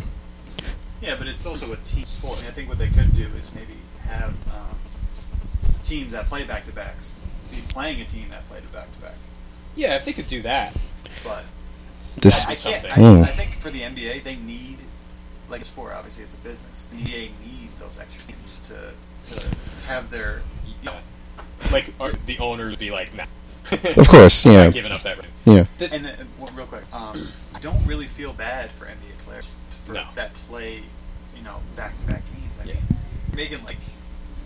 Yeah, 1.01 1.15
but 1.17 1.27
it's 1.27 1.45
also 1.45 1.71
a 1.73 1.75
team 1.77 2.05
sport. 2.05 2.39
And 2.39 2.47
I 2.47 2.51
think 2.51 2.69
what 2.69 2.77
they 2.77 2.87
could 2.89 3.15
do 3.15 3.27
is 3.39 3.51
maybe 3.53 3.73
have 4.07 4.29
um, 4.49 4.77
teams 5.83 6.11
that 6.11 6.27
play 6.27 6.43
back 6.43 6.65
to 6.65 6.71
backs 6.71 7.15
be 7.51 7.61
playing 7.69 8.01
a 8.01 8.05
team 8.05 8.27
that 8.29 8.47
played 8.49 8.63
a 8.63 8.67
back 8.73 8.91
to 8.93 8.99
back. 8.99 9.13
Yeah, 9.75 9.95
if 9.95 10.05
they 10.05 10.13
could 10.13 10.27
do 10.27 10.41
that, 10.41 10.75
But 11.23 11.43
This 12.17 12.45
I, 12.47 12.51
I 12.51 12.55
can't. 12.55 12.57
something. 12.57 12.91
I, 12.91 12.95
Mm. 12.95 13.23
I 13.23 13.27
think 13.27 13.55
for 13.59 13.69
the 13.69 13.81
NBA, 13.81 14.23
they 14.23 14.35
need 14.35 14.77
like 15.49 15.61
a 15.61 15.65
sport. 15.65 15.93
Obviously, 15.95 16.23
it's 16.23 16.33
a 16.33 16.37
business. 16.37 16.87
The 16.91 16.97
NBA 16.97 17.29
needs 17.45 17.77
those 17.79 17.97
extra 17.99 18.23
games 18.27 18.59
to 18.67 18.91
to 19.33 19.47
have 19.87 20.09
their 20.09 20.41
you 20.65 20.85
know. 20.85 20.95
like 21.71 21.93
or 21.99 22.11
the 22.25 22.37
owner 22.39 22.69
would 22.69 22.79
be 22.79 22.91
like, 22.91 23.13
nah. 23.15 23.25
Of 23.71 24.07
course, 24.07 24.45
I'm 24.45 24.51
yeah. 24.53 24.69
giving 24.71 24.91
up 24.91 25.03
that. 25.03 25.17
revenue. 25.17 25.31
Yeah. 25.45 25.65
This- 25.77 25.91
And 25.93 26.07
uh, 26.07 26.11
well, 26.39 26.51
real 26.55 26.65
quick, 26.65 26.83
um, 26.93 27.27
I 27.53 27.59
don't 27.59 27.85
really 27.85 28.07
feel 28.07 28.33
bad 28.33 28.71
for 28.71 28.85
NBA 28.85 28.95
players 28.95 29.06
for 29.87 29.93
No. 29.93 30.03
that 30.15 30.33
play, 30.47 30.83
you 31.35 31.43
know, 31.43 31.61
back 31.75 31.97
to 31.97 32.03
back 32.03 32.21
games. 32.33 32.53
I 32.61 32.65
Yeah. 32.65 32.73
mean, 32.75 32.83
making 33.33 33.63
like 33.63 33.77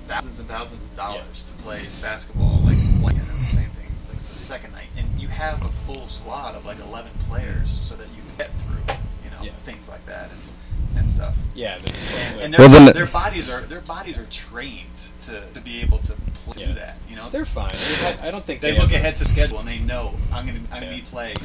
thousands 0.08 0.39
and 0.39 0.48
thousands 0.48 0.84
of 0.84 0.96
dollars 0.96 1.44
to 1.48 1.54
play 1.64 1.86
basketball, 2.02 2.58
like 2.64 2.78
one 3.02 3.14
and 3.18 3.28
then 3.28 3.42
the 3.44 3.50
same 3.52 3.70
thing 3.72 3.88
like 4.08 4.38
the 4.38 4.44
second 4.44 4.72
night, 4.72 4.88
and 4.98 5.08
you 5.20 5.28
have 5.30 5.62
a 5.64 5.70
full 5.88 6.08
squad 6.08 6.56
of 6.56 6.64
like 6.66 6.80
11 6.80 7.12
players 7.28 7.70
so 7.88 7.96
that 7.96 8.08
you 8.16 8.22
can 8.28 8.38
get 8.38 8.50
through, 8.68 8.96
you 9.24 9.32
know, 9.32 9.44
Yeah. 9.44 9.52
things 9.66 9.88
like 9.89 10.06
that 10.06 10.30
and, 10.30 11.00
and 11.00 11.10
stuff. 11.10 11.36
yeah, 11.56 11.78
And, 11.78 12.42
and 12.42 12.54
their, 12.54 12.60
Well, 12.70 12.94
their 12.94 13.06
bodies 13.08 13.50
are 13.50 13.62
their 13.62 13.82
bodies 13.82 14.18
are 14.18 14.26
trained 14.28 14.88
to, 15.22 15.42
to 15.54 15.60
be 15.62 15.82
able 15.82 15.98
to 16.00 16.14
pl- 16.44 16.54
Yeah. 16.58 16.68
do 16.68 16.74
that. 16.76 16.98
You 17.10 17.16
know, 17.16 17.30
they're 17.32 17.46
fine. 17.46 17.72
I, 17.74 18.12
mean, 18.12 18.20
I, 18.22 18.28
I 18.28 18.32
don't 18.32 18.46
think 18.46 18.62
they 18.62 18.74
they 18.74 18.80
look 18.80 18.92
ahead 18.92 19.16
to 19.18 19.26
schedule 19.26 19.58
and 19.60 19.68
they 19.68 19.80
know 19.80 20.14
I'm 20.32 20.46
gonna 20.46 20.60
I'm 20.72 20.82
gonna 20.84 20.96
be 20.96 21.02
playing 21.02 21.38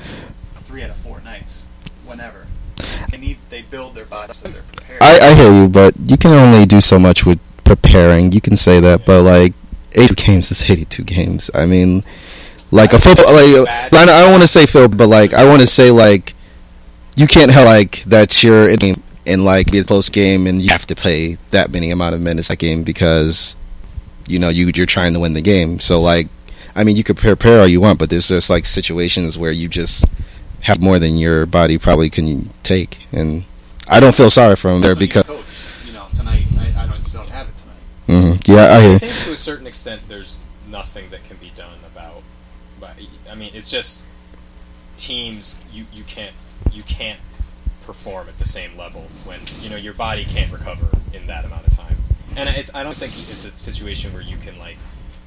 three 0.67 0.83
out 0.83 0.91
of 0.91 0.97
four 0.97 1.21
nights, 1.21 1.65
whenever. 2.05 2.47
They 3.11 3.19
need 3.19 3.39
they 3.51 3.63
build 3.63 3.95
their 3.95 4.05
bodies 4.07 4.37
so 4.37 4.49
they're 4.49 4.63
prepared. 4.63 5.03
I, 5.03 5.31
I 5.31 5.35
hear 5.35 5.53
you, 5.53 5.69
but 5.69 5.95
you 6.07 6.17
can 6.17 6.33
only 6.33 6.67
do 6.67 6.81
so 6.81 6.99
much 6.99 7.25
with 7.27 7.39
preparing. 7.65 8.33
You 8.33 8.41
can 8.41 8.57
say 8.57 8.81
that, 8.81 9.05
but 9.07 9.23
like, 9.23 9.53
82 9.93 10.15
games 10.15 10.51
is 10.51 10.69
82 10.71 11.03
games. 11.05 11.51
I 11.55 11.67
mean, 11.67 12.05
like 12.71 12.93
a 12.93 12.97
I 12.97 12.99
football. 12.99 13.27
think 13.39 13.67
Like, 13.69 13.73
I 13.75 13.89
don't- 13.89 14.09
I 14.11 14.21
don't 14.23 14.31
want 14.31 14.43
to 14.43 14.49
say 14.49 14.67
Phil, 14.67 14.89
but 14.89 15.09
like, 15.09 15.33
I 15.35 15.47
want 15.47 15.61
to 15.63 15.67
say 15.67 15.91
like, 15.91 16.35
you 17.17 17.27
can't 17.27 17.51
have 17.51 17.65
like 17.65 18.03
that 18.05 18.43
you're 18.43 18.69
in 18.69 18.75
a 18.75 18.77
game 18.77 19.03
and 19.27 19.45
like 19.45 19.73
be 19.73 19.79
a 19.79 19.85
close 19.85 20.09
game 20.11 20.47
and 20.47 20.61
you 20.63 20.69
have 20.69 20.87
to 20.87 20.95
play 20.95 21.39
that 21.51 21.71
many 21.71 21.91
amount 21.91 22.15
of 22.15 22.21
minutes 22.21 22.49
that 22.49 22.59
game 22.59 22.83
because 22.85 23.57
you 24.29 24.39
know 24.39 24.49
you 24.51 24.71
you're 24.75 24.85
trying 24.87 25.15
to 25.15 25.21
win 25.21 25.33
the 25.33 25.41
game. 25.41 25.79
So 25.81 26.01
like, 26.01 26.29
I 26.75 26.85
mean, 26.85 26.95
you 26.97 27.03
could 27.03 27.17
prepare 27.17 27.61
all 27.61 27.67
you 27.67 27.81
want, 27.81 27.99
but 27.99 28.11
there's 28.11 28.29
just 28.29 28.51
like 28.51 28.67
situations 28.67 29.39
where 29.39 29.51
you 29.51 29.67
just 29.67 30.05
have 30.63 30.81
more 30.81 30.99
than 30.99 31.17
your 31.17 31.47
body 31.47 31.79
probably 31.79 32.11
can 32.11 32.51
take, 32.63 33.07
and 33.13 33.45
I 33.89 34.01
don't 34.01 34.15
feel 34.15 34.31
sorry 34.31 34.57
for 34.57 34.71
him 34.71 34.81
there 34.81 34.95
That's 34.95 35.01
when 35.01 35.03
you 35.03 35.09
because. 35.09 35.25
coach, 35.25 35.87
you 35.87 35.93
know, 35.93 36.07
tonight 36.17 36.45
I, 36.59 36.83
I 36.83 36.87
don't 36.87 37.03
just 37.03 37.15
don't 37.15 37.31
have 37.31 37.49
it 37.49 37.55
tonight. 38.07 38.39
Mhm. 38.39 38.49
Yeah, 38.49 38.77
I 38.77 38.81
hear. 38.81 38.95
I 38.97 38.99
think 38.99 39.15
to 39.25 39.33
a 39.33 39.37
certain 39.37 39.67
extent, 39.67 40.03
there's 40.09 40.39
nothing 40.69 41.09
that 41.11 41.25
can 41.25 41.37
be 41.37 41.51
done 41.55 41.79
about. 41.87 42.23
But 42.81 42.95
I 43.31 43.35
mean, 43.35 43.53
it's 43.55 43.71
just 43.71 44.05
teams. 44.97 45.57
You 45.73 45.87
you 45.93 46.05
can't 46.05 46.35
you 46.73 46.83
can't 46.83 47.21
perform 47.85 48.29
at 48.29 48.39
the 48.39 48.45
same 48.45 48.77
level 48.77 49.03
when 49.25 49.41
you 49.63 49.71
know 49.71 49.77
your 49.77 49.95
body 49.95 50.25
can't 50.25 50.53
recover 50.53 50.87
in 51.13 51.27
that 51.29 51.45
amount 51.45 51.67
of 51.67 51.77
time. 51.77 51.97
And 52.37 52.49
it's 52.49 52.71
I 52.75 52.83
don't 52.83 52.97
think 52.97 53.13
it's 53.31 53.45
a 53.45 53.51
situation 53.51 54.13
where 54.13 54.23
you 54.23 54.37
can 54.37 54.59
like 54.59 54.77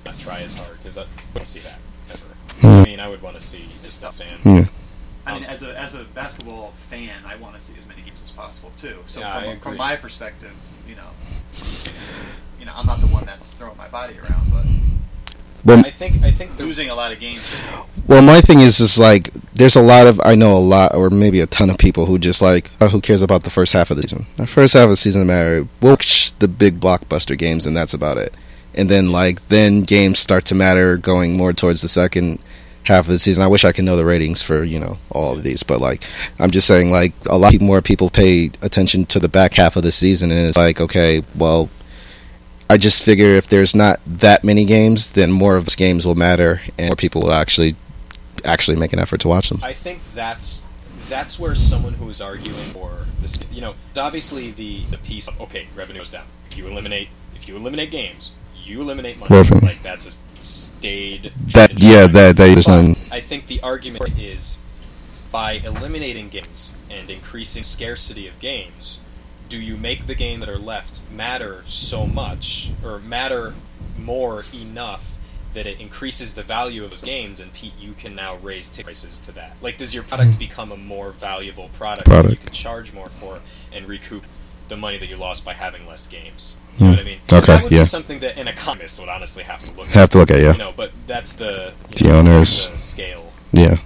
not 0.06 0.20
try 0.20 0.42
as 0.42 0.54
hard 0.54 0.78
because 0.84 0.98
I 0.98 1.06
don't 1.34 1.46
see 1.46 1.60
that 1.62 1.80
ever. 2.12 2.26
Hmm. 2.62 2.68
I 2.68 2.84
mean, 2.86 3.00
I 3.00 3.08
would 3.08 3.22
want 3.22 3.38
to 3.40 3.44
see 3.44 3.66
just 3.84 4.04
a 4.04 4.12
fan. 4.12 4.38
Yeah. 4.44 4.66
I 5.30 5.34
mean, 5.36 5.44
Um, 5.46 5.50
as 5.50 5.62
a 5.64 5.80
as 5.80 5.96
a 5.96 6.04
basketball 6.04 6.74
fan, 6.90 7.18
I 7.26 7.36
want 7.36 7.56
to 7.56 7.62
see 7.62 7.74
as 7.80 7.86
many 7.88 8.02
games 8.02 8.20
as 8.24 8.32
possible 8.32 8.72
too. 8.78 8.98
So 9.08 9.20
Yeah, 9.20 9.42
from, 9.42 9.60
from 9.60 9.78
my 9.78 9.96
perspective, 9.96 10.52
you 10.88 10.96
know, 10.96 11.10
you 12.60 12.66
know, 12.66 12.74
I'm 12.76 12.86
not 12.86 13.00
the 13.00 13.08
one 13.08 13.26
that's 13.26 13.54
throwing 13.54 13.78
my 13.78 13.88
body 13.88 14.18
around, 14.20 14.52
but 14.52 14.66
Well, 15.66 15.86
I 15.86 15.92
think 15.92 16.24
I 16.24 16.32
think 16.32 16.58
losing 16.58 16.90
a 16.90 16.96
lot 16.96 17.12
of 17.12 17.20
games. 17.20 17.44
well, 18.08 18.22
my 18.22 18.42
thing 18.42 18.60
is, 18.60 18.80
is 18.80 18.98
like, 18.98 19.30
there's 19.54 19.76
a 19.76 19.82
lot 19.82 20.08
of, 20.08 20.20
I 20.24 20.36
know 20.36 20.58
a 20.58 20.60
lot, 20.60 20.96
or 20.96 21.10
maybe 21.10 21.40
a 21.42 21.48
ton 21.48 21.70
of 21.70 21.78
people 21.78 22.06
who 22.06 22.18
just 22.18 22.42
like, 22.42 22.72
oh, 22.82 22.88
who 22.88 23.02
cares 23.02 23.22
about 23.22 23.44
the 23.44 23.50
first 23.50 23.74
half 23.74 23.92
of 23.92 23.98
the 23.98 24.04
season? 24.04 24.26
The 24.38 24.48
first 24.48 24.74
half 24.74 24.86
of 24.86 24.90
the 24.92 24.98
season 24.98 25.28
matter. 25.28 25.68
We'll 25.82 25.92
watch 25.94 26.32
the 26.40 26.48
big 26.48 26.80
blockbuster 26.80 27.38
games, 27.38 27.66
and 27.66 27.76
that's 27.76 27.94
about 27.94 28.18
it. 28.18 28.34
And 28.74 28.90
then, 28.90 29.12
like, 29.12 29.48
then 29.50 29.82
games 29.82 30.20
start 30.20 30.46
to 30.46 30.56
matter 30.56 30.96
going 30.98 31.36
more 31.36 31.54
towards 31.54 31.82
the 31.82 31.90
second 31.90 32.40
half 32.90 33.06
of 33.06 33.12
the 33.12 33.20
season. 33.20 33.44
I 33.44 33.48
wish 33.48 33.64
I 33.64 33.72
could 33.72 33.86
know 33.86 33.96
the 33.96 34.06
ratings 34.06 34.42
for 34.42 34.64
you 34.64 34.80
know 34.80 34.98
all 35.10 35.34
of 35.34 35.44
these, 35.44 35.64
but 35.64 35.80
like, 35.80 36.04
I'm 36.38 36.52
just 36.52 36.68
saying, 36.68 36.92
like, 36.92 37.14
a 37.26 37.38
lot 37.38 37.60
more 37.62 37.82
people 37.82 38.10
pay 38.10 38.52
attention 38.62 39.06
to 39.08 39.20
the 39.20 39.30
back 39.30 39.54
half 39.54 39.78
of 39.78 39.84
the 39.84 39.92
season, 39.92 40.32
and 40.32 40.48
it's 40.48 40.58
like, 40.58 40.82
okay, 40.82 41.24
well. 41.36 41.70
I 42.72 42.78
just 42.78 43.02
figure 43.02 43.30
if 43.30 43.48
there's 43.48 43.74
not 43.74 44.00
that 44.06 44.44
many 44.44 44.64
games, 44.64 45.10
then 45.10 45.32
more 45.32 45.56
of 45.56 45.66
those 45.66 45.76
games 45.76 46.06
will 46.06 46.14
matter, 46.14 46.62
and 46.78 46.90
more 46.90 46.96
people 46.96 47.24
will 47.24 47.34
actually 47.34 47.76
actually 48.46 48.78
make 48.78 48.94
an 48.94 49.00
effort 49.00 49.22
to 49.22 49.28
watch 49.28 49.50
them. 49.50 49.60
I 49.64 49.74
think 49.74 50.02
that's 50.14 50.62
that's 51.08 51.40
where 51.40 51.56
someone 51.56 51.94
who 51.94 52.08
is 52.10 52.22
arguing 52.22 52.70
for 52.70 52.92
this, 53.22 53.40
you 53.52 53.62
know, 53.62 53.74
it's 53.90 53.98
obviously 53.98 54.52
the 54.52 54.84
the 54.92 54.98
piece 55.00 55.28
of 55.28 55.42
okay, 55.42 55.68
revenue 55.76 56.00
goes 56.00 56.12
down. 56.12 56.26
If 56.52 56.58
you 56.58 56.68
eliminate 56.68 57.10
if 57.36 57.48
you 57.48 57.56
eliminate 57.56 57.92
games, 57.92 58.32
you 58.64 58.82
eliminate 58.82 59.18
money. 59.18 59.36
Revenue. 59.36 59.66
Like 59.66 59.84
that's 59.84 60.06
a 60.08 60.12
stayed. 60.44 61.34
That 61.54 61.80
yeah, 61.80 62.08
that 62.08 62.38
that 62.38 62.58
is 62.58 62.68
not. 62.68 62.98
I 63.12 63.20
think 63.20 63.48
the 63.48 63.62
argument 63.62 64.18
is 64.20 64.60
by 65.32 65.54
eliminating 65.54 66.30
games 66.30 66.76
and 66.90 67.10
increasing 67.10 67.64
scarcity 67.64 68.28
of 68.28 68.40
games, 68.40 69.00
do 69.48 69.60
you 69.60 69.78
make 69.78 70.08
the 70.08 70.16
game 70.16 70.40
that 70.40 70.50
are 70.50 70.58
left 70.58 71.02
matter 71.12 71.64
so 71.68 72.06
much 72.06 72.72
or 72.84 73.00
matter 73.00 73.54
more 73.98 74.46
enough 74.54 75.16
that 75.54 75.66
it 75.66 75.80
increases 75.80 76.36
the 76.36 76.44
value 76.44 76.84
of 76.84 76.92
those 76.92 77.02
games 77.02 77.40
and 77.40 77.52
Pete 77.54 77.74
you 77.80 77.94
can 77.94 78.14
now 78.14 78.36
raise 78.38 78.68
ticket 78.68 78.86
prices 78.86 79.18
to 79.20 79.32
that? 79.34 79.56
Like 79.62 79.78
does 79.78 79.94
your 79.94 80.04
product 80.04 80.34
hmm. 80.34 80.40
become 80.40 80.72
a 80.72 80.78
more 80.78 81.12
valuable 81.12 81.70
product, 81.70 82.08
that 82.10 82.30
you 82.30 82.38
can 82.38 82.54
charge 82.54 82.94
more 82.94 83.10
for 83.10 83.40
and 83.72 83.88
recoup 83.88 84.24
the 84.70 84.78
money 84.78 84.98
that 84.98 85.08
you 85.10 85.18
lost 85.18 85.44
by 85.44 85.54
having 85.54 85.86
less 85.88 86.08
games? 86.08 86.58
You 86.78 86.78
Hmm. 86.78 86.84
know 86.86 86.90
what 86.92 87.00
I 87.00 87.04
mean? 87.04 87.20
Okay, 87.34 87.46
that 87.48 87.64
would 87.64 87.72
yeah. 87.72 87.80
be 87.80 87.86
something 87.86 88.20
that 88.20 88.38
an 88.38 88.48
economist 88.48 89.00
would 89.00 89.10
honestly 89.10 89.44
have 89.44 89.62
to 89.64 89.72
look 89.72 89.88
at. 89.88 89.94
Have 89.94 90.10
to 90.12 90.18
look 90.20 90.32
at 90.32 90.40
yeah, 90.42 90.52
You 90.54 90.58
know, 90.58 90.74
but 90.76 90.92
that's 91.08 91.34
the 91.34 91.74
The 91.96 92.04
you 92.06 92.10
know, 92.12 92.20
owners. 92.20 92.70
the 92.70 92.78
scale. 92.80 93.32
yeah. 93.52 93.78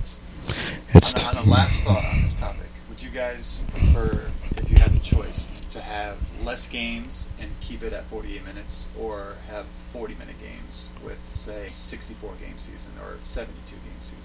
It's 0.93 1.27
on, 1.29 1.37
a, 1.37 1.39
on 1.39 1.47
a 1.47 1.49
last 1.49 1.79
thought 1.81 2.05
on 2.05 2.21
this 2.23 2.33
topic, 2.35 2.67
would 2.89 3.01
you 3.01 3.09
guys 3.09 3.57
prefer, 3.73 4.27
if 4.57 4.69
you 4.69 4.77
had 4.77 4.93
the 4.93 4.99
choice, 4.99 5.43
to 5.71 5.81
have 5.81 6.17
less 6.43 6.67
games 6.67 7.27
and 7.39 7.49
keep 7.61 7.81
it 7.81 7.93
at 7.93 8.05
48 8.05 8.45
minutes, 8.45 8.85
or 8.99 9.35
have 9.49 9.65
40 9.91 10.13
minute 10.15 10.35
games 10.39 10.89
with, 11.03 11.17
say, 11.33 11.71
64 11.75 12.33
game 12.39 12.57
season 12.57 12.91
or 13.01 13.17
72 13.23 13.71
game 13.75 13.79
season? 14.01 14.17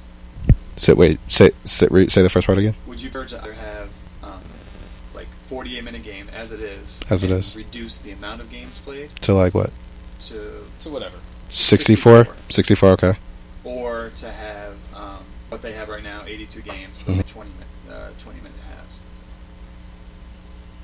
say 0.76 0.92
wait 0.92 1.18
say 1.26 1.50
say, 1.64 1.88
re- 1.90 2.08
say 2.08 2.22
the 2.22 2.28
first 2.28 2.46
part 2.46 2.56
again. 2.58 2.74
Would 2.86 3.02
you 3.02 3.10
prefer 3.10 3.26
to 3.30 3.42
either 3.42 3.52
have 3.54 3.77
like 3.77 3.77
48 5.58 5.82
minute 5.82 6.04
game 6.04 6.28
as 6.32 6.52
it 6.52 6.60
is, 6.60 7.00
As 7.10 7.24
it 7.24 7.32
and 7.32 7.40
is. 7.40 7.56
reduce 7.56 7.98
the 7.98 8.12
amount 8.12 8.40
of 8.40 8.48
games 8.48 8.78
played 8.78 9.10
To 9.22 9.34
like 9.34 9.54
what? 9.54 9.70
to, 10.28 10.64
So 10.78 10.88
whatever. 10.88 11.16
64? 11.48 12.28
64 12.48 12.90
okay. 12.90 13.14
or 13.64 14.12
to 14.18 14.30
have 14.30 14.74
um, 14.94 15.24
what 15.48 15.60
they 15.62 15.72
have 15.72 15.88
right 15.88 16.04
now, 16.04 16.22
82 16.24 16.60
games, 16.60 17.02
Mhm. 17.08 17.26
20 17.26 17.50
minute, 17.50 17.50
uh, 17.90 18.10
20 18.22 18.38
minute 18.38 18.52
halves. 18.72 18.98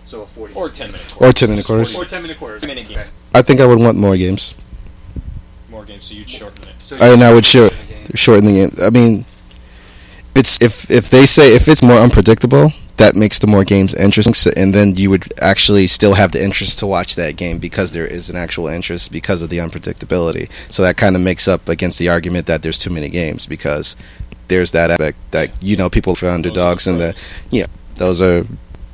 So 0.08 0.22
a 0.22 0.26
40 0.26 0.54
Or 0.54 0.68
10 0.68 0.90
minute 0.90 1.14
Or 1.20 1.32
10 1.32 1.50
minute 1.50 1.66
quarters. 1.66 1.94
Or 1.96 2.04
10 2.04 2.22
minute 2.22 2.38
quarters. 2.40 2.60
10 2.62 2.66
minute 2.68 2.86
Okay. 2.86 2.94
game. 2.94 3.06
I 3.32 3.42
think 3.42 3.60
I 3.60 3.66
would 3.66 3.78
want 3.78 3.96
more 3.96 4.16
games. 4.16 4.54
More 5.70 5.84
games, 5.84 6.02
so 6.06 6.14
you'd 6.14 6.28
shorten 6.28 6.64
it. 6.64 6.74
So 6.84 6.96
And 6.96 7.22
I 7.22 7.32
would 7.32 7.46
short 7.46 7.72
short 7.72 8.08
the 8.10 8.16
shorten 8.16 8.44
the 8.46 8.52
game. 8.52 8.76
I 8.82 8.90
mean, 8.90 9.24
it's 10.34 10.60
if 10.60 10.90
if 10.90 11.10
they 11.10 11.26
say 11.26 11.54
if 11.54 11.68
it's 11.68 11.80
more 11.82 11.98
unpredictable, 11.98 12.72
that 12.96 13.16
makes 13.16 13.40
the 13.40 13.46
more 13.46 13.64
games 13.64 13.92
interesting, 13.94 14.52
and 14.56 14.72
then 14.72 14.94
you 14.94 15.10
would 15.10 15.32
actually 15.40 15.86
still 15.86 16.14
have 16.14 16.32
the 16.32 16.42
interest 16.42 16.78
to 16.78 16.86
watch 16.86 17.16
that 17.16 17.36
game 17.36 17.58
because 17.58 17.92
there 17.92 18.06
is 18.06 18.30
an 18.30 18.36
actual 18.36 18.68
interest 18.68 19.10
because 19.10 19.42
of 19.42 19.50
the 19.50 19.58
unpredictability. 19.58 20.50
So 20.70 20.82
that 20.82 20.96
kind 20.96 21.16
of 21.16 21.22
makes 21.22 21.48
up 21.48 21.68
against 21.68 21.98
the 21.98 22.08
argument 22.08 22.46
that 22.46 22.62
there's 22.62 22.78
too 22.78 22.90
many 22.90 23.08
games 23.08 23.46
because 23.46 23.96
there's 24.48 24.72
that 24.72 24.90
aspect 24.90 25.18
that 25.32 25.50
you 25.62 25.76
know 25.76 25.90
people 25.90 26.14
for 26.14 26.28
underdogs 26.28 26.86
and 26.86 27.00
the 27.00 27.18
yeah 27.50 27.66
those 27.96 28.20
are 28.20 28.46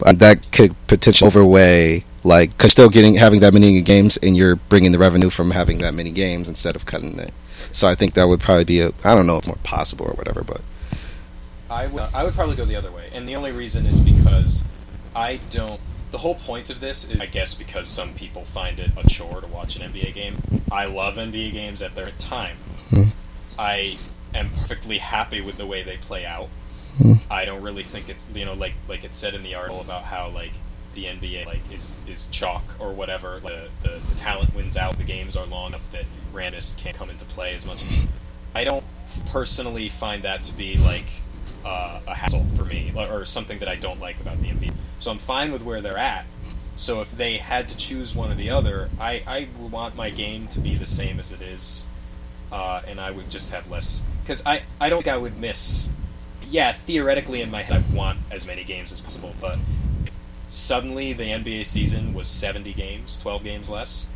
uh, 0.06 0.12
that 0.12 0.50
could 0.52 0.74
potentially 0.86 1.26
overweigh 1.26 2.04
like 2.22 2.56
cause 2.58 2.72
still 2.72 2.88
getting 2.88 3.14
having 3.14 3.40
that 3.40 3.52
many 3.52 3.80
games 3.82 4.16
and 4.18 4.36
you're 4.36 4.56
bringing 4.56 4.92
the 4.92 4.98
revenue 4.98 5.30
from 5.30 5.50
having 5.50 5.78
that 5.78 5.94
many 5.94 6.10
games 6.10 6.48
instead 6.48 6.76
of 6.76 6.86
cutting 6.86 7.18
it. 7.18 7.32
So 7.72 7.88
I 7.88 7.94
think 7.94 8.14
that 8.14 8.24
would 8.24 8.40
probably 8.40 8.64
be 8.64 8.80
a 8.80 8.92
I 9.04 9.14
don't 9.14 9.26
know 9.26 9.36
if 9.36 9.40
it's 9.40 9.48
more 9.48 9.56
possible 9.62 10.06
or 10.06 10.14
whatever, 10.14 10.42
but 10.42 10.60
I 11.70 11.86
would, 11.86 12.02
I 12.12 12.24
would 12.24 12.34
probably 12.34 12.56
go 12.56 12.64
the 12.64 12.74
other 12.74 12.90
way, 12.90 13.08
and 13.12 13.28
the 13.28 13.36
only 13.36 13.52
reason 13.52 13.86
is 13.86 14.00
because 14.00 14.64
I 15.14 15.38
don't. 15.50 15.80
The 16.10 16.18
whole 16.18 16.34
point 16.34 16.70
of 16.70 16.80
this 16.80 17.08
is, 17.08 17.20
I 17.20 17.26
guess, 17.26 17.54
because 17.54 17.86
some 17.86 18.14
people 18.14 18.44
find 18.44 18.80
it 18.80 18.90
a 18.96 19.08
chore 19.08 19.40
to 19.40 19.46
watch 19.46 19.76
an 19.76 19.92
NBA 19.92 20.12
game. 20.12 20.36
I 20.72 20.86
love 20.86 21.14
NBA 21.14 21.52
games 21.52 21.80
at 21.80 21.94
their 21.94 22.10
time. 22.18 22.56
Hmm. 22.88 23.04
I 23.56 23.98
am 24.34 24.50
perfectly 24.58 24.98
happy 24.98 25.40
with 25.40 25.56
the 25.56 25.66
way 25.66 25.84
they 25.84 25.98
play 25.98 26.26
out. 26.26 26.48
Hmm. 26.98 27.14
I 27.30 27.44
don't 27.44 27.62
really 27.62 27.84
think 27.84 28.08
it's 28.08 28.26
you 28.34 28.44
know 28.44 28.54
like 28.54 28.74
like 28.88 29.04
it 29.04 29.14
said 29.14 29.34
in 29.34 29.44
the 29.44 29.54
article 29.54 29.80
about 29.80 30.02
how 30.02 30.28
like 30.28 30.52
the 30.94 31.04
NBA 31.04 31.46
like 31.46 31.60
is 31.72 31.94
is 32.08 32.26
chalk 32.32 32.64
or 32.80 32.92
whatever. 32.92 33.38
Like, 33.44 33.70
the, 33.82 33.88
the 33.88 34.00
the 34.10 34.14
talent 34.16 34.56
wins 34.56 34.76
out. 34.76 34.98
The 34.98 35.04
games 35.04 35.36
are 35.36 35.46
long 35.46 35.68
enough 35.68 35.92
that 35.92 36.06
randomness 36.34 36.76
can't 36.76 36.96
come 36.96 37.10
into 37.10 37.24
play 37.26 37.54
as 37.54 37.64
much. 37.64 37.78
I 38.56 38.64
don't 38.64 38.84
personally 39.26 39.88
find 39.88 40.24
that 40.24 40.42
to 40.44 40.52
be 40.52 40.76
like 40.76 41.06
uh, 41.64 42.00
a 42.06 42.14
hassle 42.14 42.44
for 42.56 42.64
me, 42.64 42.92
or 42.96 43.24
something 43.24 43.58
that 43.58 43.68
I 43.68 43.76
don't 43.76 44.00
like 44.00 44.20
about 44.20 44.40
the 44.40 44.48
NBA. 44.48 44.72
So 45.00 45.10
I'm 45.10 45.18
fine 45.18 45.52
with 45.52 45.62
where 45.62 45.80
they're 45.80 45.98
at. 45.98 46.26
So 46.76 47.02
if 47.02 47.10
they 47.10 47.36
had 47.36 47.68
to 47.68 47.76
choose 47.76 48.14
one 48.14 48.32
or 48.32 48.34
the 48.34 48.50
other, 48.50 48.88
I, 48.98 49.22
I 49.26 49.48
want 49.70 49.96
my 49.96 50.08
game 50.08 50.48
to 50.48 50.60
be 50.60 50.74
the 50.74 50.86
same 50.86 51.20
as 51.20 51.30
it 51.30 51.42
is, 51.42 51.86
uh, 52.50 52.80
and 52.86 52.98
I 52.98 53.10
would 53.10 53.28
just 53.28 53.50
have 53.50 53.70
less. 53.70 54.02
Because 54.22 54.44
I, 54.46 54.62
I 54.80 54.88
don't 54.88 55.02
think 55.02 55.14
I 55.14 55.18
would 55.18 55.38
miss. 55.38 55.88
Yeah, 56.48 56.72
theoretically 56.72 57.42
in 57.42 57.50
my 57.50 57.62
head, 57.62 57.84
I 57.84 57.94
want 57.94 58.18
as 58.30 58.46
many 58.46 58.64
games 58.64 58.92
as 58.92 59.00
possible, 59.00 59.34
but 59.40 59.58
suddenly 60.48 61.12
the 61.12 61.24
NBA 61.24 61.66
season 61.66 62.14
was 62.14 62.28
70 62.28 62.72
games, 62.72 63.18
12 63.18 63.44
games 63.44 63.68
less. 63.68 64.06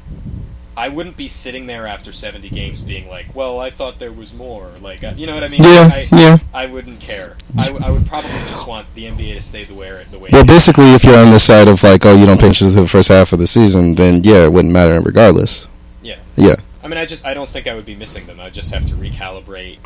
I 0.77 0.89
wouldn't 0.89 1.16
be 1.16 1.29
sitting 1.29 1.66
there 1.66 1.87
after 1.87 2.11
70 2.12 2.49
games 2.51 2.83
being 2.83 3.09
like, 3.09 3.35
well, 3.35 3.61
I 3.61 3.70
thought 3.70 3.99
there 3.99 4.12
was 4.12 4.33
more. 4.33 4.72
Like, 4.81 5.05
uh, 5.05 5.12
you 5.16 5.27
know 5.27 5.35
what 5.35 5.45
I 5.45 5.49
mean? 5.49 5.62
Yeah, 5.62 5.91
I, 5.93 6.09
yeah. 6.11 6.39
I 6.53 6.66
wouldn't 6.66 7.01
care. 7.01 7.37
I, 7.57 7.66
w- 7.66 7.85
I 7.85 7.91
would 7.91 8.07
probably 8.07 8.31
just 8.49 8.66
want 8.66 8.93
the 8.95 9.05
NBA 9.05 9.35
to 9.35 9.41
stay 9.41 9.64
the 9.64 9.75
way 9.75 10.05
the 10.11 10.18
way. 10.18 10.31
Well, 10.33 10.45
basically, 10.45 10.93
if 10.95 11.05
you're 11.05 11.16
on 11.16 11.33
the 11.33 11.39
side 11.39 11.68
of 11.68 11.83
like, 11.83 12.05
oh, 12.05 12.14
you 12.14 12.27
don't 12.27 12.39
pay 12.39 12.47
attention 12.47 12.70
to 12.70 12.81
the 12.81 12.89
first 12.89 13.09
half 13.09 13.33
of 13.33 13.39
the 13.39 13.47
season, 13.47 13.95
then 13.95 14.25
yeah, 14.25 14.45
it 14.45 14.53
wouldn't 14.53 14.72
matter 14.72 15.01
regardless. 15.01 15.68
Yeah. 16.03 16.18
Yeah. 16.37 16.57
I 16.83 16.89
mean, 16.89 16.99
I 16.99 17.07
just 17.07 17.25
I 17.25 17.35
don't 17.35 17.49
think 17.49 17.66
I 17.66 17.75
would 17.75 17.87
be 17.87 17.95
missing 17.95 18.27
them. 18.27 18.41
I 18.41 18.51
just 18.51 18.72
have 18.75 18.85
to 18.87 18.95
recalibrate 18.95 19.79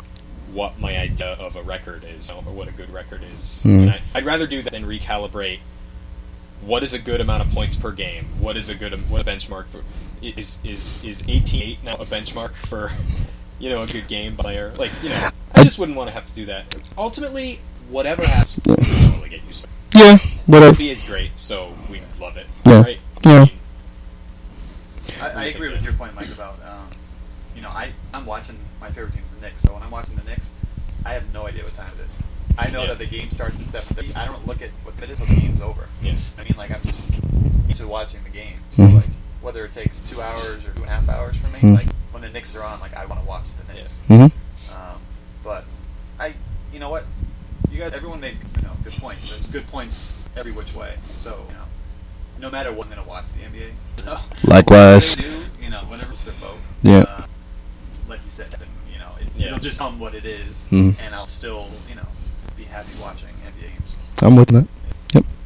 what 0.51 0.79
my 0.79 0.97
idea 0.97 1.33
of 1.33 1.55
a 1.55 1.61
record 1.61 2.03
is, 2.03 2.31
or 2.31 2.41
what 2.41 2.67
a 2.67 2.71
good 2.71 2.91
record 2.91 3.21
is. 3.35 3.61
Hmm. 3.63 3.79
And 3.81 3.89
I, 3.91 4.01
I'd 4.15 4.25
rather 4.25 4.47
do 4.47 4.61
that 4.63 4.71
than 4.71 4.85
recalibrate 4.85 5.59
what 6.61 6.83
is 6.83 6.93
a 6.93 6.99
good 6.99 7.21
amount 7.21 7.43
of 7.43 7.53
points 7.53 7.75
per 7.75 7.91
game. 7.91 8.25
What 8.39 8.57
is 8.57 8.69
a 8.69 8.75
good 8.75 8.93
what 9.09 9.21
a 9.21 9.23
benchmark 9.23 9.67
for 9.67 9.81
is 10.21 10.59
is 10.63 11.03
is 11.03 11.23
eighteen 11.27 11.61
eight 11.63 11.83
now 11.83 11.95
a 11.95 12.05
benchmark 12.05 12.53
for 12.53 12.91
you 13.59 13.69
know 13.69 13.81
a 13.81 13.87
good 13.87 14.07
game 14.07 14.35
player? 14.35 14.73
Like 14.77 14.91
you 15.03 15.09
know, 15.09 15.29
I 15.55 15.63
just 15.63 15.79
wouldn't 15.79 15.97
want 15.97 16.09
to 16.09 16.13
have 16.13 16.27
to 16.27 16.33
do 16.33 16.45
that. 16.47 16.75
Ultimately, 16.97 17.59
whatever 17.89 18.25
happens, 18.25 18.59
we 18.65 18.75
totally 18.75 19.29
get 19.29 19.43
used. 19.45 19.63
to. 19.63 19.69
Yeah, 19.97 20.17
whatever. 20.45 20.75
NBA 20.75 20.91
is 20.91 21.03
great, 21.03 21.31
so 21.35 21.73
we 21.89 22.01
love 22.21 22.37
it. 22.37 22.45
Yeah. 22.65 22.81
Right? 22.83 22.99
Yeah. 23.25 23.31
I 23.31 23.39
mean, 23.45 23.51
I, 25.21 25.29
I 25.31 25.43
agree 25.45 25.69
with 25.71 25.83
your 25.83 25.93
point, 25.93 26.13
Mike, 26.15 26.29
about 26.31 26.55
um, 26.67 26.89
you 27.55 27.61
know 27.61 27.69
I 27.69 27.91
I'm 28.13 28.25
watching 28.25 28.57
my 28.79 28.89
favorite 28.91 29.13
team's 29.13 29.31
the 29.31 29.41
Knicks. 29.41 29.61
So 29.61 29.73
when 29.73 29.83
I'm 29.83 29.91
watching 29.91 30.15
the 30.15 30.23
Knicks, 30.23 30.51
I 31.05 31.13
have 31.13 31.31
no 31.33 31.47
idea 31.47 31.63
what 31.63 31.73
time 31.73 31.91
it 31.99 32.05
is. 32.05 32.15
I 32.57 32.69
know 32.69 32.81
Yeah. 32.81 32.87
that 32.87 32.97
the 32.99 33.05
game 33.05 33.29
starts 33.31 33.59
at 33.59 33.65
seven 33.65 33.95
thirty. 33.95 34.13
I 34.15 34.25
don't 34.25 34.45
look 34.45 34.61
at 34.61 34.69
what 34.83 35.01
it 35.01 35.09
is 35.09 35.19
until 35.19 35.35
the 35.35 35.41
game's 35.41 35.61
over. 35.61 35.87
Yeah. 36.01 36.15
I 36.37 36.43
mean, 36.43 36.53
like 36.57 36.71
I'm 36.71 36.81
just 36.83 37.11
used 37.67 37.79
to 37.79 37.87
watching 37.87 38.21
the 38.23 38.29
game. 38.29 38.57
So 38.71 38.83
Mhm. 38.83 38.95
like 38.95 39.05
whether 39.41 39.63
it 39.65 39.71
takes 39.71 39.99
two 40.01 40.21
hours 40.21 40.65
or 40.65 40.71
two 40.71 40.81
and 40.83 40.85
a 40.91 40.95
half 40.95 41.09
hours 41.09 41.37
for 41.37 41.47
me, 41.47 41.59
Mhm. 41.59 41.75
like 41.75 41.87
when 42.11 42.21
the 42.21 42.29
Knicks 42.29 42.55
are 42.55 42.63
on, 42.63 42.79
like 42.79 42.95
I 42.95 43.05
want 43.05 43.21
to 43.21 43.27
watch 43.27 43.45
the 43.65 43.73
Knicks. 43.73 43.97
hmm 44.07 44.21
Um, 44.23 44.31
but 45.43 45.63
I, 46.19 46.33
you 46.73 46.79
know 46.79 46.89
what, 46.89 47.05
you 47.71 47.79
guys, 47.79 47.93
everyone 47.93 48.19
made 48.19 48.37
you 48.57 48.61
know 48.63 48.71
good 48.83 48.93
points. 48.93 49.23
There's 49.27 49.41
good 49.47 49.67
points 49.67 50.13
every 50.35 50.51
which 50.51 50.73
way. 50.73 50.95
So 51.19 51.45
you 51.47 51.53
know, 51.55 51.63
no 52.39 52.49
matter 52.51 52.71
what, 52.71 52.87
I'm 52.87 52.93
gonna 52.95 53.07
watch 53.07 53.25
the 53.33 53.41
NBA. 53.43 53.71
So, 53.99 54.17
Likewise. 54.45 55.15
do, 55.17 55.43
you 55.61 55.69
know, 55.69 55.79
whatever 55.89 56.13
it's 56.13 56.23
their 56.23 56.33
vote. 56.35 56.57
Yeah. 56.83 56.99
Uh, 56.99 57.23
like 58.07 58.21
you 58.23 58.31
said, 58.31 58.47
you 58.91 58.97
know, 58.97 59.09
it, 59.19 59.27
Yeah. 59.35 59.47
it'll 59.47 59.59
just 59.59 59.77
come 59.77 59.99
what 59.99 60.15
it 60.15 60.23
is, 60.25 60.65
Mhm. 60.71 60.95
and 60.99 61.13
I'll 61.13 61.25
still, 61.25 61.67
you 61.89 61.95
know, 61.95 62.07
be 62.55 62.63
happy 62.63 62.91
watching 63.01 63.27
NBA 63.45 63.67
games. 63.67 63.95
I'm 64.21 64.37
with 64.37 64.47
that. 64.49 64.67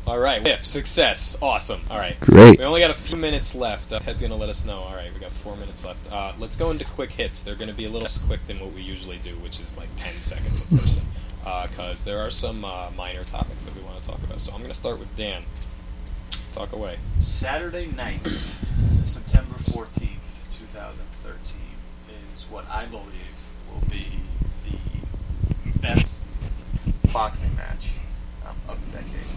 All 0.05 0.19
right, 0.19 0.45
if 0.45 0.65
success, 0.65 1.37
awesome. 1.41 1.81
All 1.89 1.97
right, 1.97 2.19
Great. 2.19 2.59
we 2.59 2.65
only 2.65 2.81
got 2.81 2.91
a 2.91 2.93
few 2.93 3.15
minutes 3.15 3.55
left. 3.55 3.93
Uh, 3.93 3.99
Ted's 3.99 4.21
gonna 4.21 4.35
let 4.35 4.49
us 4.49 4.65
know. 4.65 4.79
All 4.79 4.93
right, 4.93 5.13
we 5.13 5.19
got 5.19 5.31
four 5.31 5.55
minutes 5.55 5.85
left. 5.85 6.11
Uh, 6.11 6.33
let's 6.39 6.57
go 6.57 6.71
into 6.71 6.83
quick 6.83 7.11
hits. 7.11 7.39
They're 7.39 7.55
gonna 7.55 7.71
be 7.71 7.85
a 7.85 7.87
little 7.87 8.01
less 8.01 8.17
quick 8.17 8.45
than 8.45 8.59
what 8.59 8.73
we 8.73 8.81
usually 8.81 9.17
do, 9.19 9.31
which 9.37 9.61
is 9.61 9.77
like 9.77 9.87
ten 9.95 10.13
seconds 10.15 10.59
a 10.59 10.75
person, 10.75 11.03
because 11.69 12.03
there 12.03 12.19
are 12.19 12.29
some 12.29 12.65
uh, 12.65 12.89
minor 12.97 13.23
topics 13.23 13.63
that 13.63 13.73
we 13.77 13.81
want 13.83 14.01
to 14.01 14.09
talk 14.09 14.21
about. 14.23 14.41
So 14.41 14.51
I'm 14.53 14.61
gonna 14.61 14.73
start 14.73 14.99
with 14.99 15.15
Dan. 15.15 15.43
Talk 16.51 16.73
away. 16.73 16.97
Saturday 17.21 17.87
night, 17.95 18.27
September 19.05 19.55
14th, 19.55 20.19
2013, 20.51 21.59
is 22.35 22.43
what 22.49 22.65
I 22.69 22.85
believe 22.85 23.07
will 23.71 23.87
be 23.89 24.05
the 24.65 25.79
best 25.79 26.19
boxing 27.11 27.55
match 27.55 27.91
um, 28.45 28.55
of 28.67 28.77
the 28.85 28.97
decade. 28.97 29.32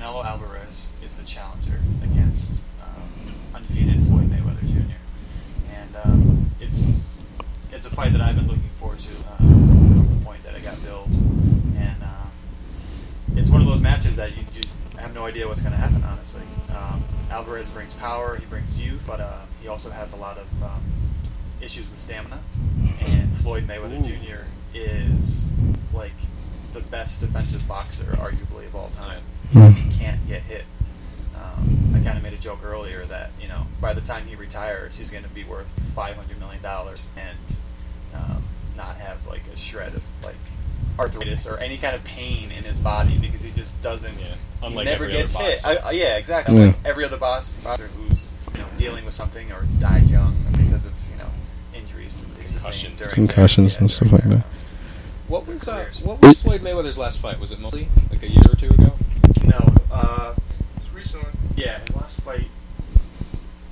Canelo 0.00 0.24
Alvarez 0.24 0.88
is 1.04 1.12
the 1.12 1.24
challenger 1.24 1.78
against 2.02 2.62
um, 2.80 3.34
undefeated 3.54 4.02
Floyd 4.06 4.30
Mayweather 4.30 4.60
Jr. 4.60 4.96
And 5.74 5.96
um, 6.02 6.50
it's 6.58 7.14
it's 7.70 7.84
a 7.84 7.90
fight 7.90 8.12
that 8.12 8.22
I've 8.22 8.34
been 8.34 8.48
looking 8.48 8.70
forward 8.78 8.98
to 9.00 9.10
um, 9.10 10.06
from 10.06 10.18
the 10.18 10.24
point 10.24 10.42
that 10.44 10.54
it 10.54 10.64
got 10.64 10.82
billed. 10.82 11.12
And 11.76 12.02
um, 12.02 12.30
it's 13.36 13.50
one 13.50 13.60
of 13.60 13.66
those 13.66 13.82
matches 13.82 14.16
that 14.16 14.34
you 14.38 14.44
just 14.54 14.72
have 14.98 15.14
no 15.14 15.26
idea 15.26 15.46
what's 15.46 15.60
going 15.60 15.72
to 15.72 15.78
happen. 15.78 16.02
Honestly, 16.02 16.44
um, 16.74 17.04
Alvarez 17.30 17.68
brings 17.68 17.92
power, 17.94 18.36
he 18.36 18.46
brings 18.46 18.78
youth, 18.78 19.02
but 19.06 19.20
uh, 19.20 19.40
he 19.60 19.68
also 19.68 19.90
has 19.90 20.14
a 20.14 20.16
lot 20.16 20.38
of 20.38 20.62
um, 20.62 20.82
issues 21.60 21.90
with 21.90 22.00
stamina. 22.00 22.40
And 23.02 23.36
Floyd 23.40 23.66
Mayweather 23.66 24.00
Ooh. 24.00 24.16
Jr. 24.16 24.44
is 24.72 25.46
like 25.92 26.16
the 26.72 26.80
best 26.80 27.20
defensive 27.20 27.68
boxer, 27.68 28.04
arguably 28.18 28.64
of 28.64 28.74
all 28.74 28.88
time, 28.96 29.22
Hmm. 29.52 29.60
because 29.68 29.76
he 29.76 29.90
can't 29.98 30.26
get 30.28 30.42
hit. 30.42 30.64
Um, 31.34 31.92
I 31.94 32.00
kind 32.04 32.16
of 32.16 32.22
made 32.22 32.34
a 32.34 32.38
joke 32.38 32.60
earlier 32.64 33.04
that 33.06 33.30
you 33.40 33.48
know 33.48 33.66
by 33.80 33.92
the 33.94 34.00
time 34.02 34.26
he 34.26 34.34
retires, 34.36 34.96
he's 34.96 35.10
going 35.10 35.24
to 35.24 35.30
be 35.30 35.44
worth 35.44 35.68
five 35.94 36.16
hundred 36.16 36.38
million 36.38 36.62
dollars 36.62 37.06
and 37.16 37.36
um, 38.14 38.42
not 38.76 38.96
have 38.96 39.18
like 39.26 39.42
a 39.52 39.56
shred 39.56 39.94
of 39.94 40.02
like 40.24 40.36
arthritis 40.98 41.46
or 41.46 41.56
any 41.58 41.78
kind 41.78 41.94
of 41.96 42.04
pain 42.04 42.50
in 42.50 42.64
his 42.64 42.76
body 42.78 43.16
because 43.18 43.40
he 43.40 43.50
just 43.52 43.80
doesn't. 43.82 44.12
Yeah, 44.18 44.26
he 44.60 44.66
unlike 44.66 44.84
never 44.86 45.04
every 45.04 45.14
other 45.14 45.22
gets 45.22 45.34
hit. 45.34 45.66
I, 45.66 45.76
I- 45.76 45.90
yeah, 45.92 46.16
exactly. 46.16 46.56
Yeah. 46.56 46.66
Like 46.66 46.76
every 46.84 47.04
other 47.04 47.16
boss, 47.16 47.54
boxer 47.64 47.88
who's 47.88 48.18
you 48.54 48.58
know 48.60 48.66
dealing 48.76 49.04
with 49.04 49.14
something 49.14 49.50
or 49.52 49.64
died 49.80 50.08
young 50.08 50.36
because 50.52 50.84
of 50.84 50.92
you 51.10 51.18
know 51.18 51.28
injuries 51.74 52.14
that 52.16 52.34
they 52.36 52.44
sustained 52.44 52.96
Concussions. 52.96 52.98
during 52.98 53.14
Concussions 53.14 53.74
their, 53.74 53.80
and 53.82 53.90
stuff 53.90 54.12
like 54.12 54.24
that. 54.24 54.44
What 55.28 55.46
was 55.46 55.68
uh, 55.68 55.86
what 56.02 56.20
was 56.22 56.40
Floyd 56.42 56.60
Mayweather's 56.62 56.98
last 56.98 57.18
fight? 57.18 57.38
Was 57.40 57.52
it 57.52 57.60
mostly 57.60 57.88
like 58.10 58.22
a 58.22 58.28
year 58.30 58.42
or 58.50 58.56
two 58.56 58.68
ago? 58.68 58.92
Um, 59.52 59.74
No, 59.90 59.96
uh, 59.96 60.34
Recently. 60.94 61.28
yeah, 61.56 61.78
his 61.80 61.96
last 61.96 62.20
fight. 62.22 62.46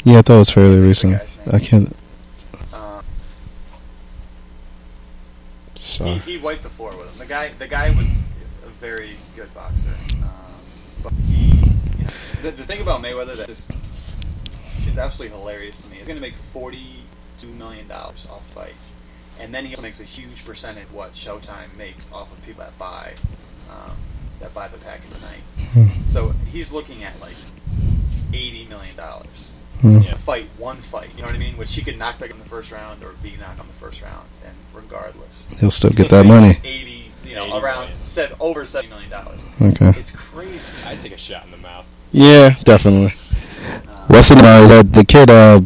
Yeah, 0.05 0.19
I 0.19 0.23
thought 0.23 0.37
it 0.37 0.39
was 0.39 0.51
fairly 0.51 0.79
recent. 0.79 1.21
I 1.51 1.59
can't. 1.59 1.95
Uh, 2.73 3.03
So. 5.75 6.05
he, 6.05 6.19
he 6.33 6.39
wiped 6.39 6.63
the 6.63 6.69
floor 6.71 6.97
with 6.97 7.09
him. 7.11 7.19
The 7.19 7.27
guy, 7.27 7.51
the 7.59 7.69
guy 7.69 7.91
was 7.91 8.09
a 8.65 8.69
very 8.81 9.17
good 9.37 9.53
boxer, 9.55 9.89
um, 10.23 10.23
but 11.03 11.13
he. 11.27 11.51
You 11.99 12.05
know, 12.05 12.11
the, 12.43 12.51
the 12.53 12.65
thing 12.65 12.81
about 12.81 13.03
Mayweather 13.03 13.37
that 13.37 13.49
is 13.51 13.69
is 14.89 14.99
absolutely 14.99 15.37
hilarious 15.37 15.81
to 15.83 15.89
me. 15.89 15.97
He's 15.99 16.07
going 16.07 16.17
to 16.17 16.21
make 16.23 16.35
forty-two 16.53 17.49
million 17.49 17.87
dollars 17.87 18.27
off 18.31 18.45
fight, 18.53 18.75
and 19.39 19.55
then 19.55 19.65
he 19.67 19.73
also 19.73 19.83
makes 19.83 20.01
a 20.01 20.05
huge 20.05 20.45
percentage 20.45 20.85
of 20.85 20.95
what 20.95 21.13
Showtime 21.15 21.77
makes 21.77 22.07
off 22.13 22.33
of 22.33 22.45
people 22.45 22.65
that 22.65 22.77
buy 22.79 23.13
um, 23.71 23.97
that 24.41 24.55
buy 24.55 24.69
the 24.69 24.79
package 24.79 25.11
tonight. 25.15 25.41
Hmm. 25.73 26.09
So 26.09 26.31
he's 26.53 26.71
looking 26.73 27.05
at 27.05 27.19
like 27.21 27.37
eighty 28.33 28.67
million 28.67 28.97
dollars. 28.97 29.51
Hmm. 29.81 29.99
Yeah. 30.01 30.15
Fight 30.15 30.47
one 30.59 30.79
fight, 30.79 31.11
you 31.15 31.21
know 31.23 31.27
what 31.29 31.37
I 31.37 31.39
mean? 31.39 31.57
Which 31.57 31.73
he 31.75 31.83
could 31.83 31.97
knock 31.99 32.19
back 32.19 32.31
in 32.31 32.39
the 32.39 32.45
first 32.45 32.73
round 32.73 33.03
or 33.05 33.13
be 33.23 33.37
knocked 33.39 33.61
on 33.61 33.67
the 33.69 33.73
first 33.75 34.03
round, 34.03 34.27
and 34.45 34.55
regardless, 34.75 35.47
He'll 35.61 35.71
still 35.71 35.91
get 35.91 36.09
that 36.11 36.27
money. 36.27 36.59
Eighty, 36.65 37.13
you 37.25 37.37
know, 37.37 37.45
80 37.45 37.65
around 37.65 37.81
million. 37.83 38.05
seven, 38.05 38.37
over 38.41 38.65
seventy 38.65 38.89
million 38.91 39.11
dollars. 39.11 39.39
Okay. 39.63 39.93
It's 40.01 40.11
crazy. 40.11 40.59
I'd 40.85 41.01
take 41.01 41.13
a 41.13 41.17
shot 41.17 41.45
in 41.45 41.53
the 41.53 41.59
mouth. 41.59 41.87
Yeah, 42.11 42.57
definitely. 42.65 43.15
Uh, 43.65 44.07
What's 44.09 44.31
the 44.31 44.37
uh, 44.37 44.67
the, 44.67 44.89
the 44.91 45.05
kid? 45.05 45.31
Uh, 45.31 45.61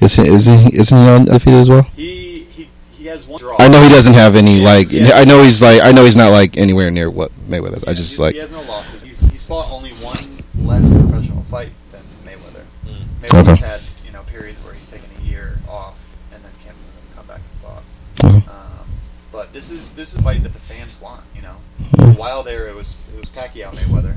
is 0.00 0.14
he, 0.16 0.22
is 0.28 0.46
he 0.46 0.74
isn't 0.74 0.96
he 0.96 1.08
undefeated 1.08 1.60
as 1.60 1.68
well? 1.68 1.82
He 1.94 2.44
he 2.44 2.68
he 2.95 2.95
has 2.95 2.95
one 2.95 2.95
draw. 2.95 2.95
I 3.08 3.68
know 3.68 3.82
he 3.82 3.88
doesn't 3.88 4.14
have 4.14 4.36
any 4.36 4.58
Yeah, 4.60 4.64
like. 4.64 4.92
yeah. 4.92 5.12
I 5.14 5.24
know 5.24 5.42
he's 5.42 5.62
like. 5.62 5.80
I 5.82 5.92
know 5.92 6.04
he's 6.04 6.16
not 6.16 6.30
like 6.30 6.56
anywhere 6.56 6.90
near 6.90 7.10
what 7.10 7.32
Mayweather. 7.48 7.76
is. 7.78 7.84
I 7.84 7.92
just 7.94 8.18
like. 8.18 8.34
he 8.34 8.40
has 8.40 8.50
no 8.50 8.62
losses. 8.62 9.02
He's 9.02 9.20
he's 9.30 9.44
fought 9.44 9.70
only 9.70 9.92
one 9.94 10.42
less 10.58 10.88
professional 10.92 11.42
fight 11.44 11.70
than 11.92 12.02
Mayweather. 12.24 12.64
Mm. 12.86 13.04
Mayweather's 13.22 13.48
Okay. 13.60 13.66
had 13.66 13.80
you 14.04 14.12
know 14.12 14.22
periods 14.22 14.58
where 14.64 14.74
he's 14.74 14.88
taken 14.90 15.08
a 15.20 15.24
year 15.24 15.58
off 15.68 15.96
and 16.32 16.42
then 16.42 16.50
came 16.64 16.74
come 17.14 17.26
back 17.26 17.40
and 17.40 17.60
fought. 17.62 17.82
Uh-huh. 18.24 18.50
Um, 18.50 18.88
but 19.32 19.52
this 19.52 19.70
is 19.70 19.90
this 19.92 20.12
is 20.14 20.20
a 20.20 20.22
fight 20.22 20.42
that 20.42 20.52
the 20.52 20.60
fans 20.60 20.94
want. 21.00 21.22
You 21.34 21.42
know, 21.42 21.56
for 21.96 22.02
a 22.04 22.12
while 22.14 22.42
there 22.42 22.68
it 22.68 22.74
was 22.74 22.94
it 23.14 23.20
was 23.20 23.28
Pacquiao 23.30 23.70
Mayweather, 23.72 24.16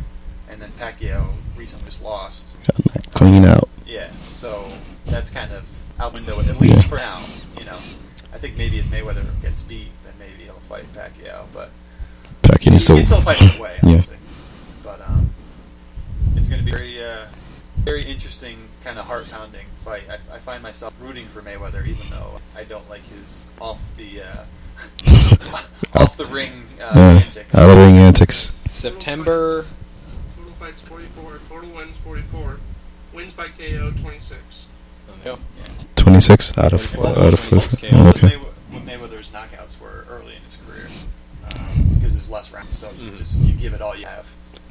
and 0.49 0.61
then 0.61 0.71
Pacquiao 0.79 1.33
recently 1.55 1.85
just 1.89 2.01
lost. 2.01 2.55
Clean 3.13 3.45
out. 3.45 3.67
Yeah, 3.85 4.09
so 4.31 4.67
that's 5.05 5.29
kind 5.29 5.51
of 5.51 5.63
out 5.99 6.13
window 6.13 6.39
at 6.39 6.59
least 6.61 6.77
Yeah. 6.77 6.81
for 6.87 6.95
now. 6.97 7.19
You 7.57 7.65
know, 7.65 7.77
I 8.33 8.37
think 8.37 8.57
maybe 8.57 8.79
if 8.79 8.85
Mayweather 8.85 9.25
gets 9.41 9.61
beat, 9.61 9.89
then 10.03 10.13
maybe 10.19 10.43
he'll 10.43 10.53
fight 10.69 10.85
Pacquiao. 10.93 11.45
But 11.53 11.69
Pacquiao 12.43 12.59
he 12.61 12.69
needs 12.71 12.85
to. 12.85 13.03
still 13.03 13.21
fight 13.21 13.37
his 13.39 13.59
way, 13.59 13.77
Yeah. 13.83 14.01
But 14.83 15.01
um, 15.01 15.29
it's 16.31 16.39
It's 16.41 16.49
going 16.49 16.59
to 16.59 16.65
be 16.65 16.71
very, 16.71 17.03
uh, 17.03 17.25
very 17.79 18.01
interesting, 18.01 18.57
kind 18.83 18.99
of 18.99 19.05
heart 19.05 19.29
pounding 19.29 19.65
fight. 19.83 20.03
I, 20.09 20.35
I 20.35 20.39
find 20.39 20.61
myself 20.63 20.93
rooting 21.01 21.25
for 21.27 21.41
Mayweather, 21.41 21.85
even 21.87 22.09
though 22.09 22.39
I 22.55 22.63
don't 22.63 22.87
like 22.89 23.01
his 23.03 23.45
off 23.59 23.81
the 23.97 24.21
uh, 24.21 24.45
off 25.95 26.15
the 26.17 26.25
ring 26.25 26.63
uh, 26.79 26.91
Yeah, 26.95 27.21
antics. 27.25 27.55
out 27.55 27.69
of 27.69 27.77
ring 27.77 27.97
antics. 27.97 28.53
September. 28.67 29.65
Total 30.37 30.53
fights 30.53 30.81
44. 30.81 31.39
Total 31.49 31.69
wins 31.71 31.97
44. 31.97 32.57
Wins 33.13 33.33
by 33.33 33.47
KO 33.49 33.91
26. 34.01 34.39
Oh, 35.25 35.39
26 35.99 36.57
out 36.57 36.73
of 36.73 36.95
Well, 36.95 37.07
out 37.19 37.33
of 37.33 37.47
26 37.47 37.73
okay. 37.75 37.89
KOs. 37.89 38.03
Most 38.03 38.23
of 38.23 38.29
Maywe- 38.31 38.39
what 38.71 38.85
Mayweather's 38.85 39.27
knockouts 39.27 39.79
were 39.79 40.05
early 40.09 40.35
in 40.35 40.41
his 40.43 40.57
career 40.65 40.87
um, 41.47 41.95
because 41.95 42.13
there's 42.15 42.29
less 42.29 42.51
rounds, 42.51 42.77
so 42.77 42.89
you 42.99 43.11
Mhm. 43.11 43.17
just 43.17 43.35
you 43.39 43.53
give 43.53 43.73
it 43.73 43.81
all 43.81 43.95
you 43.95 44.05
have. 44.05 44.25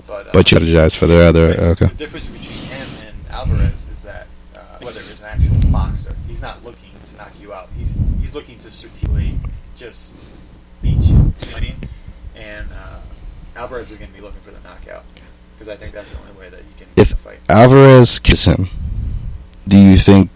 But 0.07 0.29
uh, 0.29 0.31
But 0.33 0.51
you 0.51 0.59
strategize 0.59 0.97
for 0.97 1.07
the 1.07 1.19
other. 1.19 1.49
Right. 1.49 1.59
Okay. 1.59 1.87
The 1.87 1.95
difference 1.95 2.27
between 2.27 2.51
him 2.51 2.89
and 3.07 3.15
Alvarez 3.31 3.73
is 3.93 4.03
that 4.03 4.27
uh, 4.55 4.59
whether 4.81 5.01
is 5.01 5.21
an 5.21 5.27
actual 5.27 5.57
boxer, 5.71 6.15
he's 6.27 6.41
not 6.41 6.65
looking 6.65 6.91
to 7.11 7.17
knock 7.17 7.33
you 7.41 7.53
out. 7.53 7.69
He's 7.79 7.95
he's 8.23 8.35
looking 8.35 8.59
to 8.61 8.71
strategically 8.71 9.39
just 9.77 10.15
beat 10.83 10.97
you. 10.97 11.15
You 11.15 11.15
know 11.17 11.33
what 11.53 11.57
I 11.57 11.61
mean? 11.61 11.77
And 12.37 12.67
uh, 12.73 13.01
Alvarez 13.61 13.91
is 13.91 13.99
going 13.99 14.11
to 14.11 14.17
be 14.17 14.23
looking 14.23 14.41
for 14.41 14.51
the 14.51 14.61
knockout 14.67 15.05
because 15.55 15.69
I 15.69 15.77
think 15.77 15.93
that's 15.93 16.11
the 16.13 16.19
only 16.21 16.33
way 16.41 16.49
that 16.49 16.61
you 16.61 16.73
can 16.79 16.87
If 16.97 17.11
win 17.11 17.19
fight. 17.19 17.39
Alvarez 17.49 18.19
kills 18.19 18.45
him, 18.47 18.69
do 19.67 19.77
you 19.77 19.99
think 19.99 20.31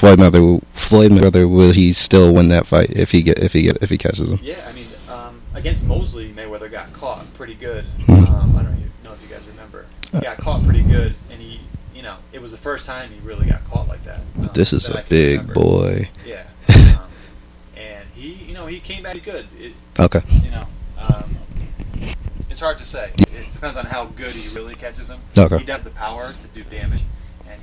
Floyd 0.00 0.18
Mayweather 0.18 0.62
Floyd 0.72 1.10
Mayweather 1.12 1.48
will 1.50 1.72
he 1.72 1.92
still 1.92 2.32
win 2.34 2.48
that 2.48 2.66
fight 2.66 2.88
if 2.90 3.10
he 3.10 3.22
get 3.22 3.38
if 3.38 3.52
he 3.52 3.62
get 3.62 3.76
if 3.82 3.90
he 3.90 3.98
catches 3.98 4.30
him? 4.32 4.40
Yeah, 4.42 4.66
I 4.66 4.72
mean, 4.72 4.86
um, 5.10 5.42
against 5.52 5.84
Mosley, 5.84 6.32
Mayweather 6.32 6.70
got 6.70 6.90
caught 6.94 7.32
pretty 7.34 7.54
good. 7.54 7.84
Hmm. 8.06 8.12
Um, 8.24 8.56
I 8.56 8.62
don't 8.62 8.80
know 9.04 9.12
if 9.12 9.20
you 9.22 9.28
guys 9.28 9.46
remember. 9.46 9.84
He 10.10 10.20
got 10.20 10.38
caught 10.38 10.64
pretty 10.64 10.82
good, 10.82 11.14
and 11.30 11.38
he, 11.38 11.60
you 11.94 12.00
know, 12.00 12.16
it 12.32 12.40
was 12.40 12.50
the 12.50 12.56
first 12.56 12.86
time 12.86 13.10
he 13.10 13.20
really 13.20 13.46
got 13.46 13.62
caught 13.66 13.88
like 13.88 14.02
that. 14.04 14.20
um, 14.38 14.48
This 14.54 14.72
is 14.72 14.86
that 14.86 15.04
a 15.04 15.08
big 15.10 15.40
remember. 15.40 15.52
boy. 15.54 16.08
Yeah. 16.26 16.44
Um, 16.70 17.00
and 17.76 18.08
he, 18.14 18.32
you 18.32 18.54
know, 18.54 18.64
he 18.66 18.80
came 18.80 19.02
back 19.02 19.22
good. 19.22 19.46
It, 19.58 19.74
Okay. 19.98 20.22
you 20.42 20.50
know, 20.50 20.66
um, 20.98 21.36
it's 22.48 22.60
hard 22.60 22.78
to 22.78 22.86
say. 22.86 23.12
It 23.18 23.52
depends 23.52 23.76
on 23.76 23.84
how 23.84 24.06
good 24.06 24.32
he 24.34 24.48
really 24.56 24.74
catches 24.76 25.10
him. 25.10 25.20
Okay. 25.36 25.58
He 25.58 25.64
does 25.64 25.82
the 25.82 25.90
power 25.90 26.32
to 26.32 26.46
do 26.48 26.62
damage, 26.70 27.02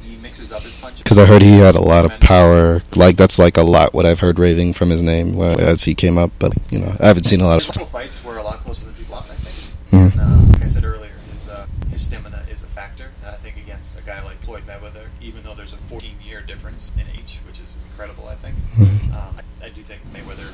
he 0.08 0.16
mixes 0.18 0.52
up 0.52 0.62
his 0.62 0.74
punches. 0.76 1.02
Because 1.04 1.18
I 1.18 1.26
heard 1.26 1.42
he 1.42 1.58
had 1.60 1.76
a 1.76 1.82
lot 1.82 2.06
of 2.06 2.20
power. 2.20 2.82
Like 2.96 3.18
that's 3.18 3.38
like 3.40 3.58
a 3.58 3.64
lot 3.64 3.94
what 3.94 4.06
I've 4.06 4.20
heard 4.20 4.40
raving 4.40 4.74
from 4.74 4.90
his 4.90 5.02
name 5.02 5.34
when- 5.36 5.60
as 5.60 5.84
he 5.84 5.94
came 5.96 6.18
up. 6.18 6.32
But 6.40 6.54
you 6.70 6.80
know, 6.80 6.96
I 7.00 7.08
haven't 7.08 7.26
seen 7.26 7.42
a 7.42 7.46
lot 7.46 7.62
His 7.64 7.78
of. 7.78 7.90
fights 7.90 8.24
were 8.24 8.38
a 8.38 8.44
lot 8.44 8.60
closer 8.64 8.86
than 8.86 8.94
people 8.94 9.16
thought, 9.16 9.30
I 9.30 9.36
think. 9.36 9.74
Mhm. 9.92 10.12
And, 10.14 10.22
uh, 10.22 10.54
like 10.54 10.64
I 10.66 10.68
said 10.68 10.84
earlier, 10.84 11.12
his, 11.40 11.50
uh, 11.50 11.66
his 11.92 12.02
stamina 12.04 12.44
is 12.52 12.64
a 12.64 12.68
factor. 12.68 13.10
And 13.24 13.32
I 13.36 13.38
think 13.38 13.58
against 13.58 13.98
a 13.98 14.02
guy 14.02 14.22
like 14.24 14.42
Floyd 14.44 14.64
Mayweather, 14.68 15.08
even 15.22 15.44
though 15.44 15.54
there's 15.56 15.74
a 15.74 15.78
14-year 15.94 16.42
difference 16.42 16.92
in 16.96 17.04
age, 17.18 17.40
which 17.48 17.60
is 17.60 17.76
incredible, 17.90 18.28
I 18.28 18.36
think, 18.36 18.56
Mhm. 18.78 19.14
um, 19.14 19.40
I, 19.62 19.66
I 19.66 19.70
do 19.70 19.82
think 19.84 20.02
Mayweather 20.14 20.50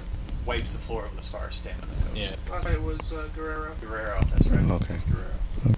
wipes 0.46 0.72
the 0.72 0.78
floor 0.78 1.04
with 1.10 1.20
as 1.20 1.28
far 1.30 1.48
as 1.50 1.56
stamina 1.56 1.88
goes. 1.88 2.16
Yeah. 2.20 2.36
Last 2.52 2.64
fight 2.64 2.82
was 2.82 3.00
uh, 3.14 3.28
Guerrero. 3.36 3.72
Guerrero, 3.82 4.22
that's 4.30 4.48
right. 4.48 4.72
Okay. 4.72 4.98
Guerrero. 5.10 5.34
Um, 5.66 5.76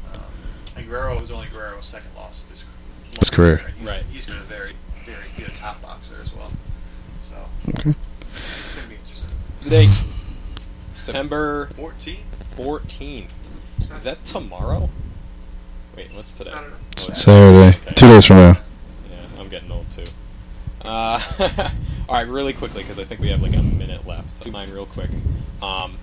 and 0.75 0.87
Guerrero 0.89 1.19
was 1.21 1.31
only 1.31 1.47
Guerrero's 1.53 1.85
second 1.85 2.09
loss 2.17 2.41
of 2.43 2.49
his, 2.49 2.65
His 3.19 3.29
career. 3.29 3.57
He's, 3.77 3.87
Right. 3.87 4.03
He's 4.11 4.29
a 4.29 4.33
very, 4.33 4.73
very 5.05 5.25
good 5.37 5.55
top 5.57 5.81
boxer 5.81 6.15
as 6.23 6.33
well. 6.33 6.51
So 7.29 7.35
Okay. 7.69 7.93
it's 8.35 8.73
going 8.73 8.83
to 8.83 8.89
be 8.89 8.95
interesting. 8.95 9.31
The. 9.63 9.97
September 11.01 11.69
14. 11.75 12.17
14th. 12.57 13.27
Is 13.93 14.03
that 14.03 14.23
tomorrow? 14.25 14.89
Wait, 15.95 16.11
what's 16.13 16.31
today? 16.31 16.51
Saturday. 16.51 16.75
Oh, 16.75 17.13
Saturday, 17.13 17.77
okay. 17.77 17.93
two 17.95 18.07
days 18.07 18.25
from 18.25 18.37
now. 18.37 18.59
Yeah, 19.09 19.39
I'm 19.41 19.49
getting 19.49 19.71
old 19.71 19.89
too. 19.89 20.03
Uh, 20.81 21.19
all 22.09 22.15
right, 22.15 22.27
really 22.27 22.53
quickly 22.53 22.81
because 22.81 22.99
I 22.99 23.03
think 23.03 23.21
we 23.21 23.29
have 23.29 23.41
like 23.41 23.55
a 23.55 23.61
minute 23.61 24.05
left. 24.07 24.43
Do 24.43 24.51
mine 24.51 24.71
real 24.71 24.85
quick. 24.85 25.09
Um, 25.61 25.97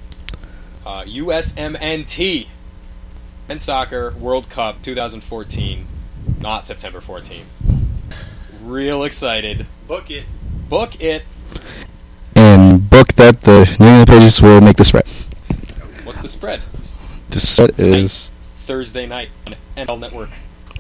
uh, 0.87 1.03
USMNT 1.05 2.47
Men's 3.49 3.63
Soccer 3.63 4.13
World 4.13 4.49
Cup 4.49 4.81
2014, 4.83 5.87
not 6.41 6.67
September 6.67 7.01
14th. 7.01 7.45
Real 8.63 9.05
excited. 9.05 9.67
Book 9.89 10.11
it. 10.11 10.25
Book 10.69 11.01
it. 11.03 11.25
And 12.37 12.89
book 12.89 13.13
that 13.15 13.43
the 13.43 13.65
New 13.79 13.87
England 13.87 14.09
Patriots 14.09 14.41
will 14.41 14.61
make 14.61 14.77
the 14.77 14.85
spread. 14.85 15.07
What's 16.05 16.21
the 16.21 16.29
spread? 16.29 16.61
The 17.31 17.41
spread 17.41 17.79
is 17.79 18.31
Thursday 18.57 19.07
night 19.07 19.31
on 19.47 19.55
NFL 19.77 19.99
Network. 19.99 20.31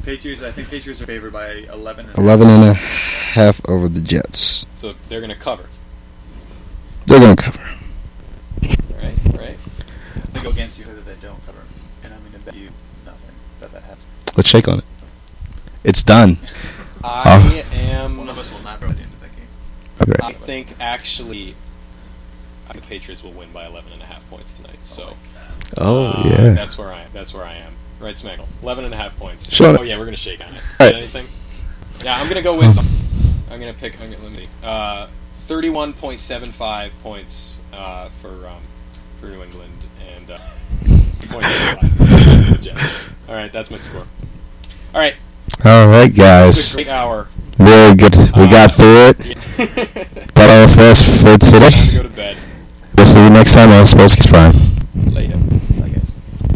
Patriots, 0.02 0.42
I 0.42 0.50
think 0.50 0.68
Patriots 0.68 1.00
are 1.00 1.06
favored 1.06 1.32
by 1.32 1.50
11. 1.72 2.06
and- 2.06 2.18
11 2.18 2.48
and 2.48 2.64
a 2.70 2.74
half 2.74 3.60
over 3.68 3.88
the 3.88 4.00
Jets. 4.00 4.66
So 4.74 4.94
they're 5.08 5.20
going 5.20 5.30
to 5.30 5.36
cover. 5.36 5.64
They're 7.06 7.20
going 7.20 7.36
to 7.36 7.42
cover. 7.42 7.60
Right? 8.62 9.14
Right? 9.34 9.58
They 10.32 10.40
go 10.40 10.50
against 10.50 10.78
you 10.78 10.84
that 10.86 11.04
they 11.06 11.14
don't 11.26 11.44
cover. 11.46 11.60
And 12.02 12.12
I'm 12.12 12.20
going 12.20 12.32
to 12.32 12.38
bet 12.40 12.54
you 12.54 12.70
nothing 13.04 13.30
that 13.60 13.72
that 13.72 13.82
happens. 13.82 14.06
Let's 14.36 14.48
shake 14.48 14.66
on 14.68 14.78
it. 14.78 14.84
It's 15.84 16.02
done. 16.02 16.38
I 17.04 17.64
am. 17.72 18.16
One 18.16 18.28
of 18.28 18.38
us 18.38 18.50
will 18.52 18.60
not 18.60 18.80
go 18.80 18.86
at 18.88 18.96
the 18.96 19.02
end 19.02 19.12
of 19.12 19.20
that 19.20 19.30
game. 19.36 20.14
Okay. 20.14 20.26
I 20.26 20.32
think 20.32 20.74
actually, 20.80 21.54
the 22.72 22.80
Patriots 22.80 23.22
will 23.24 23.32
win 23.32 23.50
by 23.52 23.66
11 23.66 23.92
and 23.92 24.02
a 24.02 24.06
half 24.06 24.28
points 24.30 24.52
tonight. 24.52 24.78
So, 24.84 25.14
Oh, 25.78 26.06
uh, 26.06 26.22
yeah. 26.26 26.50
that's 26.50 26.78
where 26.78 26.92
I 26.92 27.00
am. 27.02 27.10
That's 27.12 27.34
where 27.34 27.44
I 27.44 27.54
am. 27.54 27.72
Right, 27.98 28.14
Smackle. 28.14 28.46
11 28.62 28.84
and 28.84 28.94
a 28.94 28.96
half 28.96 29.16
points. 29.18 29.50
Shut 29.52 29.76
oh 29.78 29.82
it. 29.82 29.88
yeah, 29.88 29.98
we're 29.98 30.04
gonna 30.04 30.16
shake 30.16 30.40
on 30.44 30.52
it. 30.54 30.60
Right. 30.80 30.94
Anything? 30.94 31.26
Yeah, 32.04 32.16
I'm 32.20 32.28
gonna 32.28 32.42
go 32.42 32.56
with. 32.58 32.76
I'm 33.50 33.60
gonna 33.60 33.72
pick. 33.74 34.00
I'm 34.00 34.10
gonna, 34.10 34.22
let 34.22 34.32
me 34.32 34.38
see. 34.38 34.48
Uh, 34.62 35.06
31.75 35.32 36.90
points 37.02 37.58
uh, 37.72 38.08
for 38.08 38.28
um, 38.48 38.60
for 39.20 39.26
New 39.26 39.42
England 39.42 39.72
and 40.16 40.30
uh, 40.32 40.38
0.75 41.20 41.80
for 42.48 42.54
the 42.54 42.58
Jets. 42.62 42.94
All 43.28 43.34
right, 43.34 43.52
that's 43.52 43.70
my 43.70 43.76
score. 43.76 44.06
All 44.94 45.00
right, 45.00 45.14
All 45.64 45.88
right, 45.88 46.06
it 46.06 46.10
was 46.10 46.18
a 46.18 46.20
guys. 46.20 46.74
great 46.74 46.88
hour. 46.88 47.28
Very 47.56 47.94
good. 47.94 48.14
We 48.16 48.48
got 48.48 48.72
uh, 48.72 48.74
through 48.74 49.08
it. 49.08 49.26
Yeah. 49.26 49.34
That 50.34 50.48
all 50.50 50.74
for 50.74 50.80
us 50.82 51.02
for 51.04 51.38
Time 51.38 51.38
to 51.38 51.50
today. 51.50 51.94
go 51.94 52.02
to 52.02 52.08
bed. 52.08 52.36
We'll 52.96 53.06
see 53.06 53.22
you 53.22 53.30
next 53.30 53.54
time 53.54 53.70
on 53.70 53.86
Sports 53.86 54.16
Prime. 54.26 54.54